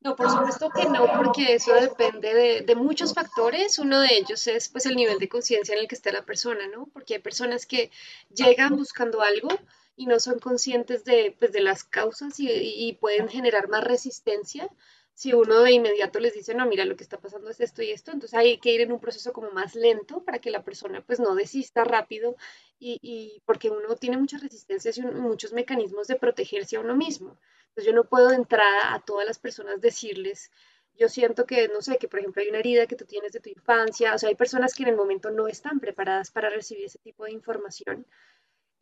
No, 0.00 0.16
por 0.16 0.30
supuesto 0.30 0.68
que 0.70 0.86
no, 0.86 1.06
porque 1.16 1.54
eso 1.54 1.74
depende 1.74 2.34
de, 2.34 2.62
de, 2.62 2.74
muchos 2.74 3.14
factores. 3.14 3.78
Uno 3.78 4.00
de 4.00 4.12
ellos 4.14 4.48
es 4.48 4.68
pues 4.68 4.84
el 4.86 4.96
nivel 4.96 5.20
de 5.20 5.28
conciencia 5.28 5.76
en 5.76 5.82
el 5.82 5.86
que 5.86 5.94
esté 5.94 6.10
la 6.10 6.24
persona, 6.24 6.66
¿no? 6.66 6.86
Porque 6.86 7.14
hay 7.14 7.20
personas 7.20 7.66
que 7.66 7.92
llegan 8.34 8.74
buscando 8.76 9.20
algo 9.20 9.48
y 9.96 10.06
no 10.06 10.20
son 10.20 10.38
conscientes 10.38 11.04
de, 11.04 11.36
pues, 11.38 11.52
de 11.52 11.60
las 11.60 11.84
causas 11.84 12.34
y, 12.38 12.96
pueden 13.00 13.28
generar 13.28 13.68
más 13.68 13.84
resistencia 13.84 14.68
si 15.14 15.34
uno 15.34 15.60
de 15.60 15.72
inmediato 15.72 16.20
les 16.20 16.32
dice, 16.34 16.54
no, 16.54 16.66
mira, 16.66 16.86
lo 16.86 16.96
que 16.96 17.04
está 17.04 17.18
pasando 17.18 17.50
es 17.50 17.60
esto 17.60 17.82
y 17.82 17.90
esto, 17.90 18.12
entonces 18.12 18.38
hay 18.38 18.58
que 18.58 18.72
ir 18.72 18.80
en 18.80 18.92
un 18.92 19.00
proceso 19.00 19.32
como 19.32 19.50
más 19.50 19.74
lento 19.74 20.24
para 20.24 20.38
que 20.38 20.50
la 20.50 20.64
persona 20.64 21.04
pues 21.04 21.20
no 21.20 21.34
desista 21.34 21.84
rápido 21.84 22.34
y, 22.78 22.98
y 23.02 23.42
porque 23.44 23.70
uno 23.70 23.94
tiene 23.96 24.16
muchas 24.16 24.42
resistencias 24.42 24.96
y 24.96 25.02
muchos 25.02 25.52
mecanismos 25.52 26.06
de 26.06 26.16
protegerse 26.16 26.76
a 26.76 26.80
uno 26.80 26.96
mismo. 26.96 27.38
Entonces 27.68 27.84
yo 27.84 27.92
no 27.92 28.04
puedo 28.04 28.32
entrar 28.32 28.94
a 28.94 29.00
todas 29.00 29.26
las 29.26 29.38
personas 29.38 29.80
decirles, 29.80 30.50
yo 30.98 31.08
siento 31.08 31.46
que, 31.46 31.68
no 31.68 31.82
sé, 31.82 31.98
que 31.98 32.08
por 32.08 32.20
ejemplo 32.20 32.42
hay 32.42 32.48
una 32.48 32.58
herida 32.58 32.86
que 32.86 32.96
tú 32.96 33.04
tienes 33.04 33.32
de 33.32 33.40
tu 33.40 33.50
infancia, 33.50 34.14
o 34.14 34.18
sea, 34.18 34.28
hay 34.28 34.34
personas 34.34 34.74
que 34.74 34.82
en 34.82 34.90
el 34.90 34.96
momento 34.96 35.30
no 35.30 35.48
están 35.48 35.80
preparadas 35.80 36.30
para 36.30 36.50
recibir 36.50 36.86
ese 36.86 36.98
tipo 36.98 37.24
de 37.24 37.32
información 37.32 38.06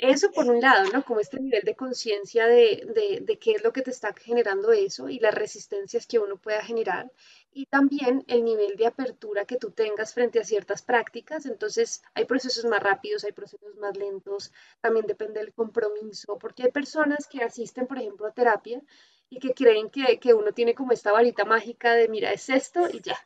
eso 0.01 0.31
por 0.31 0.47
un 0.47 0.61
lado, 0.61 0.91
¿no? 0.93 1.05
Como 1.05 1.21
este 1.21 1.39
nivel 1.39 1.63
de 1.63 1.75
conciencia 1.75 2.47
de, 2.47 3.21
de, 3.23 3.39
qué 3.39 3.53
es 3.53 3.63
lo 3.63 3.73
que 3.73 3.83
te 3.83 3.91
está 3.91 4.15
generando 4.15 4.73
eso 4.73 5.09
y 5.09 5.19
las 5.19 5.35
resistencias 5.35 6.07
que 6.07 6.19
uno 6.19 6.37
pueda 6.37 6.63
generar. 6.63 7.13
Y 7.53 7.67
también 7.67 8.25
el 8.27 8.45
nivel 8.45 8.77
de 8.77 8.87
apertura 8.87 9.45
que 9.45 9.57
tú 9.57 9.71
tengas 9.71 10.15
frente 10.15 10.41
a 10.41 10.45
ciertas 10.45 10.83
prácticas. 10.83 11.47
Entonces, 11.47 12.03
hay 12.15 12.25
procesos 12.25 12.65
más 12.65 12.83
rápidos, 12.83 13.25
hay 13.25 13.33
procesos 13.33 13.77
más 13.77 13.97
lentos. 13.97 14.53
También 14.81 15.07
depende 15.07 15.41
del 15.41 15.53
compromiso, 15.53 16.39
porque 16.39 16.65
hay 16.65 16.71
personas 16.71 17.29
que 17.29 17.43
asisten, 17.43 17.87
por 17.87 17.99
ejemplo, 17.99 18.27
a 18.27 18.33
terapia 18.33 18.81
y 19.29 19.39
que 19.39 19.53
creen 19.55 19.91
que, 19.91 20.19
que 20.19 20.35
uno 20.35 20.53
tiene 20.53 20.75
como 20.75 20.93
esta 20.93 21.13
varita 21.13 21.45
mágica 21.45 21.95
de, 21.95 22.09
mira, 22.09 22.33
es 22.33 22.49
esto 22.49 22.89
y 22.91 23.01
ya. 23.01 23.19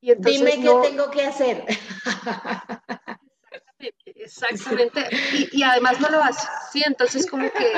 Y 0.00 0.10
entonces, 0.10 0.40
Dime 0.40 0.52
qué 0.62 0.88
tengo 0.88 1.10
que 1.10 1.22
hacer. 1.22 1.64
Exactamente, 4.26 5.08
y, 5.52 5.62
además 5.62 6.00
no 6.00 6.08
lo 6.10 6.20
hace, 6.22 6.48
¿sí? 6.72 6.82
Entonces 6.84 7.30
como 7.30 7.50
que, 7.52 7.72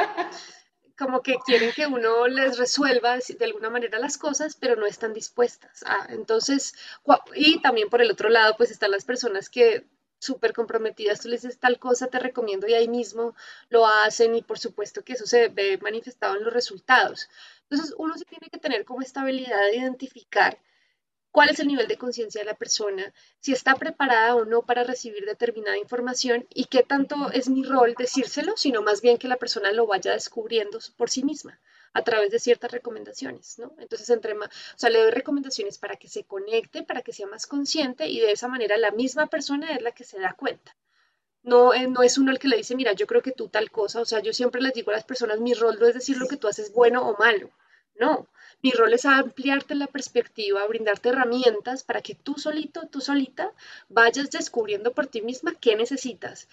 como 0.96 1.22
que 1.22 1.36
quieren 1.44 1.72
que 1.72 1.86
uno 1.86 2.26
les 2.26 2.56
resuelva 2.56 3.18
de 3.18 3.44
alguna 3.44 3.68
manera 3.68 3.98
las 3.98 4.16
cosas, 4.16 4.56
pero 4.56 4.74
no 4.74 4.86
están 4.86 5.12
dispuestas. 5.12 5.82
a 5.84 6.06
entonces, 6.08 6.74
y 7.34 7.60
también 7.60 7.90
por 7.90 8.00
el 8.00 8.10
otro 8.10 8.30
lado, 8.30 8.56
pues 8.56 8.70
están 8.70 8.92
las 8.92 9.04
personas 9.04 9.50
que 9.50 9.86
súper 10.20 10.52
comprometidas, 10.54 11.20
tú 11.20 11.28
les 11.28 11.42
dices 11.42 11.58
tal 11.58 11.78
cosa, 11.78 12.08
te 12.08 12.18
recomiendo 12.18 12.66
y 12.66 12.74
ahí 12.74 12.88
mismo 12.88 13.36
lo 13.68 13.86
hacen 13.86 14.34
y 14.34 14.42
por 14.42 14.58
supuesto 14.58 15.04
que 15.04 15.12
eso 15.12 15.26
se 15.26 15.48
ve 15.48 15.78
manifestado 15.82 16.36
en 16.36 16.44
los 16.44 16.52
resultados. 16.52 17.28
Entonces 17.68 17.94
uno 17.98 18.16
sí 18.16 18.24
tiene 18.24 18.48
que 18.50 18.58
tener 18.58 18.84
como 18.86 19.02
esta 19.02 19.20
habilidad 19.20 19.60
de 19.70 19.76
identificar 19.76 20.58
cuál 21.30 21.50
es 21.50 21.60
el 21.60 21.68
nivel 21.68 21.88
de 21.88 21.98
conciencia 21.98 22.40
de 22.40 22.46
la 22.46 22.54
persona, 22.54 23.12
si 23.40 23.52
está 23.52 23.74
preparada 23.74 24.34
o 24.34 24.44
no 24.44 24.62
para 24.62 24.84
recibir 24.84 25.24
determinada 25.24 25.78
información 25.78 26.46
y 26.54 26.64
qué 26.66 26.82
tanto 26.82 27.30
es 27.32 27.48
mi 27.48 27.64
rol 27.64 27.94
decírselo, 27.98 28.56
sino 28.56 28.82
más 28.82 29.00
bien 29.00 29.18
que 29.18 29.28
la 29.28 29.36
persona 29.36 29.72
lo 29.72 29.86
vaya 29.86 30.12
descubriendo 30.12 30.78
por 30.96 31.10
sí 31.10 31.22
misma 31.22 31.58
a 31.92 32.02
través 32.02 32.30
de 32.30 32.38
ciertas 32.38 32.70
recomendaciones, 32.70 33.58
¿no? 33.58 33.72
Entonces, 33.78 34.08
entre 34.10 34.34
más, 34.34 34.48
o 34.48 34.78
sea, 34.78 34.90
le 34.90 35.00
doy 35.00 35.10
recomendaciones 35.10 35.78
para 35.78 35.96
que 35.96 36.08
se 36.08 36.24
conecte, 36.24 36.82
para 36.82 37.02
que 37.02 37.12
sea 37.12 37.26
más 37.26 37.46
consciente 37.46 38.08
y 38.08 38.20
de 38.20 38.32
esa 38.32 38.48
manera 38.48 38.76
la 38.76 38.90
misma 38.90 39.26
persona 39.26 39.72
es 39.74 39.82
la 39.82 39.92
que 39.92 40.04
se 40.04 40.20
da 40.20 40.34
cuenta. 40.34 40.76
No, 41.42 41.72
eh, 41.72 41.88
no 41.88 42.02
es 42.02 42.18
uno 42.18 42.30
el 42.30 42.38
que 42.38 42.48
le 42.48 42.56
dice, 42.56 42.76
mira, 42.76 42.92
yo 42.92 43.06
creo 43.06 43.22
que 43.22 43.32
tú 43.32 43.48
tal 43.48 43.70
cosa, 43.70 44.00
o 44.00 44.04
sea, 44.04 44.20
yo 44.20 44.32
siempre 44.32 44.60
les 44.60 44.74
digo 44.74 44.90
a 44.90 44.94
las 44.94 45.04
personas, 45.04 45.40
mi 45.40 45.54
rol 45.54 45.78
no 45.80 45.86
es 45.86 45.94
decir 45.94 46.16
lo 46.18 46.28
que 46.28 46.36
tú 46.36 46.48
haces 46.48 46.72
bueno 46.72 47.08
o 47.08 47.16
malo, 47.16 47.50
no, 47.94 48.28
mi 48.62 48.70
rol 48.72 48.92
es 48.92 49.04
ampliarte 49.04 49.74
la 49.74 49.86
perspectiva, 49.86 50.66
brindarte 50.66 51.10
herramientas 51.10 51.84
para 51.84 52.02
que 52.02 52.14
tú 52.14 52.34
solito, 52.34 52.88
tú 52.88 53.00
solita, 53.00 53.52
vayas 53.88 54.30
descubriendo 54.30 54.92
por 54.92 55.06
ti 55.06 55.22
misma 55.22 55.54
qué 55.54 55.76
necesitas, 55.76 56.48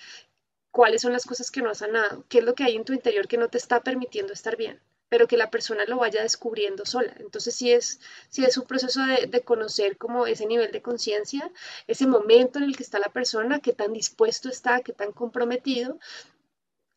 cuáles 0.71 1.01
son 1.01 1.13
las 1.13 1.25
cosas 1.25 1.51
que 1.51 1.61
no 1.61 1.69
has 1.69 1.79
sanado, 1.79 2.25
qué 2.29 2.39
es 2.39 2.43
lo 2.43 2.53
que 2.53 2.63
hay 2.63 2.75
en 2.75 2.85
tu 2.85 2.93
interior 2.93 3.27
que 3.27 3.37
no 3.37 3.49
te 3.49 3.57
está 3.57 3.81
permitiendo 3.81 4.33
estar 4.33 4.55
bien, 4.57 4.79
pero 5.09 5.27
que 5.27 5.37
la 5.37 5.49
persona 5.49 5.85
lo 5.85 5.97
vaya 5.97 6.21
descubriendo 6.21 6.85
sola. 6.85 7.15
Entonces 7.19 7.55
sí 7.55 7.71
es, 7.71 7.99
sí 8.29 8.43
es 8.43 8.57
un 8.57 8.67
proceso 8.67 9.01
de, 9.05 9.27
de 9.27 9.41
conocer 9.41 9.97
como 9.97 10.27
ese 10.27 10.45
nivel 10.45 10.71
de 10.71 10.81
conciencia, 10.81 11.51
ese 11.87 12.07
momento 12.07 12.59
en 12.59 12.65
el 12.65 12.75
que 12.75 12.83
está 12.83 12.99
la 12.99 13.09
persona, 13.09 13.59
qué 13.59 13.73
tan 13.73 13.93
dispuesto 13.93 14.49
está, 14.49 14.81
qué 14.81 14.93
tan 14.93 15.11
comprometido 15.11 15.99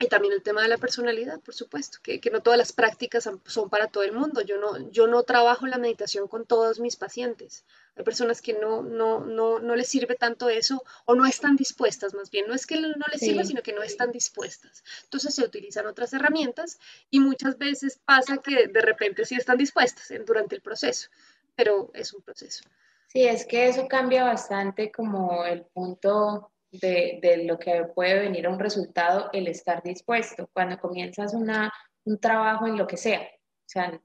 y 0.01 0.07
también 0.07 0.33
el 0.33 0.43
tema 0.43 0.63
de 0.63 0.69
la 0.69 0.79
personalidad, 0.79 1.41
por 1.41 1.55
supuesto, 1.55 1.99
que, 2.03 2.21
que, 2.21 2.31
no 2.31 2.41
todas 2.41 2.57
las 2.57 2.73
prácticas 2.73 3.29
son 3.47 3.69
para 3.69 3.89
todo 3.89 4.05
el 4.05 4.13
mundo. 4.13 4.43
Yo 4.43 4.57
no, 4.59 4.91
yo 4.91 5.09
no 5.09 5.25
trabajo 5.25 5.67
la 5.67 5.79
meditación 5.79 6.29
con 6.29 6.47
todos 6.47 6.79
mis 6.79 6.95
pacientes. 6.95 7.65
Hay 7.97 8.05
personas 8.05 8.41
que 8.41 8.53
no, 8.53 8.83
no, 8.83 9.25
no, 9.25 9.59
no 9.59 9.75
les 9.75 9.89
sirve 9.89 10.15
tanto 10.15 10.49
eso 10.51 10.85
o 11.05 11.17
no 11.17 11.27
están 11.27 11.57
dispuestas, 11.57 12.15
más 12.15 12.31
bien. 12.31 12.47
No 12.47 12.55
es 12.55 12.65
que 12.65 12.81
no 12.81 12.95
les 13.11 13.21
sirva, 13.21 13.43
sino 13.43 13.61
que 13.61 13.73
no 13.73 13.83
están 13.83 14.13
dispuestas. 14.13 14.85
Entonces 15.03 15.35
se 15.35 15.43
utilizan 15.43 15.87
otras 15.89 16.13
herramientas 16.13 16.79
y 17.11 17.19
muchas 17.19 17.59
veces 17.59 17.99
pasa 18.05 18.37
que 18.37 18.69
de 18.69 18.81
repente 18.81 19.25
sí 19.25 19.35
están 19.35 19.59
dispuestas 19.59 20.13
durante 20.25 20.55
el 20.55 20.63
proceso, 20.63 21.09
pero 21.57 21.91
es 21.93 22.13
un 22.15 22.23
proceso. 22.23 22.63
Sí, 23.09 23.25
es 23.25 23.45
que 23.47 23.67
eso 23.67 23.89
cambia 23.89 24.23
bastante 24.23 24.93
como 24.93 25.45
el 25.45 25.63
punto 25.63 26.53
de, 26.71 27.19
de, 27.23 27.45
lo 27.45 27.59
que 27.59 27.85
puede 27.95 28.21
venir 28.21 28.47
a 28.47 28.51
un 28.51 28.59
resultado 28.59 29.31
el 29.33 29.49
estar 29.49 29.83
dispuesto. 29.83 30.49
Cuando 30.53 30.79
comienzas 30.79 31.35
una, 31.35 31.73
un 32.05 32.19
trabajo 32.19 32.67
en 32.67 32.77
lo 32.77 32.87
que 32.87 32.97
sea, 32.97 33.21
o 33.21 33.71
sea, 33.71 34.01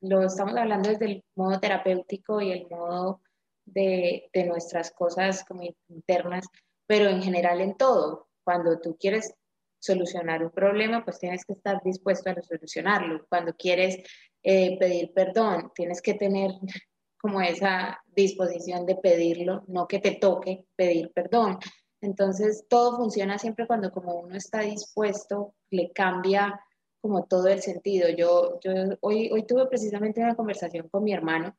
lo 0.00 0.22
estamos 0.22 0.56
hablando 0.56 0.88
desde 0.88 1.06
el 1.06 1.24
modo 1.34 1.60
terapéutico 1.60 2.40
y 2.40 2.52
el 2.52 2.68
modo 2.68 3.20
de, 3.64 4.28
de 4.32 4.44
nuestras 4.44 4.90
cosas 4.92 5.44
como 5.44 5.62
internas, 5.88 6.46
pero 6.86 7.08
en 7.08 7.22
general 7.22 7.60
en 7.60 7.76
todo. 7.76 8.28
Cuando 8.44 8.80
tú 8.80 8.96
quieres 8.98 9.34
solucionar 9.80 10.44
un 10.44 10.50
problema, 10.50 11.04
pues 11.04 11.18
tienes 11.18 11.44
que 11.44 11.54
estar 11.54 11.82
dispuesto 11.82 12.30
a 12.30 12.42
solucionarlo. 12.42 13.26
Cuando 13.28 13.54
quieres 13.54 13.98
eh, 14.42 14.78
pedir 14.78 15.12
perdón, 15.12 15.72
tienes 15.74 16.00
que 16.00 16.14
tener 16.14 16.52
como 17.20 17.40
esa 17.40 18.00
disposición 18.06 18.86
de 18.86 18.96
pedirlo, 18.96 19.64
no 19.68 19.86
que 19.86 19.98
te 19.98 20.12
toque 20.12 20.64
pedir 20.76 21.10
perdón. 21.12 21.58
Entonces, 22.00 22.64
todo 22.68 22.96
funciona 22.96 23.38
siempre 23.38 23.66
cuando 23.66 23.90
como 23.92 24.20
uno 24.20 24.36
está 24.36 24.60
dispuesto, 24.60 25.54
le 25.70 25.92
cambia 25.92 26.60
como 27.00 27.24
todo 27.24 27.48
el 27.48 27.62
sentido. 27.62 28.08
Yo, 28.10 28.58
yo 28.60 28.72
hoy, 29.00 29.30
hoy 29.32 29.46
tuve 29.46 29.66
precisamente 29.66 30.20
una 30.20 30.34
conversación 30.34 30.88
con 30.88 31.04
mi 31.04 31.12
hermano 31.12 31.56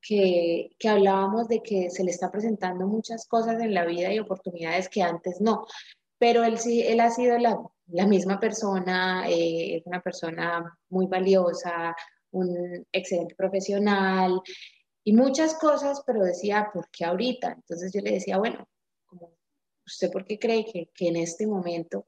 que, 0.00 0.70
que, 0.78 0.88
hablábamos 0.88 1.48
de 1.48 1.62
que 1.62 1.90
se 1.90 2.04
le 2.04 2.10
está 2.10 2.30
presentando 2.30 2.86
muchas 2.86 3.26
cosas 3.26 3.60
en 3.62 3.72
la 3.74 3.86
vida 3.86 4.12
y 4.12 4.18
oportunidades 4.18 4.88
que 4.88 5.02
antes 5.02 5.40
no, 5.40 5.66
pero 6.18 6.44
él 6.44 6.58
sí, 6.58 6.82
él 6.82 7.00
ha 7.00 7.10
sido 7.10 7.38
la, 7.38 7.58
misma 8.06 8.40
persona, 8.40 9.28
eh, 9.28 9.76
es 9.76 9.86
una 9.86 10.00
persona 10.00 10.78
muy 10.88 11.06
valiosa, 11.06 11.94
un 12.30 12.86
excelente 12.92 13.34
profesional 13.34 14.40
y 15.04 15.12
muchas 15.12 15.54
cosas, 15.54 16.02
pero 16.06 16.24
decía, 16.24 16.70
¿por 16.72 16.88
qué 16.90 17.04
ahorita? 17.04 17.52
Entonces 17.52 17.92
yo 17.92 18.00
le 18.00 18.12
decía, 18.12 18.38
bueno, 18.38 18.66
¿usted 19.86 20.10
por 20.10 20.24
qué 20.24 20.38
cree 20.38 20.64
que, 20.64 20.90
que 20.94 21.08
en 21.08 21.16
este 21.16 21.46
momento 21.46 22.06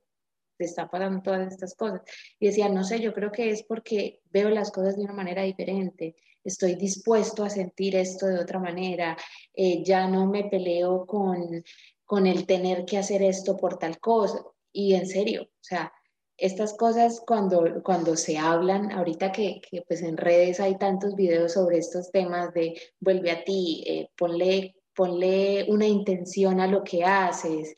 te 0.57 0.65
está 0.65 0.89
pasando 0.89 1.23
todas 1.23 1.53
estas 1.53 1.75
cosas? 1.75 2.03
Y 2.39 2.47
decía, 2.47 2.69
no 2.69 2.85
sé, 2.85 3.01
yo 3.01 3.13
creo 3.13 3.31
que 3.31 3.51
es 3.51 3.63
porque 3.63 4.21
veo 4.31 4.51
las 4.51 4.71
cosas 4.71 4.97
de 4.97 5.05
una 5.05 5.13
manera 5.13 5.43
diferente, 5.43 6.17
estoy 6.45 6.77
dispuesto 6.77 7.45
a 7.45 7.51
sentir 7.51 7.97
esto 7.97 8.27
de 8.27 8.39
otra 8.39 8.59
manera, 8.59 9.17
eh, 9.55 9.83
ya 9.85 10.09
no 10.09 10.27
me 10.27 10.45
peleo 10.45 11.07
con, 11.07 11.63
con 12.05 12.27
el 12.27 12.47
tener 12.47 12.85
que 12.85 12.99
hacer 12.99 13.23
esto 13.23 13.57
por 13.57 13.79
tal 13.79 13.99
cosa. 13.99 14.43
Y 14.73 14.95
en 14.95 15.07
serio, 15.07 15.43
o 15.45 15.63
sea, 15.65 15.93
estas 16.37 16.75
cosas 16.75 17.23
cuando, 17.27 17.83
cuando 17.83 18.17
se 18.17 18.39
hablan, 18.39 18.93
ahorita 18.93 19.33
que, 19.33 19.61
que, 19.61 19.83
pues 19.83 20.03
en 20.03 20.17
redes 20.17 20.61
hay 20.61 20.77
tantos 20.77 21.15
videos 21.17 21.55
sobre 21.55 21.79
estos 21.79 22.11
temas 22.11 22.53
de 22.53 22.79
vuelve 23.01 23.31
a 23.31 23.43
ti, 23.43 23.83
eh, 23.87 24.11
ponle 24.17 24.77
ponle 24.97 25.67
una 25.69 25.87
intención 25.87 26.59
a 26.61 26.67
lo 26.67 26.83
que 26.83 27.05
haces, 27.05 27.75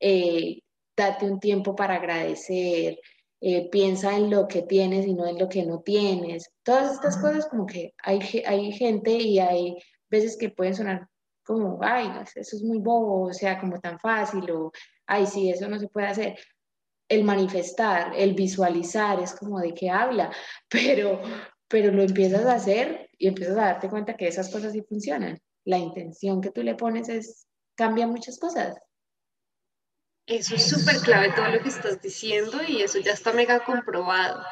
eh, 0.00 0.60
date 0.96 1.30
un 1.30 1.40
tiempo 1.40 1.74
para 1.76 1.94
agradecer, 1.96 2.98
eh, 3.40 3.68
piensa 3.70 4.16
en 4.16 4.30
lo 4.30 4.48
que 4.48 4.62
tienes 4.62 5.06
y 5.06 5.14
no 5.14 5.26
en 5.26 5.38
lo 5.38 5.48
que 5.48 5.64
no 5.64 5.80
tienes. 5.80 6.50
Todas 6.64 6.94
estas 6.94 7.16
cosas 7.18 7.46
como 7.46 7.66
que 7.66 7.94
hay, 8.02 8.20
hay 8.46 8.72
gente 8.72 9.12
y 9.12 9.38
hay 9.38 9.76
veces 10.10 10.36
que 10.36 10.50
pueden 10.50 10.74
sonar 10.74 11.08
como, 11.44 11.78
ay, 11.82 12.10
eso 12.34 12.56
es 12.56 12.62
muy 12.62 12.78
bobo, 12.78 13.28
o 13.28 13.32
sea, 13.32 13.60
como 13.60 13.80
tan 13.80 14.00
fácil, 14.00 14.50
o, 14.50 14.72
ay, 15.06 15.26
sí, 15.26 15.48
eso 15.50 15.68
no 15.68 15.78
se 15.78 15.88
puede 15.88 16.08
hacer. 16.08 16.38
El 17.08 17.22
manifestar, 17.24 18.12
el 18.16 18.34
visualizar, 18.34 19.20
es 19.22 19.32
como 19.34 19.60
de 19.60 19.72
qué 19.72 19.90
habla, 19.90 20.32
pero, 20.68 21.20
pero 21.68 21.92
lo 21.92 22.02
empiezas 22.02 22.44
a 22.46 22.54
hacer 22.54 23.08
y 23.18 23.28
empiezas 23.28 23.56
a 23.58 23.66
darte 23.66 23.88
cuenta 23.88 24.16
que 24.16 24.26
esas 24.28 24.50
cosas 24.50 24.72
sí 24.72 24.82
funcionan 24.82 25.40
la 25.66 25.78
intención 25.78 26.40
que 26.40 26.50
tú 26.50 26.62
le 26.62 26.74
pones 26.74 27.08
es, 27.08 27.46
cambia 27.74 28.06
muchas 28.06 28.38
cosas. 28.38 28.78
Eso 30.26 30.54
es 30.54 30.68
súper 30.68 30.96
clave 31.00 31.32
todo 31.32 31.48
lo 31.50 31.60
que 31.60 31.68
estás 31.68 32.00
diciendo 32.00 32.62
y 32.66 32.82
eso 32.82 32.98
ya 32.98 33.12
está 33.12 33.32
mega 33.32 33.64
comprobado 33.64 34.42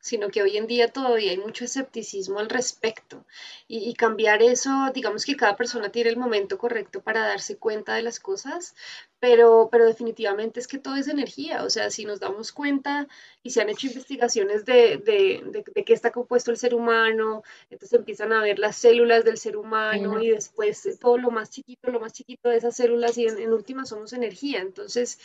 sino 0.00 0.30
que 0.30 0.42
hoy 0.42 0.56
en 0.56 0.66
día 0.66 0.88
todavía 0.88 1.30
hay 1.30 1.38
mucho 1.38 1.64
escepticismo 1.64 2.38
al 2.38 2.48
respecto. 2.48 3.24
Y, 3.68 3.94
cambiar 3.94 4.42
eso, 4.42 4.90
digamos 4.94 5.24
que 5.24 5.36
cada 5.36 5.56
persona 5.56 5.90
tiene 5.90 6.10
el 6.10 6.16
momento 6.16 6.58
correcto 6.58 7.02
para 7.02 7.26
darse 7.26 7.58
cuenta 7.58 7.94
de 7.94 8.02
las 8.02 8.18
cosas, 8.18 8.74
pero, 9.20 9.68
pero 9.70 9.84
definitivamente 9.86 10.58
es 10.58 10.66
que 10.66 10.78
todo 10.78 10.96
es 10.96 11.06
energía, 11.08 11.62
o 11.64 11.70
sea, 11.70 11.90
si 11.90 12.06
nos 12.06 12.20
damos 12.20 12.52
cuenta 12.52 13.06
y 13.42 13.50
se 13.50 13.60
han 13.60 13.68
hecho 13.68 13.86
investigaciones 13.88 14.64
de, 14.64 14.96
de, 14.96 15.62
de, 15.74 15.84
qué 15.84 15.92
está 15.92 16.10
compuesto 16.10 16.50
el 16.50 16.56
ser 16.56 16.74
humano, 16.74 17.42
entonces 17.68 17.98
empiezan 17.98 18.32
a 18.32 18.40
ver 18.40 18.58
las 18.58 18.76
células 18.76 19.24
del 19.24 19.36
ser 19.38 19.56
humano 19.58 20.22
y 20.22 20.30
después 20.30 20.98
todo 20.98 21.18
lo 21.18 21.30
más 21.30 21.50
chiquito, 21.50 21.90
lo 21.90 22.00
más 22.00 22.14
chiquito 22.14 22.48
de 22.48 22.56
esas 22.56 22.74
células 22.76 23.18
y 23.18 23.26
en, 23.26 23.52
última 23.52 23.84
somos 23.84 24.12
energía, 24.14 24.60
entonces 24.60 25.18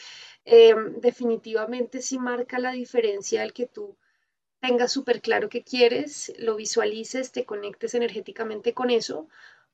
eh, 0.44 0.76
definitivamente 0.98 2.02
sí 2.02 2.20
marca 2.20 2.60
la 2.60 2.72
diferencia 2.72 3.44
el 3.44 3.54
que 3.54 3.68
tú 3.68 3.96
tengas 4.60 4.92
súper 4.92 5.22
claro 5.22 5.50
qué 5.50 5.64
quieres, 5.64 6.34
lo 6.38 6.56
visualices, 6.56 7.32
te 7.32 7.46
conectes 7.46 7.94
energéticamente 7.94 8.74
con 8.74 8.90
eso, 8.90 9.28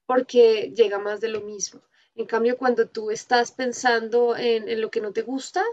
porque 0.05 0.73
llega 0.75 0.99
más 0.99 1.21
de 1.21 1.29
lo 1.29 1.41
mismo. 1.41 1.81
En 2.15 2.25
cambio, 2.25 2.57
cuando 2.57 2.87
tú 2.87 3.11
estás 3.11 3.51
pensando 3.51 4.35
en, 4.35 4.81
lo 4.81 4.91
que 4.91 5.01
no 5.01 5.13
te 5.13 5.21
gusta, 5.21 5.63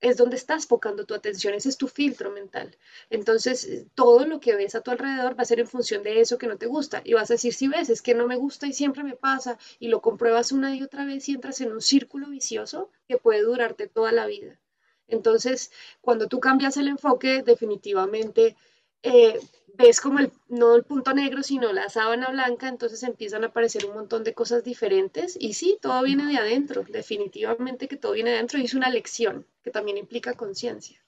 es 0.00 0.16
donde 0.16 0.36
estás 0.36 0.66
focando 0.66 1.04
tu 1.04 1.14
atención, 1.14 1.54
ese 1.54 1.68
es 1.68 1.76
tu 1.76 1.88
filtro 1.88 2.30
mental. 2.30 2.76
Entonces, 3.10 3.86
todo 3.96 4.24
lo 4.24 4.38
que 4.38 4.54
ves 4.54 4.76
a 4.76 4.80
tu 4.80 4.92
alrededor 4.92 5.36
va 5.36 5.42
a 5.42 5.46
ser 5.46 5.58
en 5.58 5.66
función 5.66 6.04
de 6.04 6.20
eso 6.20 6.38
que 6.38 6.46
no 6.46 6.56
te 6.56 6.66
gusta. 6.66 7.02
Y 7.04 7.14
vas 7.14 7.30
a 7.30 7.34
decir, 7.34 7.52
si 7.52 7.66
ves, 7.66 7.90
es 7.90 8.00
que 8.00 8.14
no 8.14 8.26
me 8.26 8.36
gusta 8.36 8.68
y 8.68 8.72
siempre 8.72 9.02
me 9.02 9.16
pasa, 9.16 9.58
y 9.80 9.88
lo 9.88 10.00
compruebas 10.00 10.52
una 10.52 10.76
y 10.76 10.82
otra 10.82 11.04
vez 11.04 11.28
y 11.28 11.32
entras 11.32 11.60
en 11.60 11.72
un 11.72 11.80
círculo 11.80 12.28
vicioso 12.28 12.90
que 13.08 13.18
puede 13.18 13.42
durarte 13.42 13.88
toda 13.88 14.12
la 14.12 14.26
vida. 14.26 14.60
Entonces, 15.08 15.72
cuando 16.00 16.28
tú 16.28 16.38
cambias 16.40 16.76
el 16.76 16.88
enfoque, 16.88 17.42
definitivamente 17.42 18.56
eh, 19.02 19.38
ves 19.74 20.00
como 20.00 20.18
el, 20.18 20.32
no 20.48 20.74
el 20.74 20.84
punto 20.84 21.14
negro, 21.14 21.42
sino 21.42 21.72
la 21.72 21.88
sábana 21.88 22.28
blanca, 22.30 22.68
entonces 22.68 23.02
empiezan 23.02 23.44
a 23.44 23.48
aparecer 23.48 23.86
un 23.86 23.94
montón 23.94 24.24
de 24.24 24.34
cosas 24.34 24.64
diferentes. 24.64 25.36
Y 25.40 25.54
sí, 25.54 25.78
todo 25.80 26.02
viene 26.02 26.26
de 26.26 26.36
adentro, 26.36 26.84
definitivamente 26.88 27.88
que 27.88 27.96
todo 27.96 28.12
viene 28.12 28.30
de 28.30 28.36
adentro 28.36 28.58
y 28.58 28.64
es 28.64 28.74
una 28.74 28.90
lección 28.90 29.46
que 29.62 29.70
también 29.70 29.96
implica 29.96 30.34
conciencia. 30.34 31.00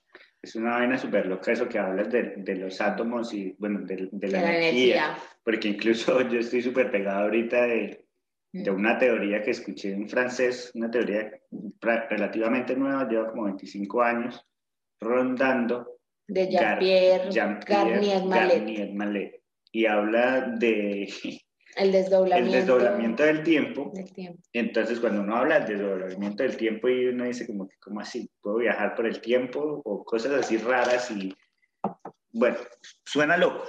Es 0.43 0.55
una 0.55 0.71
vaina 0.71 0.97
súper 0.97 1.27
loca 1.27 1.53
eso 1.53 1.69
que 1.69 1.79
hablas 1.79 2.11
de, 2.11 2.35
de, 2.37 2.55
los 2.55 2.81
átomos 2.81 3.35
y, 3.35 3.55
bueno, 3.59 3.81
de, 3.81 4.09
de 4.11 4.29
la, 4.29 4.57
energía, 4.57 5.19
porque 5.45 5.69
incluso 5.69 6.21
yo 6.31 6.39
estoy 6.39 6.63
súper 6.63 6.91
pegado 6.91 7.25
ahorita 7.25 7.67
de, 7.67 8.07
de 8.53 8.71
una 8.71 8.99
teoría 8.99 9.43
que 9.43 9.53
escuché 9.53 9.93
en 9.93 10.09
francés, 10.09 10.73
una 10.75 10.91
teoría 10.91 11.31
relativamente 11.81 12.75
nueva, 12.75 13.09
lleva 13.09 13.31
como 13.31 13.45
25 13.45 14.03
años 14.03 14.45
rondando. 15.01 15.99
De 16.27 16.49
Jean-Pierre 16.49 17.31
Garnier 17.65 18.93
Mallet. 18.93 19.43
Y 19.73 19.87
habla 19.87 20.55
de... 20.59 21.13
El 21.77 21.93
desdoblamiento, 21.93 22.49
el 22.49 22.61
desdoblamiento 22.61 23.23
del 23.23 23.45
tiempo. 23.45 23.93
Entonces, 24.53 24.99
cuando 24.99 25.21
uno 25.23 25.37
habla 25.37 25.61
del 25.61 25.79
desdoblamiento 25.79 26.43
del 26.43 26.57
tiempo 26.57 26.89
y 26.89 27.07
uno 27.07 27.25
dice 27.25 27.47
como 27.47 27.69
que, 27.69 27.77
¿cómo 27.79 28.01
así? 28.01 28.29
¿Puedo 28.41 28.57
viajar 28.57 28.97
por 28.97 29.07
el 29.07 29.21
tiempo? 29.21 29.81
O 29.85 30.05
cosas 30.05 30.33
así 30.33 30.57
raras 30.57 31.11
y... 31.13 31.33
Bueno, 32.33 32.57
suena 33.05 33.37
loco. 33.37 33.65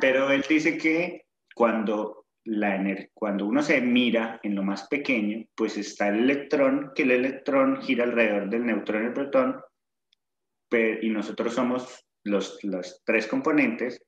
Pero 0.00 0.30
él 0.30 0.44
dice 0.48 0.78
que 0.78 1.26
cuando 1.54 2.21
la 2.44 3.08
cuando 3.14 3.46
uno 3.46 3.62
se 3.62 3.80
mira 3.80 4.40
en 4.42 4.54
lo 4.54 4.62
más 4.62 4.88
pequeño, 4.88 5.46
pues 5.54 5.76
está 5.76 6.08
el 6.08 6.20
electrón, 6.20 6.92
que 6.94 7.02
el 7.02 7.12
electrón 7.12 7.80
gira 7.82 8.04
alrededor 8.04 8.50
del 8.50 8.66
neutrón 8.66 9.02
y 9.02 9.06
el 9.06 9.12
protón, 9.12 9.60
y 11.02 11.10
nosotros 11.10 11.54
somos 11.54 12.06
los, 12.24 12.58
los 12.64 13.02
tres 13.04 13.26
componentes, 13.26 14.02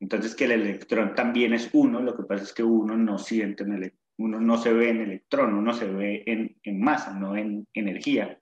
entonces 0.00 0.34
que 0.34 0.44
el 0.46 0.52
electrón 0.52 1.14
también 1.14 1.52
es 1.52 1.70
uno, 1.72 2.00
lo 2.00 2.16
que 2.16 2.24
pasa 2.24 2.44
es 2.44 2.52
que 2.52 2.64
uno 2.64 2.96
no 2.96 3.18
siente, 3.18 3.62
en 3.62 3.92
uno 4.18 4.40
no 4.40 4.56
se 4.56 4.72
ve 4.72 4.90
en 4.90 5.00
electrón, 5.02 5.54
uno 5.54 5.72
se 5.72 5.86
ve 5.86 6.24
en, 6.26 6.56
en 6.62 6.80
masa, 6.80 7.14
no 7.14 7.36
en 7.36 7.66
energía, 7.74 8.40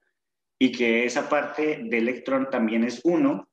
y 0.59 0.73
que 0.73 1.05
esa 1.05 1.29
parte 1.29 1.81
del 1.85 2.09
electrón 2.09 2.49
también 2.51 2.85
es 2.85 3.01
uno, 3.05 3.51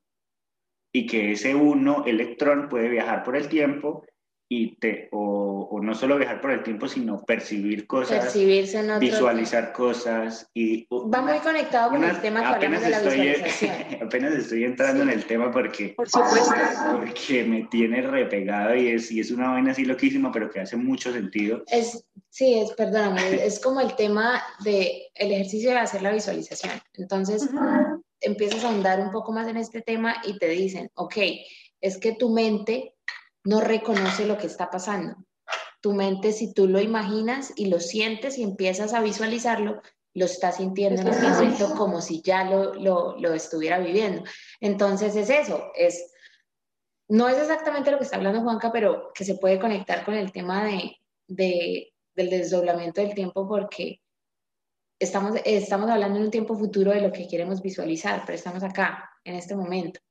y 0.93 1.05
que 1.05 1.33
ese 1.33 1.53
uno 1.53 2.05
electrón 2.05 2.69
puede 2.69 2.89
viajar 2.89 3.23
por 3.23 3.35
el 3.35 3.49
tiempo 3.49 4.05
y 4.49 4.75
te, 4.77 5.09
o, 5.11 5.67
o, 5.71 5.81
no 5.81 5.93
solo 5.93 6.17
viajar 6.17 6.39
por 6.39 6.51
el 6.51 6.63
tiempo, 6.63 6.87
sino 6.87 7.21
percibir 7.23 7.85
cosas, 7.85 8.33
visualizar 8.99 9.73
cosas 9.73 10.49
y... 10.53 10.87
Va 10.89 11.21
muy 11.21 11.37
conectado 11.39 11.91
con 11.91 12.03
el 12.03 12.21
tema 12.21 12.39
que 12.39 12.65
hablamos 12.65 12.81
de 12.81 12.89
la 12.89 13.01
visualización. 13.01 13.73
apenas 14.01 14.33
estoy 14.33 14.63
entrando 14.63 15.03
en 15.03 15.09
el 15.09 15.25
tema 15.25 15.51
porque, 15.51 15.89
por 15.89 16.09
supuesto. 16.09 16.53
porque 16.93 17.43
me 17.43 17.63
tiene 17.65 18.01
repegado 18.01 18.75
y 18.75 18.87
es, 18.87 19.11
y 19.11 19.19
es 19.19 19.31
una 19.31 19.51
vaina 19.51 19.71
así 19.71 19.83
loquísima, 19.83 20.31
pero 20.31 20.49
que 20.49 20.61
hace 20.61 20.77
mucho 20.77 21.11
sentido. 21.11 21.63
Es, 21.67 22.05
sí, 22.29 22.53
es, 22.59 22.71
perdóname, 22.71 23.21
es 23.45 23.59
como 23.59 23.81
el 23.81 23.95
tema 23.95 24.41
del 24.63 24.87
el 25.15 25.31
ejercicio 25.31 25.71
de 25.71 25.77
hacer 25.77 26.01
la 26.01 26.13
visualización. 26.13 26.73
Entonces, 26.93 27.49
empiezas 28.21 28.63
a 28.63 28.69
ahondar 28.69 29.01
un 29.01 29.11
poco 29.11 29.33
más 29.33 29.47
en 29.47 29.57
este 29.57 29.81
tema 29.81 30.21
y 30.25 30.37
te 30.37 30.47
dicen, 30.47 30.89
ok, 30.95 31.17
es 31.81 31.97
que 31.97 32.13
tu 32.13 32.29
mente 32.29 32.93
no 33.47 33.61
reconoce 33.61 34.25
lo 34.25 34.37
que 34.37 34.47
está 34.47 34.69
pasando. 34.69 35.15
Tu 35.79 35.93
mente, 35.93 36.33
si 36.33 36.53
tú 36.53 36.67
lo 36.67 36.81
imaginas 36.81 37.53
y 37.55 37.67
lo 37.67 37.79
sientes 37.79 38.37
y 38.37 38.43
empiezas 38.43 38.93
a 38.93 39.01
visualizarlo, 39.01 39.81
lo 40.13 40.25
estás 40.25 40.57
sintiendo 40.57 41.01
en 41.01 41.07
momento 41.07 41.73
como 41.75 42.01
si 42.01 42.21
ya 42.21 42.43
lo, 42.43 42.73
lo, 42.73 43.33
estuviera 43.33 43.79
viviendo. 43.79 44.23
Entonces 44.59 45.15
es 45.15 45.29
eso, 45.29 45.71
es, 45.75 46.11
no 47.07 47.29
es 47.29 47.37
exactamente 47.37 47.89
lo 47.89 47.99
que 47.99 48.03
está 48.03 48.17
hablando 48.17 48.41
Juanca, 48.41 48.69
pero 48.69 49.11
que 49.13 49.23
se 49.23 49.35
puede 49.35 49.59
conectar 49.59 50.03
con 50.03 50.15
el 50.15 50.33
tema 50.33 50.65
de, 50.65 50.97
de, 51.27 51.93
del 52.15 52.29
desdoblamiento 52.29 52.99
del 52.99 53.13
tiempo 53.13 53.47
porque 53.47 54.01
estamos, 54.99 55.39
estamos 55.45 55.89
hablando 55.89 56.19
en 56.19 56.25
un 56.25 56.31
tiempo 56.31 56.57
futuro 56.57 56.91
de 56.91 56.99
lo 56.99 57.13
que 57.13 57.29
queremos 57.29 57.61
visualizar, 57.61 58.23
pero 58.25 58.35
estamos 58.35 58.63
acá, 58.63 59.09
en 59.23 59.35
este 59.35 59.55
momento. 59.55 60.01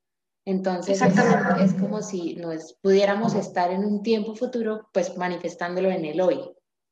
Entonces 0.47 1.03
es, 1.03 1.75
como 1.75 2.03
si 2.03 2.37
nos 2.37 2.75
pudiéramos 2.81 3.35
estar 3.35 3.73
en 3.73 3.85
un 3.85 4.03
tiempo 4.05 4.37
futuro, 4.37 4.89
pues 4.93 5.17
manifestándolo 5.17 5.91
en 5.91 6.05
el 6.05 6.21
hoy. 6.21 6.41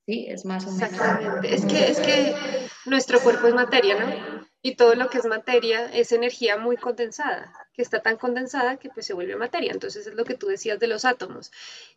¿Sí? 0.06 0.26
Es 0.28 0.44
más 0.44 0.66
o 0.66 0.72
menos. 0.72 0.90
Exactamente. 0.90 1.54
Es 1.54 1.64
que, 1.64 1.90
es 1.90 2.00
que 2.00 2.34
nuestro 2.84 3.20
cuerpo 3.20 3.46
es 3.46 3.54
materia, 3.54 3.98
¿no? 3.98 4.44
Y 4.66 4.76
todo 4.76 4.94
lo 4.94 5.10
que 5.10 5.18
es 5.18 5.26
materia 5.26 5.92
es 5.92 6.10
energía 6.10 6.56
muy 6.56 6.78
condensada 6.78 7.52
que 7.74 7.82
está 7.82 8.00
tan 8.00 8.16
condensada 8.16 8.76
que 8.76 8.88
pues 8.88 9.04
se 9.04 9.14
vuelve 9.14 9.36
materia. 9.36 9.72
Entonces 9.72 10.06
es 10.06 10.14
lo 10.14 10.24
que 10.24 10.34
tú 10.34 10.46
decías 10.46 10.78
de 10.78 10.86
los 10.86 11.04
átomos. 11.04 11.50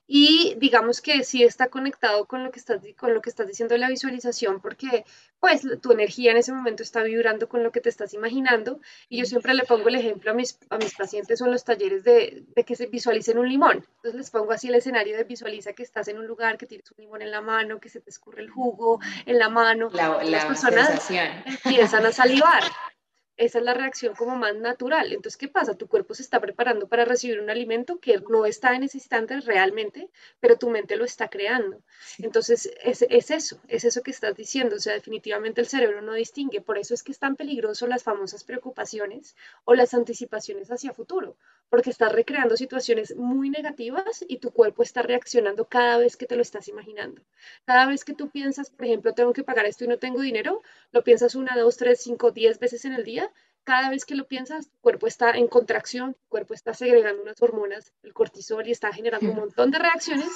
Y 0.07 0.55
digamos 0.57 1.01
que 1.01 1.23
sí 1.23 1.43
está 1.43 1.67
conectado 1.67 2.25
con 2.25 2.43
lo 2.43 2.51
que 2.51 2.59
estás, 2.59 2.81
con 2.97 3.13
lo 3.13 3.21
que 3.21 3.29
estás 3.29 3.47
diciendo 3.47 3.75
de 3.75 3.79
la 3.79 3.89
visualización, 3.89 4.59
porque 4.59 5.05
pues 5.39 5.61
tu 5.81 5.91
energía 5.91 6.31
en 6.31 6.37
ese 6.37 6.51
momento 6.51 6.81
está 6.81 7.03
vibrando 7.03 7.47
con 7.47 7.61
lo 7.61 7.71
que 7.71 7.79
te 7.79 7.89
estás 7.89 8.13
imaginando. 8.13 8.79
Y 9.07 9.19
yo 9.19 9.25
siempre 9.25 9.53
le 9.53 9.65
pongo 9.65 9.87
el 9.89 9.95
ejemplo 9.95 10.31
a 10.31 10.33
mis, 10.33 10.57
a 10.69 10.77
mis 10.77 10.95
pacientes 10.95 11.41
o 11.41 11.45
en 11.45 11.51
los 11.51 11.63
talleres 11.63 12.03
de, 12.03 12.43
de 12.55 12.63
que 12.63 12.75
se 12.75 12.87
visualicen 12.87 13.37
un 13.37 13.47
limón. 13.47 13.85
Entonces 13.97 14.15
les 14.15 14.31
pongo 14.31 14.51
así 14.51 14.69
el 14.69 14.75
escenario 14.75 15.15
de 15.15 15.25
visualiza 15.25 15.73
que 15.73 15.83
estás 15.83 16.07
en 16.07 16.17
un 16.17 16.25
lugar, 16.25 16.57
que 16.57 16.65
tienes 16.65 16.89
un 16.91 17.03
limón 17.03 17.21
en 17.21 17.29
la 17.29 17.41
mano, 17.41 17.79
que 17.79 17.89
se 17.89 17.99
te 17.99 18.09
escurre 18.09 18.41
el 18.41 18.49
jugo 18.49 18.99
en 19.27 19.37
la 19.37 19.49
mano. 19.49 19.89
La, 19.93 20.23
las 20.23 20.45
personas 20.45 21.07
empiezan 21.45 22.05
a 22.05 22.11
salivar 22.11 22.56
lugar. 22.59 22.96
Esa 23.37 23.59
es 23.59 23.65
la 23.65 23.73
reacción 23.73 24.15
como 24.15 24.35
más 24.35 24.55
natural. 24.55 25.13
Entonces, 25.13 25.37
¿qué 25.37 25.47
pasa? 25.47 25.75
Tu 25.75 25.87
cuerpo 25.87 26.13
se 26.15 26.23
está 26.23 26.39
preparando 26.39 26.87
para 26.87 27.05
recibir 27.05 27.39
un 27.39 27.49
alimento 27.49 27.99
que 27.99 28.19
no 28.29 28.45
está 28.45 28.75
en 28.75 28.83
ese 28.83 28.97
instante 28.97 29.39
realmente, 29.41 30.09
pero 30.39 30.57
tu 30.57 30.69
mente 30.69 30.95
lo 30.97 31.05
está 31.05 31.29
creando. 31.29 31.81
Entonces, 32.17 32.71
es, 32.83 33.03
es, 33.09 33.31
eso, 33.31 33.61
es 33.67 33.85
eso 33.85 34.01
que 34.01 34.11
estás 34.11 34.35
diciendo. 34.35 34.75
O 34.75 34.79
sea, 34.79 34.93
definitivamente 34.93 35.61
el 35.61 35.67
cerebro 35.67 36.01
no 36.01 36.13
distingue. 36.13 36.61
Por 36.61 36.77
eso 36.77 36.93
es 36.93 37.03
que 37.03 37.11
es 37.11 37.19
tan 37.19 37.35
peligroso 37.35 37.87
las 37.87 38.03
famosas 38.03 38.43
preocupaciones 38.43 39.35
o 39.65 39.75
las 39.75 39.93
anticipaciones 39.93 40.71
hacia 40.71 40.93
futuro, 40.93 41.37
porque 41.69 41.91
estás 41.91 42.11
recreando 42.11 42.57
situaciones 42.57 43.15
muy 43.15 43.49
negativas 43.49 44.25
y 44.27 44.37
tu 44.39 44.51
cuerpo 44.51 44.83
está 44.83 45.01
reaccionando 45.03 45.65
cada 45.65 45.97
vez 45.97 46.17
que 46.17 46.25
te 46.25 46.35
lo 46.35 46.41
estás 46.41 46.67
imaginando. 46.67 47.21
Cada 47.65 47.85
vez 47.85 48.03
que 48.03 48.13
tú 48.13 48.29
piensas, 48.29 48.69
por 48.71 48.85
ejemplo, 48.85 49.13
tengo 49.13 49.33
que 49.33 49.43
pagar 49.43 49.65
esto 49.65 49.83
y 49.85 49.87
no 49.87 49.99
tengo 49.99 50.21
dinero, 50.21 50.61
lo 50.91 51.03
piensas 51.03 51.35
una, 51.35 51.55
dos, 51.55 51.77
tres, 51.77 51.99
cinco, 52.01 52.31
diez 52.31 52.59
veces 52.59 52.85
en 52.85 52.93
el 52.93 53.03
día 53.03 53.26
cada 53.67 53.89
vez 53.89 54.05
que 54.05 54.15
lo 54.15 54.25
piensas, 54.29 54.69
tu 54.69 54.77
cuerpo 54.79 55.07
está 55.07 55.31
en 55.31 55.49
contracción, 55.49 56.13
tu 56.13 56.25
cuerpo 56.29 56.53
está 56.53 56.73
segregando 56.73 57.21
unas 57.21 57.41
hormonas, 57.41 57.93
el 58.01 58.13
cortisol, 58.13 58.65
y 58.65 58.71
está 58.71 58.93
generando 58.93 59.29
un 59.29 59.35
montón 59.35 59.71
de 59.71 59.79
reacciones, 59.79 60.29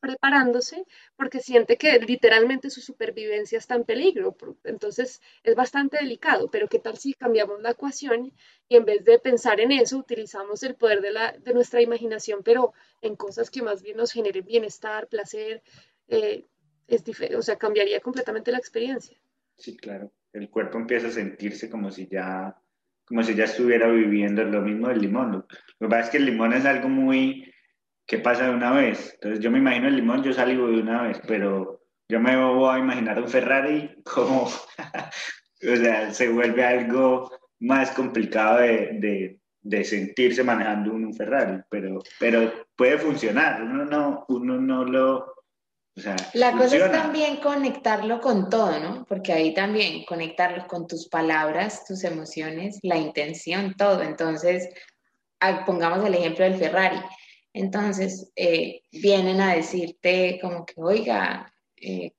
preparándose, 0.00 0.84
porque 1.14 1.38
siente 1.38 1.76
que 1.76 2.00
literalmente 2.00 2.70
su 2.70 2.80
supervivencia 2.80 3.56
está 3.56 3.76
en 3.76 3.84
peligro. 3.84 4.36
Entonces 4.64 5.22
es 5.44 5.54
bastante 5.54 5.98
delicado, 5.98 6.50
pero 6.50 6.66
¿qué 6.66 6.80
tal 6.80 6.98
si 6.98 7.14
cambiamos 7.14 7.62
la 7.62 7.70
ecuación 7.70 8.32
y 8.68 8.74
en 8.74 8.84
vez 8.84 9.04
de 9.04 9.20
pensar 9.20 9.60
en 9.60 9.70
eso, 9.70 9.98
utilizamos 9.98 10.64
el 10.64 10.74
poder 10.74 11.02
de, 11.02 11.12
la, 11.12 11.30
de 11.38 11.54
nuestra 11.54 11.80
imaginación, 11.80 12.42
pero 12.42 12.72
en 13.00 13.14
cosas 13.14 13.48
que 13.48 13.62
más 13.62 13.80
bien 13.80 13.96
nos 13.96 14.10
generen 14.10 14.44
bienestar, 14.44 15.06
placer? 15.06 15.62
Eh, 16.08 16.46
es 16.88 17.04
o 17.36 17.42
sea, 17.42 17.56
cambiaría 17.58 18.00
completamente 18.00 18.50
la 18.50 18.58
experiencia. 18.58 19.16
Sí, 19.56 19.76
claro. 19.76 20.10
El 20.32 20.50
cuerpo 20.50 20.78
empieza 20.78 21.06
a 21.08 21.12
sentirse 21.12 21.70
como 21.70 21.92
si 21.92 22.08
ya, 22.08 22.58
como 23.12 23.24
si 23.24 23.34
ya 23.34 23.44
estuviera 23.44 23.88
viviendo 23.88 24.42
lo 24.42 24.62
mismo 24.62 24.88
del 24.88 25.02
limón. 25.02 25.32
Lo 25.32 25.44
que 25.86 25.90
pasa 25.90 26.04
es 26.04 26.08
que 26.08 26.16
el 26.16 26.24
limón 26.24 26.54
es 26.54 26.64
algo 26.64 26.88
muy 26.88 27.52
que 28.06 28.16
pasa 28.16 28.46
de 28.46 28.54
una 28.54 28.72
vez. 28.72 29.12
Entonces 29.16 29.40
yo 29.40 29.50
me 29.50 29.58
imagino 29.58 29.88
el 29.88 29.96
limón, 29.96 30.22
yo 30.22 30.32
salgo 30.32 30.68
de 30.68 30.80
una 30.80 31.02
vez, 31.02 31.20
pero 31.28 31.82
yo 32.08 32.20
me 32.20 32.34
voy 32.42 32.74
a 32.74 32.78
imaginar 32.78 33.20
un 33.20 33.28
Ferrari 33.28 34.02
como, 34.14 34.44
o 34.44 35.76
sea, 35.76 36.10
se 36.10 36.30
vuelve 36.30 36.64
algo 36.64 37.30
más 37.60 37.90
complicado 37.90 38.60
de, 38.60 39.38
de, 39.60 39.84
sentirse 39.84 40.42
manejando 40.42 40.94
un 40.94 41.12
Ferrari, 41.12 41.60
pero, 41.68 42.02
pero 42.18 42.50
puede 42.74 42.96
funcionar, 42.96 43.62
uno 43.62 43.84
no, 43.84 44.24
uno 44.28 44.58
no 44.58 44.86
lo... 44.86 45.34
O 45.96 46.00
sea, 46.00 46.16
la 46.32 46.52
cosa 46.52 46.76
es 46.76 46.90
también 46.90 47.36
conectarlo 47.36 48.20
con 48.20 48.48
todo, 48.48 48.78
¿no? 48.78 49.04
Porque 49.04 49.32
ahí 49.32 49.52
también 49.52 50.04
conectarlo 50.04 50.66
con 50.66 50.86
tus 50.86 51.08
palabras, 51.08 51.84
tus 51.84 52.02
emociones, 52.04 52.78
la 52.82 52.96
intención, 52.96 53.74
todo. 53.76 54.02
Entonces, 54.02 54.68
pongamos 55.66 56.04
el 56.06 56.14
ejemplo 56.14 56.44
del 56.44 56.56
Ferrari. 56.56 56.98
Entonces, 57.52 58.32
eh, 58.36 58.80
vienen 58.90 59.40
a 59.40 59.54
decirte 59.54 60.38
como 60.40 60.64
que, 60.64 60.74
oiga, 60.76 61.52
eh, 61.76 62.12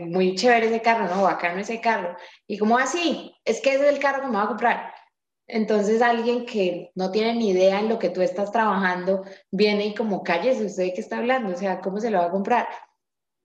muy 0.00 0.34
chévere 0.34 0.66
ese 0.66 0.80
carro, 0.80 1.14
¿no? 1.14 1.22
Bacano 1.22 1.60
ese 1.60 1.80
carro. 1.80 2.16
Y 2.46 2.56
como 2.56 2.78
así, 2.78 3.32
ah, 3.34 3.40
es 3.44 3.60
que 3.60 3.74
ese 3.74 3.88
es 3.88 3.94
el 3.94 4.00
carro 4.00 4.22
que 4.22 4.28
me 4.28 4.36
va 4.36 4.44
a 4.44 4.48
comprar. 4.48 4.94
Entonces 5.52 6.02
alguien 6.02 6.46
que 6.46 6.90
no 6.94 7.10
tiene 7.10 7.34
ni 7.34 7.50
idea 7.50 7.80
en 7.80 7.88
lo 7.88 7.98
que 7.98 8.10
tú 8.10 8.22
estás 8.22 8.52
trabajando 8.52 9.24
viene 9.50 9.86
y 9.86 9.94
como 9.94 10.22
cállese 10.22 10.64
usted 10.64 10.94
que 10.94 11.00
está 11.00 11.18
hablando, 11.18 11.52
o 11.52 11.56
sea, 11.56 11.80
¿cómo 11.80 12.00
se 12.00 12.10
lo 12.10 12.18
va 12.18 12.26
a 12.26 12.30
comprar? 12.30 12.68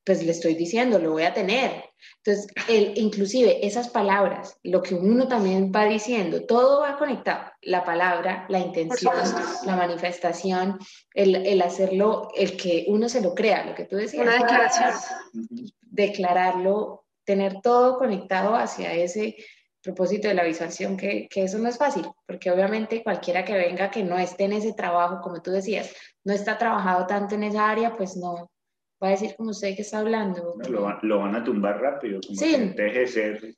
Pues 0.03 0.23
le 0.23 0.31
estoy 0.31 0.53
diciendo, 0.53 0.99
lo 0.99 1.11
voy 1.11 1.23
a 1.23 1.33
tener. 1.33 1.83
Entonces, 2.23 2.47
el, 2.67 2.97
inclusive 2.97 3.65
esas 3.65 3.89
palabras, 3.89 4.59
lo 4.61 4.83
que 4.83 4.93
uno 4.93 5.27
también 5.27 5.71
va 5.75 5.85
diciendo, 5.85 6.45
todo 6.45 6.81
va 6.81 6.97
conectado. 6.97 7.51
La 7.61 7.83
palabra, 7.83 8.45
la 8.49 8.59
intención, 8.59 9.15
la 9.65 9.75
manifestación, 9.75 10.77
el, 11.13 11.35
el 11.35 11.61
hacerlo, 11.61 12.29
el 12.35 12.55
que 12.55 12.85
uno 12.87 13.09
se 13.09 13.21
lo 13.21 13.33
crea, 13.33 13.65
lo 13.65 13.73
que 13.73 13.85
tú 13.85 13.95
decías. 13.95 14.21
Una 14.21 14.37
declaración 14.37 14.93
declararlo, 15.95 17.05
tener 17.23 17.61
todo 17.61 17.97
conectado 17.97 18.55
hacia 18.55 18.93
ese 18.93 19.35
propósito 19.85 20.27
de 20.27 20.33
la 20.33 20.43
visualización, 20.43 20.97
que, 20.97 21.27
que, 21.29 21.43
eso 21.43 21.59
no 21.59 21.69
es 21.69 21.77
fácil, 21.77 22.05
porque 22.25 22.51
obviamente 22.51 23.03
cualquiera 23.03 23.45
que 23.45 23.53
venga 23.53 23.91
que 23.91 24.03
no 24.03 24.17
esté 24.17 24.45
en 24.45 24.53
ese 24.53 24.73
trabajo, 24.73 25.21
como 25.21 25.41
tú 25.41 25.51
decías, 25.51 25.93
no 26.23 26.33
está 26.33 26.57
trabajado 26.57 27.05
tanto 27.05 27.35
en 27.35 27.43
esa 27.43 27.69
área, 27.69 27.95
pues 27.95 28.17
no 28.17 28.49
va 29.01 29.09
a 29.09 29.11
decir 29.11 29.35
como 29.37 29.51
usted 29.51 29.75
que 29.75 29.83
está 29.83 29.99
hablando. 29.99 30.55
lo, 30.67 30.99
lo, 31.03 31.19
van 31.19 31.35
a 31.35 31.43
tumbar 31.43 31.79
rápido, 31.79 32.19
como 32.25 32.39
sí. 32.39 32.51
que 32.51 32.81
deje 32.81 32.99
de 32.99 33.07
ser 33.07 33.55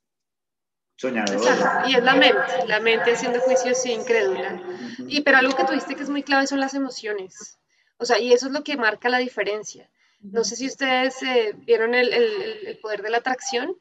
soñador. 0.96 1.40
Y 1.86 1.94
es 1.94 2.04
la 2.04 2.14
mente, 2.14 2.66
la 2.66 2.80
mente 2.80 3.12
haciendo 3.12 3.40
juicios 3.40 3.84
incrédula. 3.86 4.62
Y 5.06 5.22
pero 5.22 5.38
algo 5.38 5.56
que 5.56 5.64
tuviste 5.64 5.94
que 5.94 6.02
es 6.02 6.10
muy 6.10 6.22
clave 6.22 6.46
son 6.46 6.60
las 6.60 6.74
emociones. 6.74 7.58
O 7.96 8.04
sea, 8.04 8.18
y 8.18 8.32
eso 8.32 8.46
es 8.46 8.52
lo 8.52 8.62
que 8.62 8.76
marca 8.76 9.08
la 9.08 9.18
diferencia. 9.18 9.88
No 10.20 10.44
sé 10.44 10.56
si 10.56 10.66
ustedes 10.66 11.22
eh, 11.22 11.54
vieron 11.56 11.94
el, 11.94 12.78
poder 12.82 13.02
de 13.02 13.10
la 13.10 13.18
atracción. 13.18 13.76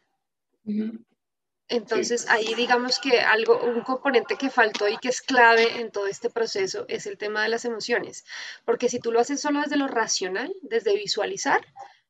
Entonces 1.69 2.27
ahí 2.29 2.53
digamos 2.55 2.99
que 2.99 3.19
algo, 3.19 3.61
un 3.61 3.81
componente 3.81 4.37
que 4.37 4.49
faltó 4.49 4.87
y 4.87 4.97
que 4.97 5.09
es 5.09 5.21
clave 5.21 5.79
en 5.81 5.91
todo 5.91 6.07
este 6.07 6.29
proceso 6.29 6.85
es 6.87 7.07
el 7.07 7.17
tema 7.17 7.43
de 7.43 7.49
las 7.49 7.65
emociones. 7.65 8.25
Porque 8.63 8.87
si 8.87 8.99
tú 8.99 9.11
lo 9.11 9.19
haces 9.19 9.41
solo 9.41 9.61
desde 9.61 9.75
lo 9.75 9.87
racional, 9.87 10.55
desde 10.61 10.95
visualizar, 10.95 11.65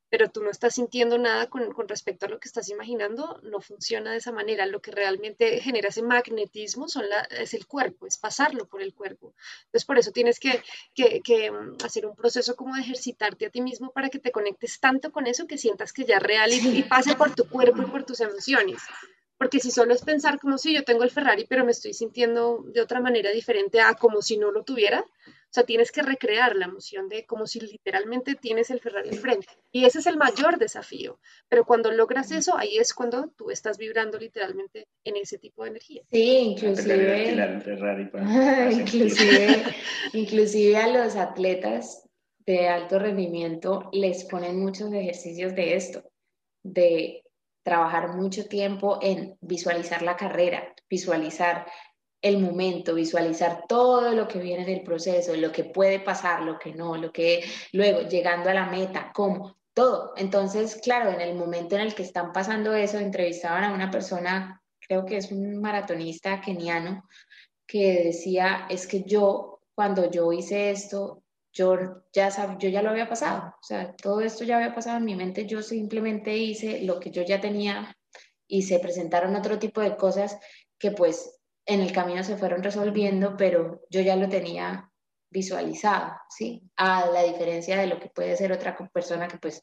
pero 0.10 0.30
tú 0.30 0.42
no 0.42 0.50
estás 0.50 0.76
sintiendo 0.76 1.18
nada 1.18 1.50
con, 1.50 1.74
respecto 1.88 2.26
a 2.26 2.30
lo 2.30 2.40
que 2.40 2.48
estás 2.48 2.70
imaginando, 2.70 3.40
no 3.44 3.60
funciona 3.60 4.12
de 4.12 4.18
esa 4.18 4.32
manera. 4.32 4.66
Lo 4.66 4.82
que 4.82 4.92
realmente 4.92 5.60
genera 5.60 5.90
ese 5.90 6.02
magnetismo 6.02 6.88
son 6.88 7.10
la, 7.10 7.22
es 7.22 7.54
el 7.54 7.68
cuerpo, 7.68 8.08
es 8.08 8.18
pasarlo 8.18 8.68
por 8.68 8.82
el 8.82 8.94
cuerpo. 8.94 9.34
Entonces, 9.66 9.86
por 9.86 9.98
eso 9.98 10.12
tienes 10.12 10.40
que, 10.40 10.62
mm, 10.96 11.84
hacer 11.84 12.06
un 12.06 12.16
proceso 12.16 12.56
como 12.56 12.76
de 12.76 12.82
ejercitarte 12.82 13.48
a 13.48 13.50
ti 13.50 13.62
mismo 13.62 13.92
para 13.92 14.10
que 14.10 14.20
te 14.20 14.32
conectes 14.32 14.80
tanto 14.80 15.12
con 15.12 15.28
eso 15.28 15.48
que 15.48 15.58
sientas 15.58 15.92
que 15.92 16.06
ya 16.06 16.18
es 16.18 16.24
real 16.24 16.54
y, 16.54 16.80
y 16.80 16.84
pase 16.84 17.16
por 17.16 17.36
tu 17.36 17.50
cuerpo 17.50 17.82
y 17.82 17.86
por 17.86 18.06
tus 18.06 18.22
emociones. 18.22 18.82
Porque 19.38 19.60
si 19.60 19.72
solo 19.72 19.94
es 19.94 20.04
pensar 20.04 20.40
como 20.40 20.58
si 20.58 20.74
yo 20.74 20.84
tengo 20.84 21.04
el 21.04 21.12
Ferrari, 21.12 21.46
pero 21.48 21.64
me 21.64 21.72
estoy 21.72 21.94
sintiendo 21.94 22.64
de 22.74 22.82
otra 22.82 23.00
manera 23.00 23.32
diferente 23.32 23.82
a 23.82 23.94
como 23.94 24.22
si 24.22 24.38
no 24.38 24.52
lo 24.52 24.64
tuviera, 24.64 25.06
o 25.50 25.54
sea, 25.54 25.64
tienes 25.64 25.92
que 25.92 26.02
recrear 26.02 26.56
la 26.56 26.66
emoción 26.66 27.08
de 27.08 27.26
como 27.26 27.48
si 27.48 27.62
literalmente 27.62 28.36
tienes 28.36 28.70
el 28.70 28.82
Ferrari 28.82 29.10
enfrente. 29.10 29.48
Y 29.72 29.86
ese 29.86 30.00
es 30.00 30.08
el 30.08 30.18
mayor 30.18 30.58
desafío. 30.58 31.20
Pero 31.48 31.66
cuando 31.66 31.92
logras 31.92 32.32
eso, 32.32 32.58
ahí 32.58 32.78
es 32.78 32.94
cuando 32.94 33.30
tú 33.38 33.50
estás 33.50 33.78
vibrando 33.78 34.20
literalmente 34.20 34.88
en 35.06 35.16
ese 35.16 35.38
tipo 35.38 35.64
de 35.64 35.70
energía. 35.70 36.04
Sí, 36.12 36.38
inclusive. 36.40 37.34
inclusive, 38.72 39.64
inclusive 40.14 40.78
a 40.78 40.88
los 40.88 41.16
atletas 41.16 42.04
de 42.46 42.68
alto 42.68 43.00
rendimiento 43.00 43.90
les 43.94 44.26
ponen 44.26 44.60
muchos 44.60 44.92
ejercicios 44.92 45.56
de 45.56 45.76
esto, 45.76 46.04
de 46.64 47.24
trabajar 47.68 48.16
mucho 48.16 48.46
tiempo 48.46 48.98
en 49.02 49.38
visualizar 49.42 50.02
la 50.02 50.16
carrera, 50.16 50.74
visualizar 50.90 51.68
el 52.22 52.40
momento, 52.40 52.96
visualizar 52.96 53.66
todo 53.68 54.14
lo 54.14 54.26
que 54.26 54.40
viene 54.40 54.66
del 54.66 54.84
proceso, 54.84 55.36
lo 55.36 55.52
que 55.52 55.66
puede 55.66 56.00
pasar, 56.00 56.44
lo 56.44 56.58
que 56.58 56.74
no, 56.74 56.96
lo 56.96 57.12
que 57.12 57.44
luego 57.74 58.08
llegando 58.08 58.50
a 58.50 58.54
la 58.54 58.68
meta, 58.68 59.12
cómo, 59.14 59.58
todo. 59.74 60.14
Entonces, 60.16 60.80
claro, 60.82 61.10
en 61.10 61.20
el 61.20 61.36
momento 61.36 61.76
en 61.76 61.82
el 61.82 61.94
que 61.94 62.04
están 62.04 62.32
pasando 62.32 62.74
eso, 62.74 63.00
entrevistaban 63.00 63.66
a 63.66 63.74
una 63.74 63.92
persona, 63.92 64.64
creo 64.80 65.06
que 65.06 65.18
es 65.18 65.30
un 65.30 65.60
maratonista 65.60 66.40
keniano, 66.40 67.04
que 67.68 68.06
decía, 68.06 68.66
es 68.70 68.88
que 68.88 69.04
yo, 69.04 69.60
cuando 69.76 70.10
yo 70.10 70.32
hice 70.32 70.72
esto, 70.72 71.22
yo 71.58 72.04
ya, 72.14 72.30
sab 72.30 72.60
yo 72.60 72.70
ya 72.70 72.82
lo 72.84 72.92
había 72.92 73.10
pasado, 73.10 73.56
o 73.60 73.64
sea, 73.64 73.96
todo 73.96 74.22
esto 74.22 74.44
ya 74.44 74.58
había 74.58 74.76
pasado 74.76 74.98
en 74.98 75.06
mi 75.06 75.16
mente, 75.16 75.48
yo 75.48 75.64
simplemente 75.64 76.38
hice 76.38 76.84
lo 76.84 77.00
que 77.00 77.10
yo 77.10 77.24
ya 77.24 77.42
tenía 77.42 77.98
y 78.48 78.62
se 78.62 78.80
presentaron 78.80 79.36
otro 79.36 79.58
tipo 79.58 79.82
de 79.82 79.98
cosas 79.98 80.38
que 80.78 80.92
pues 80.92 81.40
en 81.66 81.82
el 81.82 81.92
camino 81.92 82.24
se 82.24 82.38
fueron 82.38 82.64
resolviendo, 82.64 83.36
pero 83.36 83.82
yo 83.90 84.02
ya 84.02 84.16
lo 84.16 84.30
tenía 84.30 84.92
visualizado, 85.30 86.14
¿sí? 86.30 86.62
A 86.78 87.08
la 87.08 87.24
diferencia 87.24 87.78
de 87.78 87.88
lo 87.88 88.00
que 88.00 88.10
puede 88.10 88.38
ser 88.38 88.52
otra 88.52 88.78
persona 88.94 89.28
que 89.28 89.38
pues 89.38 89.62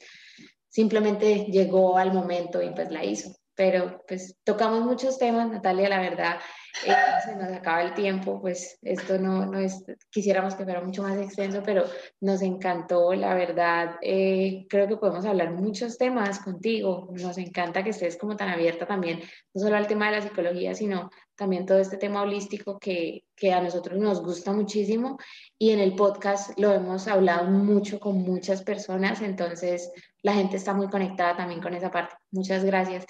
simplemente 0.68 1.47
llegó 1.47 1.97
al 1.97 2.12
momento 2.12 2.61
y 2.61 2.70
pues 2.70 2.90
la 2.90 3.05
hizo. 3.05 3.30
Pero 3.57 4.02
pues 4.09 4.36
tocamos 4.42 4.80
muchos 4.84 5.18
temas, 5.18 5.48
Natalia, 5.48 5.88
la 5.88 6.00
verdad, 6.00 6.40
eh, 6.84 6.94
se 7.24 7.36
nos 7.36 7.52
acaba 7.52 7.82
el 7.82 7.94
tiempo, 7.94 8.40
pues 8.40 8.78
esto 8.82 9.16
no, 9.16 9.46
no 9.46 9.59
es, 9.59 9.84
quisiéramos 10.11 10.57
que 10.57 10.64
fuera 10.64 10.80
mucho 10.80 11.02
más 11.02 11.16
extenso, 11.16 11.62
pero 11.64 11.84
nos 12.20 12.42
encantó, 12.42 13.14
la 13.14 13.34
verdad, 13.34 13.94
eh, 14.02 14.66
creo 14.68 14.88
que 14.88 14.96
podemos 14.96 15.24
hablar 15.24 15.52
muchos 15.52 15.96
temas 15.96 16.40
contigo, 16.40 17.09
nos 17.12 17.38
encanta 17.38 17.84
que 17.84 17.90
estés 17.90 18.16
como 18.16 18.34
tan 18.34 18.48
abierta 18.48 18.86
también, 18.86 19.20
no 19.55 19.62
solo 19.62 19.76
al 19.76 19.86
tema 19.86 20.07
de 20.07 20.16
la 20.16 20.22
psicología, 20.22 20.74
sino 20.74 21.11
también 21.36 21.64
todo 21.64 21.78
este 21.78 21.96
tema 21.96 22.22
holístico 22.22 22.78
que, 22.78 23.24
que 23.36 23.52
a 23.52 23.61
nosotros 23.61 23.98
nos 23.98 24.20
gusta 24.20 24.52
muchísimo 24.52 25.18
y 25.59 25.70
en 25.70 25.78
el 25.78 25.94
podcast 25.94 26.59
lo 26.59 26.72
hemos 26.72 27.07
hablado 27.07 27.48
mucho 27.50 28.00
con 28.00 28.18
muchas 28.22 28.62
personas, 28.62 29.22
entonces 29.22 29.92
la 30.22 30.34
gente 30.34 30.57
está 30.57 30.74
muy 30.74 30.88
conectada 30.88 31.36
también 31.36 31.61
con 31.61 31.74
esa 31.74 31.90
parte. 31.90 32.16
Muchas 32.30 32.64
gracias. 32.64 33.07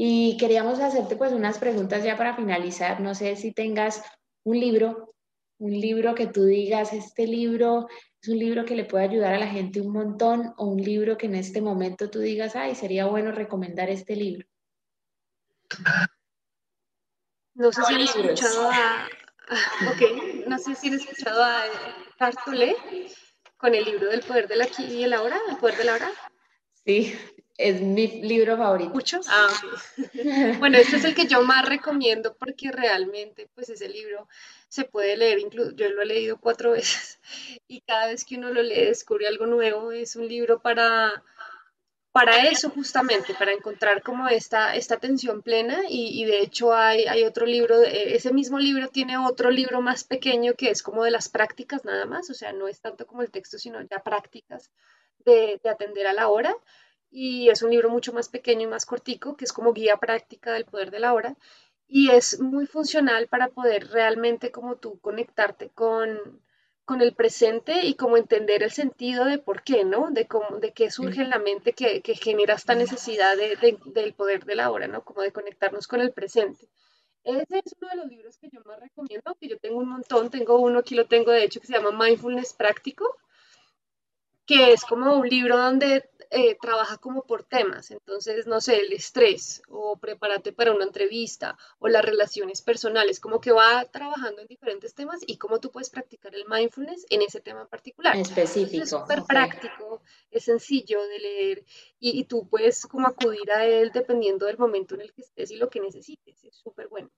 Y 0.00 0.36
queríamos 0.36 0.78
hacerte 0.78 1.16
pues 1.16 1.32
unas 1.32 1.58
preguntas 1.58 2.04
ya 2.04 2.16
para 2.16 2.36
finalizar. 2.36 3.00
No 3.00 3.16
sé 3.16 3.34
si 3.34 3.52
tengas 3.52 4.00
un 4.44 4.60
libro, 4.60 5.12
un 5.58 5.72
libro 5.72 6.14
que 6.14 6.28
tú 6.28 6.44
digas, 6.44 6.92
este 6.92 7.26
libro 7.26 7.88
es 8.22 8.28
un 8.28 8.38
libro 8.38 8.64
que 8.64 8.76
le 8.76 8.84
puede 8.84 9.06
ayudar 9.06 9.34
a 9.34 9.40
la 9.40 9.48
gente 9.48 9.80
un 9.80 9.92
montón 9.92 10.54
o 10.56 10.66
un 10.66 10.80
libro 10.80 11.18
que 11.18 11.26
en 11.26 11.34
este 11.34 11.60
momento 11.60 12.10
tú 12.10 12.20
digas, 12.20 12.54
ay, 12.54 12.76
sería 12.76 13.06
bueno 13.06 13.32
recomendar 13.32 13.90
este 13.90 14.14
libro. 14.14 14.46
No 17.54 17.72
sé 17.72 17.82
si 17.82 17.94
han 17.94 18.00
escuchado 18.02 18.70
a, 18.70 19.08
ok, 19.90 20.46
no 20.46 20.58
sé 20.60 20.76
si 20.76 20.90
han 20.90 20.94
escuchado 20.94 21.42
a 21.42 21.64
Tartolé 22.18 22.76
con 23.56 23.74
el 23.74 23.84
libro 23.84 24.10
del 24.10 24.20
poder 24.20 24.46
de 24.46 24.54
la 24.54 24.64
aquí 24.66 24.84
y 24.84 25.02
el 25.02 25.12
ahora, 25.12 25.40
el 25.50 25.56
poder 25.56 25.76
de 25.76 25.84
la 25.84 25.94
hora. 25.94 26.12
Sí, 26.84 27.18
es 27.58 27.82
mi 27.82 28.06
libro 28.22 28.56
favorito. 28.56 28.90
¿Mucho? 28.90 29.20
Ah, 29.28 29.48
bueno, 30.60 30.78
este 30.78 30.96
es 30.96 31.04
el 31.04 31.14
que 31.14 31.26
yo 31.26 31.42
más 31.42 31.68
recomiendo 31.68 32.34
porque 32.34 32.70
realmente, 32.70 33.48
pues 33.54 33.68
ese 33.68 33.88
libro 33.88 34.28
se 34.68 34.84
puede 34.84 35.16
leer, 35.16 35.40
incluso 35.40 35.72
yo 35.72 35.88
lo 35.90 36.02
he 36.02 36.06
leído 36.06 36.38
cuatro 36.38 36.70
veces 36.72 37.18
y 37.66 37.80
cada 37.80 38.06
vez 38.06 38.24
que 38.24 38.36
uno 38.36 38.50
lo 38.50 38.62
lee 38.62 38.86
descubre 38.86 39.26
algo 39.26 39.46
nuevo. 39.46 39.90
Es 39.90 40.14
un 40.14 40.28
libro 40.28 40.60
para, 40.60 41.24
para 42.12 42.48
eso 42.48 42.70
justamente, 42.70 43.34
para 43.34 43.52
encontrar 43.52 44.02
como 44.02 44.28
esta, 44.28 44.76
esta 44.76 44.94
atención 44.94 45.42
plena 45.42 45.80
y, 45.88 46.24
de 46.26 46.40
hecho 46.40 46.72
hay, 46.72 47.06
hay 47.06 47.24
otro 47.24 47.44
libro, 47.44 47.82
ese 47.82 48.32
mismo 48.32 48.60
libro 48.60 48.88
tiene 48.88 49.18
otro 49.18 49.50
libro 49.50 49.80
más 49.80 50.04
pequeño 50.04 50.54
que 50.54 50.70
es 50.70 50.84
como 50.84 51.02
de 51.02 51.10
las 51.10 51.28
prácticas 51.28 51.84
nada 51.84 52.06
más, 52.06 52.30
o 52.30 52.34
sea, 52.34 52.52
no 52.52 52.68
es 52.68 52.80
tanto 52.80 53.04
como 53.04 53.22
el 53.22 53.32
texto, 53.32 53.58
sino 53.58 53.82
ya 53.82 53.98
prácticas 54.02 54.70
de, 55.24 55.60
atender 55.68 56.06
a 56.06 56.12
la 56.12 56.28
hora. 56.28 56.54
Y 57.10 57.48
es 57.48 57.62
un 57.62 57.70
libro 57.70 57.90
mucho 57.90 58.12
más 58.12 58.28
pequeño 58.28 58.62
y 58.62 58.70
más 58.70 58.86
cortico, 58.86 59.36
que 59.36 59.44
es 59.44 59.52
como 59.52 59.72
guía 59.72 59.96
práctica 59.96 60.52
del 60.52 60.64
poder 60.64 60.90
de 60.90 61.00
la 61.00 61.14
hora 61.14 61.36
y 61.88 62.10
es 62.10 62.40
muy 62.40 62.66
funcional 62.66 63.28
para 63.28 63.48
poder 63.48 63.88
realmente 63.88 64.52
como 64.52 64.76
tú 64.76 65.00
conectarte 65.00 65.70
con, 65.70 66.42
con 66.84 67.00
el 67.00 67.14
presente 67.14 67.86
y 67.86 67.94
como 67.94 68.18
entender 68.18 68.62
el 68.62 68.70
sentido 68.70 69.24
de 69.24 69.38
por 69.38 69.62
qué, 69.62 69.84
¿no? 69.84 70.10
De 70.10 70.26
cómo, 70.26 70.58
de 70.58 70.72
qué 70.72 70.90
surge 70.90 71.22
en 71.22 71.30
la 71.30 71.38
mente 71.38 71.72
que, 71.72 72.02
que 72.02 72.14
genera 72.14 72.54
esta 72.54 72.74
necesidad 72.74 73.36
de, 73.36 73.78
del 73.86 74.12
poder 74.12 74.44
de 74.44 74.54
la 74.54 74.70
hora, 74.70 74.86
¿no? 74.86 75.02
Como 75.02 75.22
de 75.22 75.32
conectarnos 75.32 75.88
con 75.88 76.02
el 76.02 76.12
presente. 76.12 76.68
Ese 77.24 77.58
es 77.64 77.74
uno 77.80 77.90
de 77.90 77.96
los 77.96 78.06
libros 78.06 78.36
que 78.38 78.48
yo 78.50 78.60
más 78.64 78.80
recomiendo, 78.80 79.34
que 79.40 79.48
yo 79.48 79.58
tengo 79.58 79.78
un 79.78 79.88
montón, 79.88 80.30
tengo 80.30 80.58
uno, 80.58 80.80
aquí 80.80 80.94
lo 80.94 81.06
tengo 81.06 81.30
de 81.30 81.44
hecho, 81.44 81.60
que 81.60 81.66
se 81.66 81.72
llama 81.72 81.90
Mindfulness 81.90 82.52
Práctico, 82.52 83.16
que 84.48 84.72
es 84.72 84.82
como 84.82 85.14
un 85.14 85.28
libro 85.28 85.58
donde 85.58 86.08
eh, 86.30 86.56
trabaja 86.58 86.96
como 86.96 87.22
por 87.22 87.44
temas, 87.44 87.90
entonces, 87.90 88.46
no 88.46 88.62
sé, 88.62 88.80
el 88.80 88.94
estrés 88.94 89.60
o 89.68 89.98
prepárate 89.98 90.54
para 90.54 90.72
una 90.72 90.84
entrevista 90.84 91.58
o 91.78 91.88
las 91.88 92.02
relaciones 92.02 92.62
personales, 92.62 93.20
como 93.20 93.42
que 93.42 93.52
va 93.52 93.84
trabajando 93.84 94.40
en 94.40 94.48
diferentes 94.48 94.94
temas 94.94 95.20
y 95.26 95.36
cómo 95.36 95.60
tú 95.60 95.70
puedes 95.70 95.90
practicar 95.90 96.34
el 96.34 96.46
mindfulness 96.48 97.04
en 97.10 97.20
ese 97.20 97.40
tema 97.40 97.60
en 97.60 97.68
particular. 97.68 98.16
Específico. 98.16 98.84
es 98.84 98.90
súper 98.90 99.22
práctico, 99.24 100.00
es 100.30 100.44
sencillo 100.44 101.06
de 101.06 101.18
leer 101.18 101.64
y, 102.00 102.18
y 102.18 102.24
tú 102.24 102.48
puedes 102.48 102.86
como 102.86 103.06
acudir 103.06 103.52
a 103.52 103.66
él 103.66 103.90
dependiendo 103.92 104.46
del 104.46 104.56
momento 104.56 104.94
en 104.94 105.02
el 105.02 105.12
que 105.12 105.22
estés 105.22 105.50
y 105.50 105.56
lo 105.56 105.68
que 105.68 105.80
necesites, 105.80 106.42
es 106.42 106.56
súper 106.56 106.88
bueno. 106.88 107.10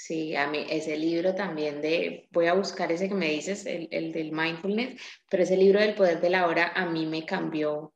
Sí, 0.00 0.36
a 0.36 0.46
mí 0.46 0.64
ese 0.70 0.96
libro 0.96 1.34
también 1.34 1.82
de, 1.82 2.28
voy 2.30 2.46
a 2.46 2.54
buscar 2.54 2.92
ese 2.92 3.08
que 3.08 3.16
me 3.16 3.30
dices, 3.30 3.66
el, 3.66 3.88
el, 3.90 4.12
del 4.12 4.30
mindfulness, 4.30 5.00
pero 5.28 5.42
ese 5.42 5.56
libro 5.56 5.80
del 5.80 5.96
poder 5.96 6.20
de 6.20 6.30
la 6.30 6.46
hora 6.46 6.72
a 6.74 6.86
mí 6.86 7.04
me 7.04 7.26
cambió 7.26 7.92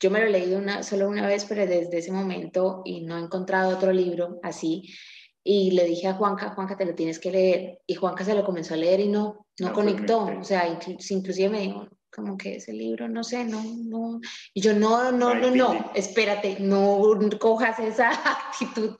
yo 0.00 0.10
me 0.10 0.20
lo 0.20 0.26
he 0.26 0.30
leído 0.30 0.58
una, 0.58 0.82
solo 0.82 1.08
una 1.08 1.26
vez, 1.26 1.44
pero 1.44 1.66
desde 1.66 1.98
ese 1.98 2.12
momento 2.12 2.82
y 2.84 3.00
no 3.00 3.18
he 3.18 3.20
encontrado 3.20 3.76
otro 3.76 3.92
libro 3.92 4.38
así. 4.42 4.94
Y 5.42 5.72
le 5.72 5.84
dije 5.84 6.06
a 6.06 6.14
Juanca, 6.14 6.50
Juanca, 6.54 6.76
te 6.76 6.84
lo 6.84 6.94
tienes 6.94 7.18
que 7.18 7.32
leer. 7.32 7.80
Y 7.86 7.94
Juanca 7.94 8.24
se 8.24 8.34
lo 8.34 8.44
comenzó 8.44 8.74
a 8.74 8.76
leer 8.76 9.00
y 9.00 9.08
no, 9.08 9.46
no, 9.58 9.72
conectó. 9.72 10.26
O 10.26 10.44
sea, 10.44 10.68
inclusive 10.68 11.48
me 11.48 11.62
dijo, 11.62 11.88
como 12.18 12.36
que 12.36 12.56
ese 12.56 12.72
libro, 12.72 13.08
no 13.08 13.22
sé, 13.22 13.44
no, 13.44 13.62
no. 13.62 14.20
Y 14.52 14.60
yo, 14.60 14.74
no, 14.74 15.12
no, 15.12 15.34
no, 15.34 15.50
no, 15.52 15.92
espérate, 15.94 16.56
no 16.58 17.00
cojas 17.38 17.78
esa 17.78 18.10
actitud 18.50 18.96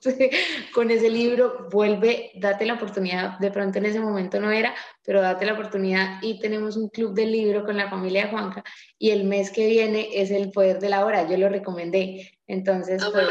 con 0.73 0.91
ese 0.91 1.11
libro, 1.11 1.69
vuelve, 1.71 2.31
date 2.37 2.65
la 2.65 2.75
oportunidad, 2.75 3.39
de 3.41 3.51
pronto 3.51 3.79
en 3.79 3.87
ese 3.87 3.99
momento 3.99 4.41
no 4.41 4.53
era, 4.53 4.73
pero 5.05 5.21
date 5.21 5.47
la 5.47 5.55
oportunidad 5.55 6.23
y 6.23 6.39
tenemos 6.39 6.77
un 6.77 6.89
club 6.91 7.13
del 7.13 7.33
libro 7.33 7.65
con 7.65 7.77
la 7.77 7.91
familia 7.91 8.25
de 8.25 8.31
Juanca 8.31 8.63
y 8.99 9.11
el 9.11 9.25
mes 9.25 9.51
que 9.51 9.67
viene 9.67 10.09
es 10.15 10.31
el 10.31 10.53
poder 10.53 10.79
de 10.79 10.91
la 10.91 11.05
hora, 11.05 11.29
yo 11.29 11.37
lo 11.37 11.49
recomendé, 11.49 12.39
entonces 12.47 13.03
ah, 13.03 13.11
pues, 13.13 13.29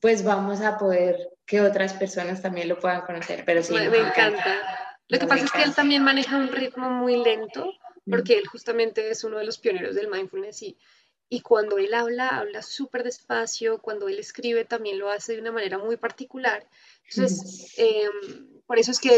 pues, 0.00 0.24
vamos 0.24 0.60
a 0.60 0.76
poder 0.76 1.16
que 1.46 1.60
otras 1.60 1.94
personas 1.94 2.42
también 2.42 2.68
lo 2.68 2.80
puedan 2.80 3.02
conocer, 3.02 3.44
pero 3.46 3.62
sí. 3.62 3.74
Me, 3.74 3.84
encanta. 3.84 4.56
Lo 5.06 5.18
que 5.20 5.26
pasa 5.26 5.44
es 5.44 5.52
que 5.52 5.62
él 5.62 5.74
también 5.74 6.02
maneja 6.02 6.36
un 6.36 6.48
ritmo 6.48 6.90
muy 6.90 7.22
lento 7.22 7.70
porque 8.08 8.38
él 8.38 8.46
justamente 8.46 9.10
es 9.10 9.24
uno 9.24 9.38
de 9.38 9.44
los 9.44 9.58
pioneros 9.58 9.94
del 9.94 10.08
mindfulness 10.08 10.62
y, 10.62 10.76
y 11.28 11.40
cuando 11.40 11.78
él 11.78 11.94
habla, 11.94 12.28
habla 12.28 12.62
súper 12.62 13.02
despacio, 13.02 13.80
cuando 13.80 14.08
él 14.08 14.18
escribe 14.18 14.64
también 14.64 14.98
lo 14.98 15.10
hace 15.10 15.34
de 15.34 15.40
una 15.40 15.52
manera 15.52 15.78
muy 15.78 15.96
particular. 15.96 16.68
Entonces, 17.08 17.74
eh, 17.78 18.08
por 18.66 18.78
eso 18.78 18.90
es 18.90 19.00
que 19.00 19.10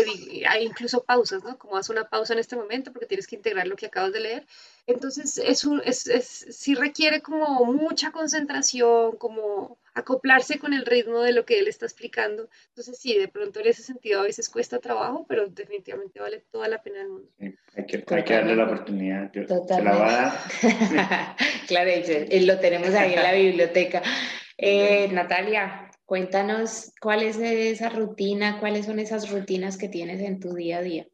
hay 0.49 0.65
incluso 0.65 1.05
pausas, 1.05 1.45
¿no? 1.45 1.57
Como 1.59 1.77
haz 1.77 1.89
una 1.89 2.09
pausa 2.09 2.33
en 2.33 2.41
este 2.41 2.57
momento 2.57 2.93
porque 2.93 3.07
tienes 3.07 3.27
que 3.27 3.37
integrar 3.37 3.67
lo 3.67 3.77
que 3.77 3.87
acabas 3.87 4.13
de 4.13 4.21
leer. 4.21 4.47
Entonces, 4.87 5.39
es 5.39 5.65
un, 5.65 5.81
es, 5.85 6.07
es, 6.07 6.27
sí 6.27 6.75
requiere 6.75 7.21
como 7.21 7.65
mucha 7.65 8.11
concentración, 8.11 9.17
como 9.17 9.79
acoplarse 9.95 10.59
con 10.59 10.73
el 10.73 10.85
ritmo 10.85 11.21
de 11.21 11.33
lo 11.33 11.45
que 11.45 11.59
él 11.59 11.69
está 11.69 11.87
explicando. 11.87 12.49
Entonces, 12.69 12.99
sí, 12.99 13.17
de 13.17 13.29
pronto 13.29 13.61
en 13.61 13.69
ese 13.69 13.83
sentido 13.83 14.21
a 14.21 14.25
veces 14.25 14.49
cuesta 14.49 14.79
trabajo, 14.79 15.25
pero 15.29 15.47
definitivamente 15.49 16.21
vale 16.21 16.45
toda 16.51 16.69
la 16.69 16.83
pena 16.83 16.99
del 16.99 17.09
mundo. 17.09 17.29
hay, 17.39 17.87
que, 17.87 18.05
hay, 18.09 18.25
que, 18.25 18.35
darle 18.35 18.57
la 18.57 18.65
oportunidad. 18.65 19.33
Se 19.33 19.83
la 19.83 19.97
va 19.97 20.09
a 20.09 20.23
dar. 20.23 21.37
claro, 21.69 21.91
lo 22.31 22.59
tenemos 22.59 22.89
ahí 22.91 23.15
en 23.15 23.23
la 23.23 23.33
biblioteca. 23.33 24.03
Eh, 24.59 25.09
Natalia, 25.13 25.86
Cuéntanos 26.07 26.93
cuál 27.01 27.25
es 27.25 27.37
esa 27.37 27.89
rutina, 27.89 28.61
cuáles 28.61 28.87
son 28.87 29.01
esas 29.01 29.29
rutinas 29.29 29.77
que 29.77 29.89
tienes 29.89 30.21
en 30.21 30.39
tu 30.39 30.55
día 30.55 30.79
a 30.79 30.83
día. 30.83 31.09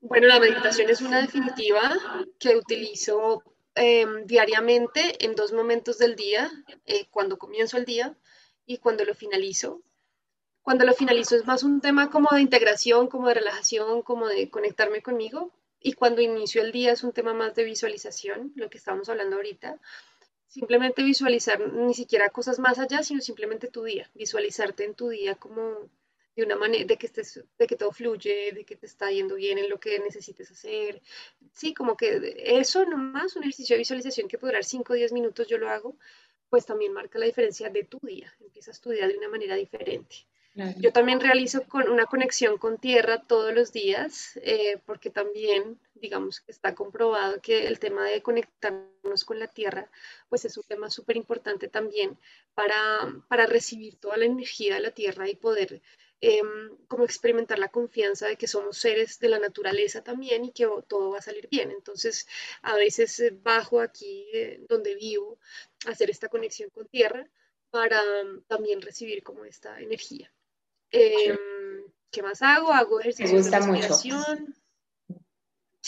Bueno, 0.00 0.26
la 0.26 0.38
meditación 0.38 0.90
es 0.90 1.00
una 1.00 1.22
definitiva 1.22 1.96
que 2.38 2.56
utilizo 2.56 3.42
em, 3.74 4.26
diariamente 4.26 5.24
en 5.24 5.34
dos 5.34 5.52
momentos 5.54 5.96
del 5.96 6.14
día, 6.14 6.50
eh, 6.84 7.06
cuando 7.10 7.38
comienzo 7.38 7.78
el 7.78 7.86
día 7.86 8.14
y 8.66 8.78
cuando 8.78 9.06
lo 9.06 9.14
finalizo. 9.14 9.82
Cuando 10.60 10.84
lo 10.84 10.92
finalizo 10.92 11.36
es 11.36 11.46
más 11.46 11.62
un 11.62 11.80
tema 11.80 12.10
como 12.10 12.28
de 12.30 12.42
integración, 12.42 13.08
como 13.08 13.28
de 13.28 13.34
relajación, 13.34 14.02
como 14.02 14.28
de 14.28 14.50
conectarme 14.50 15.00
conmigo. 15.00 15.54
Y 15.80 15.94
cuando 15.94 16.20
inicio 16.20 16.60
el 16.60 16.70
día 16.70 16.92
es 16.92 17.02
un 17.02 17.12
tema 17.12 17.32
más 17.32 17.54
de 17.54 17.64
visualización, 17.64 18.52
lo 18.56 18.68
que 18.68 18.76
estamos 18.76 19.08
hablando 19.08 19.36
ahorita 19.36 19.80
simplemente 20.48 21.02
visualizar 21.02 21.60
ni 21.60 21.94
siquiera 21.94 22.30
cosas 22.30 22.58
más 22.58 22.78
allá, 22.78 23.02
sino 23.02 23.20
simplemente 23.20 23.68
tu 23.68 23.84
día, 23.84 24.10
visualizarte 24.14 24.84
en 24.84 24.94
tu 24.94 25.10
día 25.10 25.36
como 25.36 25.88
de 26.34 26.44
una 26.44 26.56
manera, 26.56 26.84
de 26.84 26.96
que 26.96 27.06
estés, 27.06 27.44
de 27.58 27.66
que 27.66 27.76
todo 27.76 27.92
fluye, 27.92 28.52
de 28.52 28.64
que 28.64 28.76
te 28.76 28.86
está 28.86 29.10
yendo 29.10 29.34
bien 29.34 29.58
en 29.58 29.68
lo 29.68 29.78
que 29.80 29.98
necesites 29.98 30.50
hacer. 30.50 31.02
Sí, 31.52 31.74
como 31.74 31.96
que 31.96 32.36
eso 32.36 32.84
nomás, 32.84 33.34
un 33.36 33.42
ejercicio 33.42 33.74
de 33.74 33.78
visualización 33.78 34.28
que 34.28 34.38
puede 34.38 34.52
durar 34.52 34.64
5 34.64 34.92
o 34.92 34.96
10 34.96 35.12
minutos, 35.12 35.48
yo 35.48 35.58
lo 35.58 35.68
hago, 35.68 35.96
pues 36.48 36.64
también 36.64 36.92
marca 36.92 37.18
la 37.18 37.26
diferencia 37.26 37.68
de 37.70 37.84
tu 37.84 37.98
día, 38.02 38.32
empiezas 38.40 38.80
tu 38.80 38.90
día 38.90 39.08
de 39.08 39.18
una 39.18 39.28
manera 39.28 39.56
diferente. 39.56 40.26
Yo 40.78 40.92
también 40.92 41.20
realizo 41.20 41.62
con 41.68 41.88
una 41.88 42.06
conexión 42.06 42.58
con 42.58 42.78
tierra 42.78 43.22
todos 43.22 43.54
los 43.54 43.72
días, 43.72 44.38
eh, 44.42 44.78
porque 44.86 45.08
también, 45.08 45.78
digamos 46.00 46.40
que 46.40 46.52
está 46.52 46.74
comprobado 46.74 47.40
que 47.40 47.66
el 47.66 47.78
tema 47.78 48.04
de 48.04 48.22
conectarnos 48.22 49.24
con 49.24 49.38
la 49.38 49.48
tierra, 49.48 49.90
pues 50.28 50.44
es 50.44 50.56
un 50.56 50.64
tema 50.64 50.90
súper 50.90 51.16
importante 51.16 51.68
también 51.68 52.18
para, 52.54 52.74
para 53.28 53.46
recibir 53.46 53.96
toda 53.96 54.16
la 54.16 54.24
energía 54.24 54.74
de 54.74 54.80
la 54.80 54.90
tierra 54.90 55.28
y 55.28 55.36
poder 55.36 55.82
em, 56.20 56.76
como 56.88 57.04
experimentar 57.04 57.58
la 57.58 57.68
confianza 57.68 58.26
de 58.26 58.36
que 58.36 58.48
somos 58.48 58.78
seres 58.78 59.18
de 59.18 59.28
la 59.28 59.38
naturaleza 59.38 60.02
también 60.02 60.44
y 60.44 60.52
que 60.52 60.68
todo 60.88 61.10
va 61.10 61.18
a 61.18 61.22
salir 61.22 61.48
bien. 61.50 61.70
Entonces, 61.70 62.26
a 62.62 62.74
veces 62.76 63.20
eh, 63.20 63.30
bajo 63.30 63.80
aquí 63.80 64.26
eh, 64.32 64.64
donde 64.68 64.94
vivo, 64.94 65.38
hacer 65.86 66.10
esta 66.10 66.28
conexión 66.28 66.70
con 66.70 66.86
tierra 66.88 67.28
para 67.70 68.00
también 68.46 68.80
recibir 68.82 69.22
como 69.22 69.44
esta 69.44 69.80
energía. 69.80 70.32
Em, 70.90 71.36
¿Qué 72.10 72.22
más 72.22 72.40
hago? 72.42 72.72
Hago 72.72 73.00
ejercicios 73.00 73.50
de 73.50 73.58
respiración. 73.58 74.54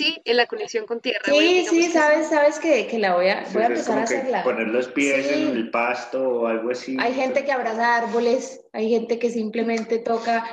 Sí, 0.00 0.18
en 0.24 0.38
la 0.38 0.46
conexión 0.46 0.86
con 0.86 1.00
tierra. 1.00 1.20
Sí, 1.26 1.66
sí, 1.68 1.82
sabes, 1.90 2.28
sabes 2.28 2.58
que, 2.58 2.86
que, 2.86 2.98
la 2.98 3.16
voy 3.16 3.28
a, 3.28 3.44
voy 3.52 3.64
a 3.64 3.66
empezar 3.66 3.98
a 3.98 4.04
hacerla. 4.04 4.42
Poner 4.42 4.68
los 4.68 4.88
pies 4.88 5.30
en 5.30 5.48
el 5.48 5.70
pasto 5.70 6.26
o 6.26 6.46
algo 6.46 6.70
así. 6.70 6.96
Hay 6.98 7.12
gente 7.12 7.44
que 7.44 7.52
abraza 7.52 7.96
árboles, 7.96 8.62
hay 8.72 8.88
gente 8.88 9.18
que 9.18 9.28
simplemente 9.28 9.98
toca, 9.98 10.46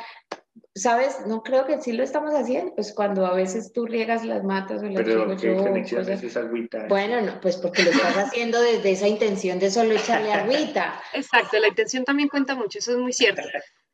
¿sabes? 0.75 1.19
No 1.27 1.43
creo 1.43 1.65
que 1.65 1.79
sí 1.81 1.93
lo 1.93 2.03
estamos 2.03 2.33
haciendo, 2.33 2.75
pues 2.75 2.93
cuando 2.93 3.25
a 3.25 3.33
veces 3.35 3.71
tú 3.71 3.85
riegas 3.85 4.25
las 4.25 4.43
matas 4.43 4.83
o 4.83 4.85
las 4.85 5.01
Pero 5.01 5.37
¿qué 5.37 5.55
conexión 5.55 6.09
es 6.09 6.23
esa 6.23 6.41
agüita? 6.41 6.87
Bueno, 6.89 7.21
no, 7.21 7.39
pues 7.39 7.55
porque 7.55 7.83
lo 7.83 7.91
estás 7.91 8.17
haciendo 8.17 8.61
desde 8.61 8.91
esa 8.91 9.07
intención 9.07 9.59
de 9.59 9.71
solo 9.71 9.93
echarle 9.93 10.33
agüita. 10.33 11.01
Exacto, 11.13 11.57
la 11.57 11.69
intención 11.69 12.03
también 12.03 12.27
cuenta 12.27 12.53
mucho, 12.53 12.79
eso 12.79 12.91
es 12.91 12.97
muy 12.97 13.13
cierto. 13.13 13.43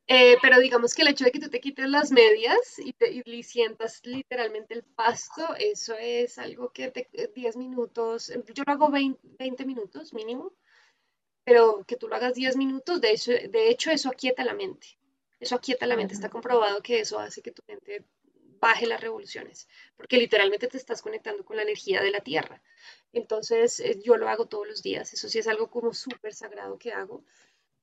Eh, 0.07 0.37
pero 0.41 0.59
digamos 0.59 0.93
que 0.93 1.01
el 1.01 1.07
hecho 1.09 1.23
de 1.23 1.31
que 1.31 1.39
tú 1.39 1.49
te 1.49 1.61
quites 1.61 1.87
las 1.87 2.11
medias 2.11 2.77
y, 2.77 2.91
te, 2.91 3.09
y 3.11 3.43
sientas 3.43 4.05
literalmente 4.05 4.73
el 4.73 4.83
pasto, 4.83 5.55
eso 5.57 5.95
es 5.97 6.37
algo 6.37 6.71
que 6.71 6.91
te, 6.91 7.09
10 7.33 7.55
minutos, 7.55 8.31
yo 8.53 8.63
lo 8.65 8.73
hago 8.73 8.89
20, 8.89 9.65
minutos 9.65 10.13
mínimo, 10.13 10.53
pero 11.45 11.85
que 11.87 11.95
tú 11.95 12.09
lo 12.09 12.15
hagas 12.15 12.33
10 12.33 12.57
minutos, 12.57 12.99
de, 12.99 13.11
eso, 13.13 13.31
de 13.31 13.69
hecho 13.69 13.91
eso 13.91 14.09
aquieta 14.09 14.43
la 14.43 14.53
mente. 14.53 14.87
Eso 15.39 15.55
aquieta 15.55 15.87
la 15.87 15.95
mente, 15.95 16.13
está 16.13 16.29
comprobado 16.29 16.81
que 16.81 16.99
eso 16.99 17.19
hace 17.19 17.41
que 17.41 17.51
tu 17.51 17.63
mente 17.67 18.05
baje 18.59 18.87
las 18.87 19.01
revoluciones, 19.01 19.67
porque 19.97 20.17
literalmente 20.17 20.67
te 20.67 20.77
estás 20.77 21.01
conectando 21.01 21.43
con 21.43 21.57
la 21.57 21.63
energía 21.63 22.01
de 22.01 22.11
la 22.11 22.21
Tierra. 22.21 22.61
Entonces, 23.11 23.79
eh, 23.81 23.99
yo 24.01 24.15
lo 24.15 24.29
hago 24.29 24.47
todos 24.47 24.67
los 24.67 24.81
días, 24.81 25.13
eso 25.13 25.27
sí 25.27 25.39
es 25.39 25.47
algo 25.47 25.69
como 25.69 25.93
súper 25.93 26.33
sagrado 26.33 26.77
que 26.77 26.93
hago. 26.93 27.25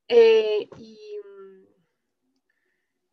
Eh, 0.08 0.68
y 0.78 0.98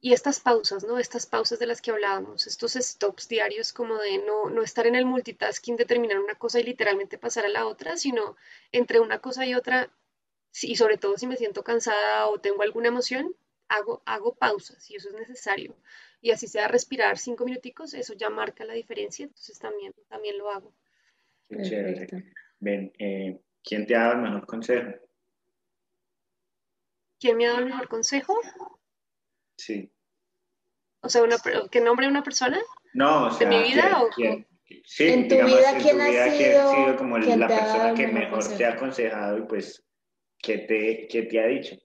y 0.07 0.13
estas 0.13 0.39
pausas, 0.39 0.85
¿no? 0.85 0.99
Estas 0.99 1.25
pausas 1.25 1.59
de 1.59 1.67
las 1.67 1.81
que 1.81 1.91
hablábamos, 1.91 2.47
estos 2.47 2.75
stops 2.75 3.27
diarios 3.27 3.73
como 3.73 3.97
de 3.97 4.19
no, 4.19 4.49
no 4.49 4.63
estar 4.63 4.87
en 4.87 4.95
el 4.95 5.05
multitasking 5.05 5.75
de 5.75 5.83
terminar 5.83 6.17
una 6.19 6.35
cosa 6.35 6.61
y 6.61 6.63
literalmente 6.63 7.17
pasar 7.17 7.43
a 7.45 7.49
la 7.49 7.67
otra, 7.67 7.97
sino 7.97 8.37
entre 8.71 9.01
una 9.01 9.19
cosa 9.19 9.45
y 9.45 9.53
otra, 9.53 9.91
y 10.61 10.77
sobre 10.77 10.97
todo 10.97 11.17
si 11.17 11.27
me 11.27 11.35
siento 11.35 11.61
cansada 11.61 12.27
o 12.27 12.39
tengo 12.39 12.61
alguna 12.61 12.87
emoción, 12.87 13.35
hago, 13.67 14.01
hago 14.05 14.33
pausas 14.35 14.89
y 14.89 14.95
eso 14.95 15.09
es 15.09 15.15
necesario. 15.15 15.75
Y 16.21 16.31
así 16.31 16.47
sea 16.47 16.69
respirar 16.69 17.17
cinco 17.17 17.43
minuticos, 17.43 17.93
eso 17.93 18.13
ya 18.13 18.29
marca 18.29 18.63
la 18.63 18.75
diferencia, 18.75 19.25
entonces 19.25 19.59
también, 19.59 19.93
también 20.07 20.37
lo 20.37 20.49
hago. 20.49 20.73
Qué 21.49 21.63
chévere. 21.63 22.07
Ven, 22.61 22.93
eh, 22.97 23.41
¿quién 23.61 23.85
te 23.85 23.93
ha 23.93 24.03
dado 24.03 24.13
el 24.13 24.21
mejor 24.21 24.47
consejo? 24.47 24.89
¿Quién 27.19 27.35
me 27.35 27.45
ha 27.45 27.49
dado 27.49 27.59
el 27.59 27.65
mejor 27.65 27.89
consejo? 27.89 28.39
Sí. 29.57 29.91
O 31.07 31.09
sea, 31.09 31.23
una, 31.23 31.37
¿que 31.71 31.79
nombre 31.79 32.05
una 32.05 32.21
persona? 32.21 32.59
No, 32.93 33.27
o 33.27 33.31
sea, 33.31 33.47
¿De 33.47 33.57
mi 33.57 33.63
vida 33.63 34.01
o 34.01 34.09
Sí, 34.83 35.07
en 35.07 35.29
tu 35.29 35.35
vida, 35.35 35.77
¿quién 35.81 36.01
ha 36.01 36.29
sido, 36.31 36.73
sido 36.73 36.97
como 36.97 37.17
la 37.17 37.47
persona 37.47 37.93
que 37.93 38.07
mejor 38.07 38.43
te 38.57 38.65
ha 38.65 38.73
aconsejado 38.73 39.37
y 39.37 39.41
pues, 39.43 39.81
¿qué 40.37 40.57
te, 40.57 41.07
qué 41.07 41.23
te 41.23 41.39
ha 41.39 41.47
dicho? 41.47 41.77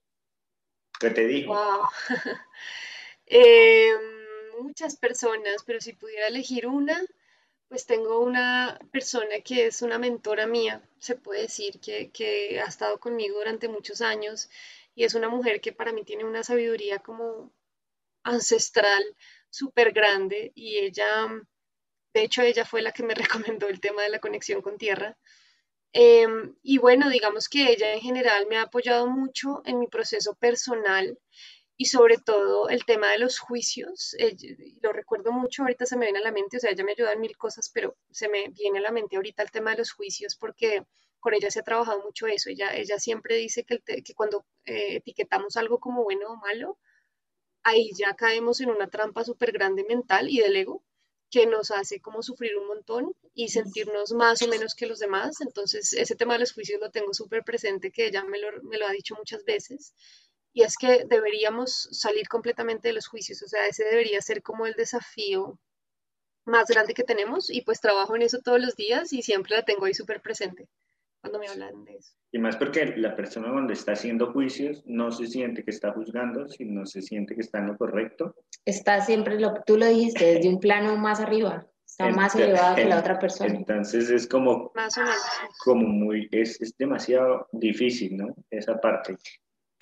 ¿Qué 0.98 1.10
te 1.10 1.28
dijo? 1.28 1.54
Wow. 1.54 1.86
eh, 3.26 3.92
muchas 4.60 4.96
personas, 4.96 5.62
pero 5.64 5.80
si 5.80 5.92
pudiera 5.92 6.26
elegir 6.26 6.66
una, 6.66 7.00
pues 7.68 7.86
tengo 7.86 8.18
una 8.18 8.76
persona 8.90 9.40
que 9.44 9.66
es 9.66 9.82
una 9.82 9.98
mentora 9.98 10.48
mía, 10.48 10.82
se 10.98 11.14
puede 11.14 11.42
decir, 11.42 11.78
que, 11.78 12.10
que 12.10 12.60
ha 12.60 12.66
estado 12.66 12.98
conmigo 12.98 13.38
durante 13.38 13.68
muchos 13.68 14.00
años 14.00 14.50
y 14.96 15.04
es 15.04 15.14
una 15.14 15.28
mujer 15.28 15.60
que 15.60 15.72
para 15.72 15.92
mí 15.92 16.02
tiene 16.02 16.24
una 16.24 16.42
sabiduría 16.42 16.98
como 16.98 17.52
ancestral 18.24 19.02
súper 19.50 19.92
grande 19.92 20.52
y 20.54 20.78
ella, 20.78 21.28
de 22.14 22.22
hecho, 22.22 22.42
ella 22.42 22.64
fue 22.64 22.82
la 22.82 22.92
que 22.92 23.02
me 23.02 23.14
recomendó 23.54 23.68
el 23.68 23.80
tema 23.80 24.02
de 24.02 24.10
la 24.10 24.18
conexión 24.20 24.62
con 24.62 24.78
tierra. 24.78 25.16
Em, 25.92 26.56
y 26.62 26.78
bueno, 26.78 27.10
digamos 27.10 27.48
que 27.48 27.70
ella 27.70 27.92
en 27.92 28.00
general 28.00 28.46
me 28.48 28.56
ha 28.56 28.62
apoyado 28.62 29.06
mucho 29.08 29.62
en 29.66 29.78
mi 29.78 29.88
proceso 29.88 30.34
personal 30.36 31.18
y 31.76 31.86
sobre 31.86 32.16
todo 32.18 32.68
el 32.68 32.84
tema 32.84 33.10
de 33.10 33.18
los 33.18 33.38
juicios, 33.38 34.16
lo 34.82 34.92
recuerdo 34.92 35.32
mucho, 35.32 35.62
ahorita 35.62 35.84
se 35.84 35.96
me 35.96 36.06
viene 36.06 36.20
a 36.20 36.22
la 36.22 36.32
mente, 36.32 36.56
o 36.56 36.60
sea, 36.60 36.70
ella 36.70 36.84
me 36.84 36.92
ayuda 36.92 37.12
en 37.12 37.20
mil 37.20 37.36
cosas, 37.36 37.70
pero 37.74 37.96
se 38.10 38.28
me 38.28 38.48
viene 38.50 38.78
a 38.78 38.82
la 38.82 38.92
mente 38.92 39.16
ahorita 39.16 39.42
el 39.42 39.50
tema 39.50 39.72
de 39.72 39.78
los 39.78 39.92
juicios 39.92 40.36
porque 40.36 40.84
con 41.20 41.34
ella 41.34 41.50
se 41.50 41.60
ha 41.60 41.64
trabajado 41.64 42.02
mucho 42.02 42.26
eso, 42.26 42.50
ella, 42.50 42.74
ella 42.74 42.98
siempre 42.98 43.36
dice 43.36 43.64
que, 43.64 43.80
que 43.80 44.14
cuando 44.14 44.46
eh, 44.64 44.96
etiquetamos 44.96 45.56
algo 45.56 45.78
como 45.78 46.04
bueno 46.04 46.28
o 46.32 46.36
malo, 46.36 46.78
ahí 47.64 47.90
ya 47.94 48.14
caemos 48.14 48.60
en 48.60 48.70
una 48.70 48.88
trampa 48.88 49.24
súper 49.24 49.52
grande 49.52 49.84
mental 49.84 50.28
y 50.30 50.38
del 50.40 50.56
ego 50.56 50.82
que 51.30 51.46
nos 51.46 51.70
hace 51.70 52.00
como 52.00 52.22
sufrir 52.22 52.56
un 52.56 52.66
montón 52.66 53.14
y 53.34 53.48
sentirnos 53.48 54.12
más 54.12 54.42
o 54.42 54.48
menos 54.48 54.74
que 54.74 54.86
los 54.86 54.98
demás. 54.98 55.40
Entonces, 55.40 55.94
ese 55.94 56.14
tema 56.14 56.34
de 56.34 56.40
los 56.40 56.52
juicios 56.52 56.80
lo 56.80 56.90
tengo 56.90 57.14
súper 57.14 57.42
presente, 57.42 57.90
que 57.90 58.06
ella 58.06 58.22
me 58.24 58.38
lo, 58.38 58.62
me 58.64 58.78
lo 58.78 58.86
ha 58.86 58.92
dicho 58.92 59.14
muchas 59.16 59.44
veces. 59.44 59.94
Y 60.52 60.62
es 60.62 60.76
que 60.76 61.04
deberíamos 61.08 61.88
salir 61.92 62.28
completamente 62.28 62.88
de 62.88 62.94
los 62.94 63.06
juicios, 63.08 63.42
o 63.42 63.48
sea, 63.48 63.66
ese 63.66 63.84
debería 63.84 64.20
ser 64.20 64.42
como 64.42 64.66
el 64.66 64.74
desafío 64.74 65.58
más 66.44 66.66
grande 66.68 66.94
que 66.94 67.04
tenemos. 67.04 67.50
Y 67.50 67.62
pues 67.62 67.80
trabajo 67.80 68.14
en 68.16 68.22
eso 68.22 68.40
todos 68.40 68.60
los 68.60 68.76
días 68.76 69.12
y 69.12 69.22
siempre 69.22 69.56
la 69.56 69.64
tengo 69.64 69.86
ahí 69.86 69.94
súper 69.94 70.20
presente 70.20 70.68
cuando 71.22 71.38
me 71.38 71.48
hablan 71.48 71.84
de 71.84 71.96
eso. 71.96 72.14
Y 72.32 72.38
más 72.38 72.56
porque 72.56 72.94
la 72.96 73.16
persona 73.16 73.50
cuando 73.50 73.72
está 73.72 73.92
haciendo 73.92 74.32
juicios 74.32 74.82
no 74.84 75.10
se 75.10 75.26
siente 75.26 75.64
que 75.64 75.70
está 75.70 75.92
juzgando, 75.92 76.48
sino 76.48 76.84
se 76.84 77.00
siente 77.00 77.34
que 77.34 77.40
está 77.40 77.58
en 77.58 77.68
lo 77.68 77.78
correcto. 77.78 78.34
Está 78.64 79.00
siempre, 79.00 79.40
lo 79.40 79.54
tú 79.64 79.78
lo 79.78 79.86
dijiste, 79.86 80.34
desde 80.34 80.48
un 80.48 80.60
plano 80.60 80.96
más 80.96 81.20
arriba, 81.20 81.66
está 81.86 82.10
más 82.10 82.34
elevado 82.34 82.76
que 82.76 82.84
la 82.84 82.98
otra 82.98 83.18
persona. 83.18 83.54
Entonces 83.54 84.10
es 84.10 84.26
como, 84.26 84.70
más 84.74 84.98
o 84.98 85.00
menos. 85.00 85.16
como 85.64 85.86
muy, 85.86 86.28
es, 86.30 86.60
es 86.60 86.76
demasiado 86.76 87.48
difícil, 87.52 88.16
¿no? 88.16 88.34
Esa 88.50 88.80
parte 88.80 89.16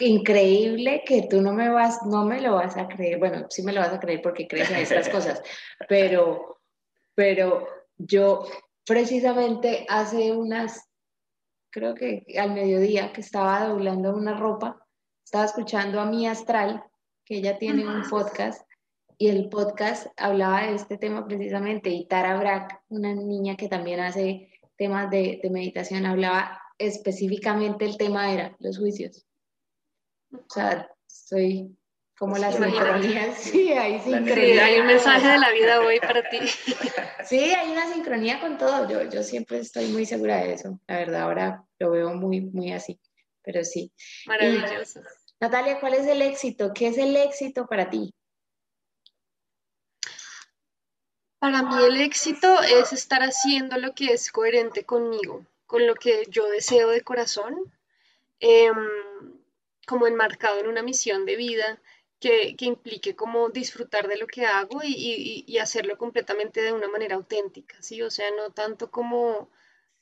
increíble 0.06 1.02
que 1.04 1.26
tú 1.28 1.40
no 1.40 1.52
me 1.52 1.68
vas, 1.68 2.00
no 2.06 2.24
me 2.24 2.40
lo 2.40 2.54
vas 2.54 2.76
a 2.76 2.88
creer, 2.88 3.18
bueno, 3.18 3.46
sí 3.50 3.62
me 3.62 3.72
lo 3.72 3.80
vas 3.80 3.92
a 3.92 4.00
creer 4.00 4.22
porque 4.22 4.46
crees 4.46 4.70
en 4.70 4.76
estas 4.76 5.08
cosas, 5.10 5.42
pero, 5.88 6.60
pero 7.14 7.66
yo 7.98 8.46
precisamente 8.86 9.86
hace 9.88 10.32
unas, 10.32 10.88
creo 11.70 11.94
que 11.94 12.24
al 12.38 12.52
mediodía 12.52 13.12
que 13.12 13.20
estaba 13.20 13.66
doblando 13.66 14.14
una 14.14 14.36
ropa, 14.36 14.86
estaba 15.24 15.44
escuchando 15.44 16.00
a 16.00 16.06
mi 16.06 16.26
astral, 16.26 16.84
que 17.24 17.36
ella 17.36 17.58
tiene 17.58 17.86
un 17.86 18.02
podcast, 18.08 18.68
y 19.16 19.28
el 19.28 19.48
podcast 19.48 20.06
hablaba 20.16 20.66
de 20.66 20.74
este 20.74 20.98
tema 20.98 21.26
precisamente, 21.26 21.90
y 21.90 22.06
Tara 22.06 22.38
Brack, 22.38 22.82
una 22.88 23.14
niña 23.14 23.56
que 23.56 23.68
también 23.68 24.00
hace 24.00 24.50
temas 24.76 25.10
de, 25.10 25.40
de 25.42 25.50
meditación, 25.50 26.06
hablaba 26.06 26.60
específicamente 26.78 27.84
el 27.84 27.96
tema 27.98 28.32
era 28.32 28.56
los 28.58 28.78
juicios. 28.78 29.26
O 30.32 30.44
sea, 30.48 30.90
soy 31.06 31.76
como 32.20 32.36
las 32.36 32.54
sincronías. 32.56 33.38
Sí, 33.38 33.72
hay 33.72 33.98
sincronía. 33.98 34.66
hay 34.66 34.80
un 34.80 34.86
mensaje 34.88 35.26
de 35.26 35.38
la 35.38 35.50
vida 35.52 35.80
hoy 35.80 35.98
para 35.98 36.28
ti. 36.28 36.38
Sí, 37.26 37.38
hay 37.38 37.70
una 37.70 37.92
sincronía 37.92 38.40
con 38.40 38.58
todo. 38.58 38.88
Yo, 38.88 39.08
yo 39.08 39.22
siempre 39.22 39.58
estoy 39.58 39.86
muy 39.88 40.04
segura 40.04 40.38
de 40.38 40.54
eso. 40.54 40.80
La 40.86 40.96
verdad, 40.96 41.22
ahora 41.22 41.64
lo 41.78 41.90
veo 41.92 42.12
muy, 42.14 42.40
muy 42.40 42.72
así. 42.72 42.98
Pero 43.42 43.62
sí. 43.62 43.92
Maravilloso. 44.26 45.00
Natalia, 45.38 45.78
¿cuál 45.80 45.94
es 45.94 46.06
el 46.06 46.22
éxito? 46.22 46.72
¿Qué 46.74 46.88
es 46.88 46.98
el 46.98 47.14
éxito 47.16 47.66
para 47.66 47.88
ti? 47.88 48.12
Para 51.38 51.62
mí 51.62 51.84
el 51.84 52.00
éxito 52.00 52.60
es 52.62 52.92
estar 52.92 53.22
haciendo 53.22 53.78
lo 53.78 53.94
que 53.94 54.12
es 54.12 54.32
coherente 54.32 54.84
conmigo, 54.84 55.46
con 55.66 55.86
lo 55.86 55.94
que 55.94 56.24
yo 56.28 56.48
deseo 56.48 56.88
de 56.88 57.02
corazón. 57.02 57.54
Eh, 58.40 58.70
como 59.86 60.06
enmarcado 60.06 60.60
en 60.60 60.68
una 60.68 60.82
misión 60.82 61.26
de 61.26 61.36
vida 61.36 61.80
que, 62.20 62.54
implique 62.60 63.16
como 63.16 63.48
disfrutar 63.48 64.06
de 64.06 64.18
lo 64.18 64.26
que 64.26 64.44
hago 64.46 64.80
y, 64.84 65.58
hacerlo 65.58 65.98
completamente 65.98 66.60
de 66.62 66.72
una 66.72 66.88
manera 66.88 67.16
auténtica, 67.16 67.76
¿sí? 67.82 68.02
O 68.02 68.10
sea, 68.10 68.30
no 68.36 68.50
tanto 68.50 68.90
como, 68.90 69.50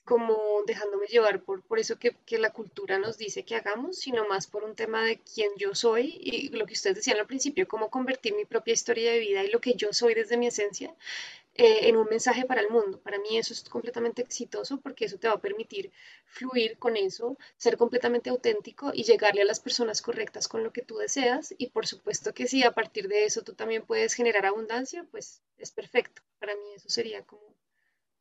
como 0.05 0.63
dejándome 0.67 1.07
llevar 1.07 1.43
por, 1.43 1.63
por 1.63 1.79
eso 1.79 1.99
que, 1.99 2.17
que, 2.27 2.39
la 2.39 2.51
cultura 2.51 2.99
nos 2.99 3.19
dice 3.19 3.45
que 3.45 3.57
hagamos, 3.57 3.99
sino 3.99 4.27
más 4.29 4.47
por 4.47 4.65
un 4.65 4.75
tema 4.77 5.05
de 5.05 5.19
quién 5.21 5.51
yo 5.57 5.75
soy 5.75 6.19
y 6.21 6.49
lo 6.51 6.67
que 6.67 6.75
ustedes 6.75 6.97
decían 6.97 7.19
al 7.19 7.27
principio, 7.27 7.69
cómo 7.69 7.91
convertir 7.91 8.35
mi 8.35 8.45
propia 8.45 8.75
historia 8.75 9.13
de 9.13 9.21
vida 9.21 9.45
y 9.45 9.51
lo 9.51 9.61
que 9.61 9.75
yo 9.75 9.93
soy 9.93 10.15
desde 10.15 10.37
mi 10.37 10.47
esencia 10.49 10.95
eh, 11.61 11.89
en 11.89 11.97
un 11.97 12.07
mensaje 12.09 12.45
para 12.45 12.61
el 12.61 12.71
mundo. 12.71 13.01
Para 13.01 13.19
mí 13.19 13.37
eso 13.37 13.53
es 13.53 13.65
completamente 13.65 14.23
exitoso 14.23 14.81
porque 14.81 15.07
eso 15.07 15.19
te 15.19 15.27
va 15.27 15.35
a 15.35 15.41
permitir 15.41 15.91
fluir 16.25 16.79
con 16.79 16.97
eso, 16.97 17.37
ser 17.57 17.77
completamente 17.77 18.31
auténtico 18.31 18.93
y 18.95 19.03
llegarle 19.03 19.43
a 19.43 19.45
las 19.45 19.59
personas 19.59 20.01
correctas 20.01 20.47
con 20.47 20.63
lo 20.63 20.73
que 20.73 20.83
tú 20.83 20.99
deseas. 20.99 21.53
Y 21.59 21.71
por 21.71 21.89
supuesto 21.89 22.33
que 22.33 22.47
si 22.47 22.63
a 22.63 22.71
partir 22.71 23.09
de 23.09 23.25
eso 23.25 23.43
tú 23.43 23.55
también 23.55 23.85
puedes 23.85 24.15
generar 24.15 24.47
abundancia, 24.47 25.05
pues 25.11 25.43
es 25.59 25.73
perfecto. 25.73 26.23
Para 26.39 26.55
mí 26.55 26.63
eso 26.77 26.89
sería 26.89 27.25
como... 27.25 27.43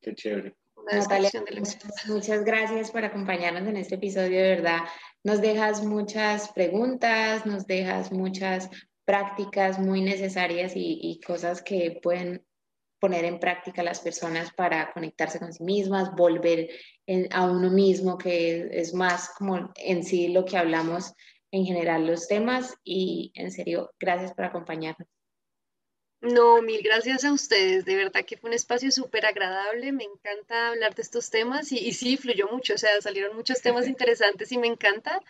Qué 0.01 0.15
chévere. 0.15 0.55
Natalia, 0.91 1.29
muchas, 2.07 2.43
gracias 2.43 2.89
por 2.89 3.05
acompañarnos 3.05 3.67
en 3.67 3.77
este 3.77 3.95
episodio, 3.95 4.41
de 4.41 4.49
verdad. 4.55 4.79
Nos 5.23 5.41
dejas 5.41 5.83
muchas 5.83 6.49
preguntas, 6.53 7.45
nos 7.45 7.67
dejas 7.67 8.11
muchas 8.11 8.67
prácticas 9.05 9.77
muy 9.77 10.01
necesarias 10.01 10.75
y, 10.75 10.99
y 11.03 11.19
cosas 11.21 11.61
que 11.61 11.99
pueden 12.01 12.46
poner 12.99 13.25
en 13.25 13.39
práctica 13.39 13.83
las 13.83 13.99
personas 13.99 14.51
para 14.53 14.91
conectarse 14.91 15.39
con 15.39 15.53
sí 15.53 15.63
mismas, 15.63 16.15
volver 16.15 16.69
a 17.31 17.45
uno 17.45 17.69
mismo, 17.69 18.17
que 18.17 18.67
es 18.71 18.93
más 18.93 19.29
como 19.37 19.71
en 19.75 20.03
sí 20.03 20.29
lo 20.29 20.45
que 20.45 20.57
hablamos 20.57 21.13
en 21.51 21.65
general 21.65 22.05
los 22.07 22.27
temas. 22.27 22.75
Y 22.83 23.31
en 23.35 23.51
serio, 23.51 23.93
gracias 23.99 24.33
por 24.33 24.45
acompañarnos. 24.45 25.07
No, 26.19 26.61
mil 26.63 26.81
gracias 26.81 27.23
a 27.25 27.31
ustedes. 27.31 27.85
De 27.85 27.95
verdad 27.95 28.25
que 28.25 28.37
fue 28.37 28.49
un 28.49 28.55
espacio 28.55 28.91
súper 28.91 29.25
agradable. 29.25 29.91
Me 29.91 30.03
encanta 30.03 30.69
hablar 30.69 30.95
de 30.95 31.03
estos 31.03 31.29
temas 31.29 31.71
y, 31.71 31.77
y 31.77 31.93
sí, 31.93 32.17
fluyó 32.17 32.47
mucho. 32.47 32.73
O 32.73 32.77
sea, 32.77 32.89
salieron 33.01 33.35
muchos 33.35 33.61
temas 33.61 33.87
interesantes 33.87 34.51
y 34.51 34.57
me 34.57 34.67
encanta. 34.67 35.21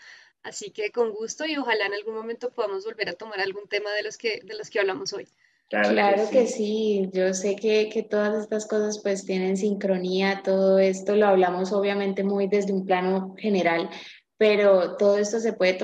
Así 0.43 0.71
que 0.71 0.91
con 0.91 1.11
gusto 1.11 1.45
y 1.45 1.57
ojalá 1.57 1.87
en 1.87 1.93
algún 1.93 2.15
momento 2.15 2.51
podamos 2.51 2.85
volver 2.85 3.09
a 3.09 3.13
tomar 3.13 3.41
algún 3.41 3.67
tema 3.67 3.91
de 3.91 4.03
los 4.03 4.17
que, 4.17 4.39
de 4.43 4.55
los 4.55 4.69
que 4.69 4.79
hablamos 4.79 5.11
hoy. 5.11 5.27
Claro, 5.69 6.29
que, 6.31 6.47
sí. 6.47 7.09
yo 7.11 7.33
sé 7.33 7.57
que, 7.57 7.89
que, 7.89 8.01
todas 8.01 8.43
estas 8.43 8.65
cosas 8.67 9.01
pues 9.03 9.25
tienen 9.25 9.57
sincronía, 9.57 10.41
todo 10.41 10.79
esto 10.79 11.15
lo 11.17 11.27
hablamos 11.27 11.73
obviamente 11.73 12.23
muy 12.23 12.47
desde 12.47 12.71
un 12.71 12.85
plano 12.85 13.35
general, 13.37 13.89
pero 14.37 14.95
todo 14.95 15.17
esto 15.17 15.41
se 15.41 15.51
puede 15.51 15.77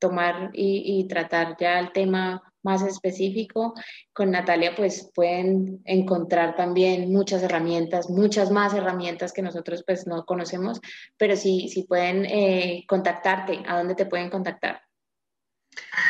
tomar 0.00 0.50
y, 0.54 0.82
y, 1.00 1.06
tratar 1.06 1.56
ya 1.56 1.78
el 1.78 1.92
tema 1.92 2.42
más 2.62 2.82
específico. 2.82 3.74
Con 4.12 4.32
Natalia 4.32 4.74
pues 4.74 5.08
pueden 5.14 5.82
encontrar 5.84 6.56
también 6.56 7.12
muchas 7.12 7.40
herramientas, 7.44 8.10
muchas 8.10 8.50
más 8.50 8.74
herramientas 8.74 9.32
que 9.32 9.42
nosotros 9.42 9.84
pues 9.86 10.04
no 10.08 10.24
conocemos, 10.24 10.80
pero 11.16 11.36
sí, 11.36 11.68
sí 11.68 11.84
pueden 11.84 12.24
eh, 12.24 12.84
contactarte, 12.88 13.62
¿a 13.68 13.78
dónde 13.78 13.94
te 13.94 14.06
pueden 14.06 14.30
contactar? 14.30 14.87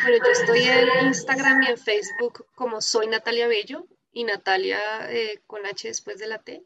Bueno, 0.03 0.23
yo 0.25 0.31
estoy 0.31 0.61
en 0.63 1.07
Instagram 1.07 1.63
y 1.63 1.67
en 1.67 1.77
Facebook 1.77 2.45
como 2.55 2.81
soy 2.81 3.07
Natalia 3.07 3.47
Bello 3.47 3.87
y 4.11 4.23
Natalia 4.23 4.79
eh, 5.09 5.41
con 5.47 5.65
H 5.65 5.87
después 5.87 6.17
de 6.17 6.27
la 6.27 6.39
T. 6.39 6.63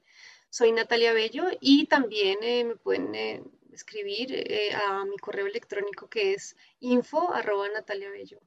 Soy 0.50 0.72
Natalia 0.72 1.14
Bello 1.14 1.46
y 1.60 1.88
también 1.88 2.40
eh, 2.42 2.64
me 2.64 2.76
pueden 2.76 3.14
eh, 3.16 3.44
escribir 3.72 4.72
a 4.76 5.04
mi 5.06 5.18
correo 5.18 5.48
electrónico 5.48 6.08
que 6.08 6.34
es 6.34 6.56
info 6.80 7.34
arroba 7.34 7.68
Natalia 7.70 8.10
Bello. 8.10 8.40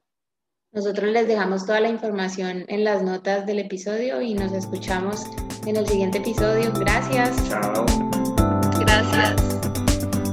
Nosotros 0.71 1.11
les 1.11 1.27
dejamos 1.27 1.65
toda 1.65 1.79
la 1.79 1.89
información 1.89 2.65
en 2.67 2.83
las 2.83 3.01
notas 3.01 3.45
del 3.45 3.59
episodio 3.59 4.21
y 4.21 4.33
nos 4.33 4.51
escuchamos 4.51 5.25
en 5.65 5.75
el 5.75 5.87
siguiente 5.87 6.19
episodio. 6.19 6.71
Gracias. 6.73 7.49
Chao. 7.49 7.85
Gracias. 8.79 9.57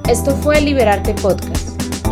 Esto 0.09 0.37
fue 0.37 0.61
Liberarte 0.61 1.15
Podcast. 1.15 1.74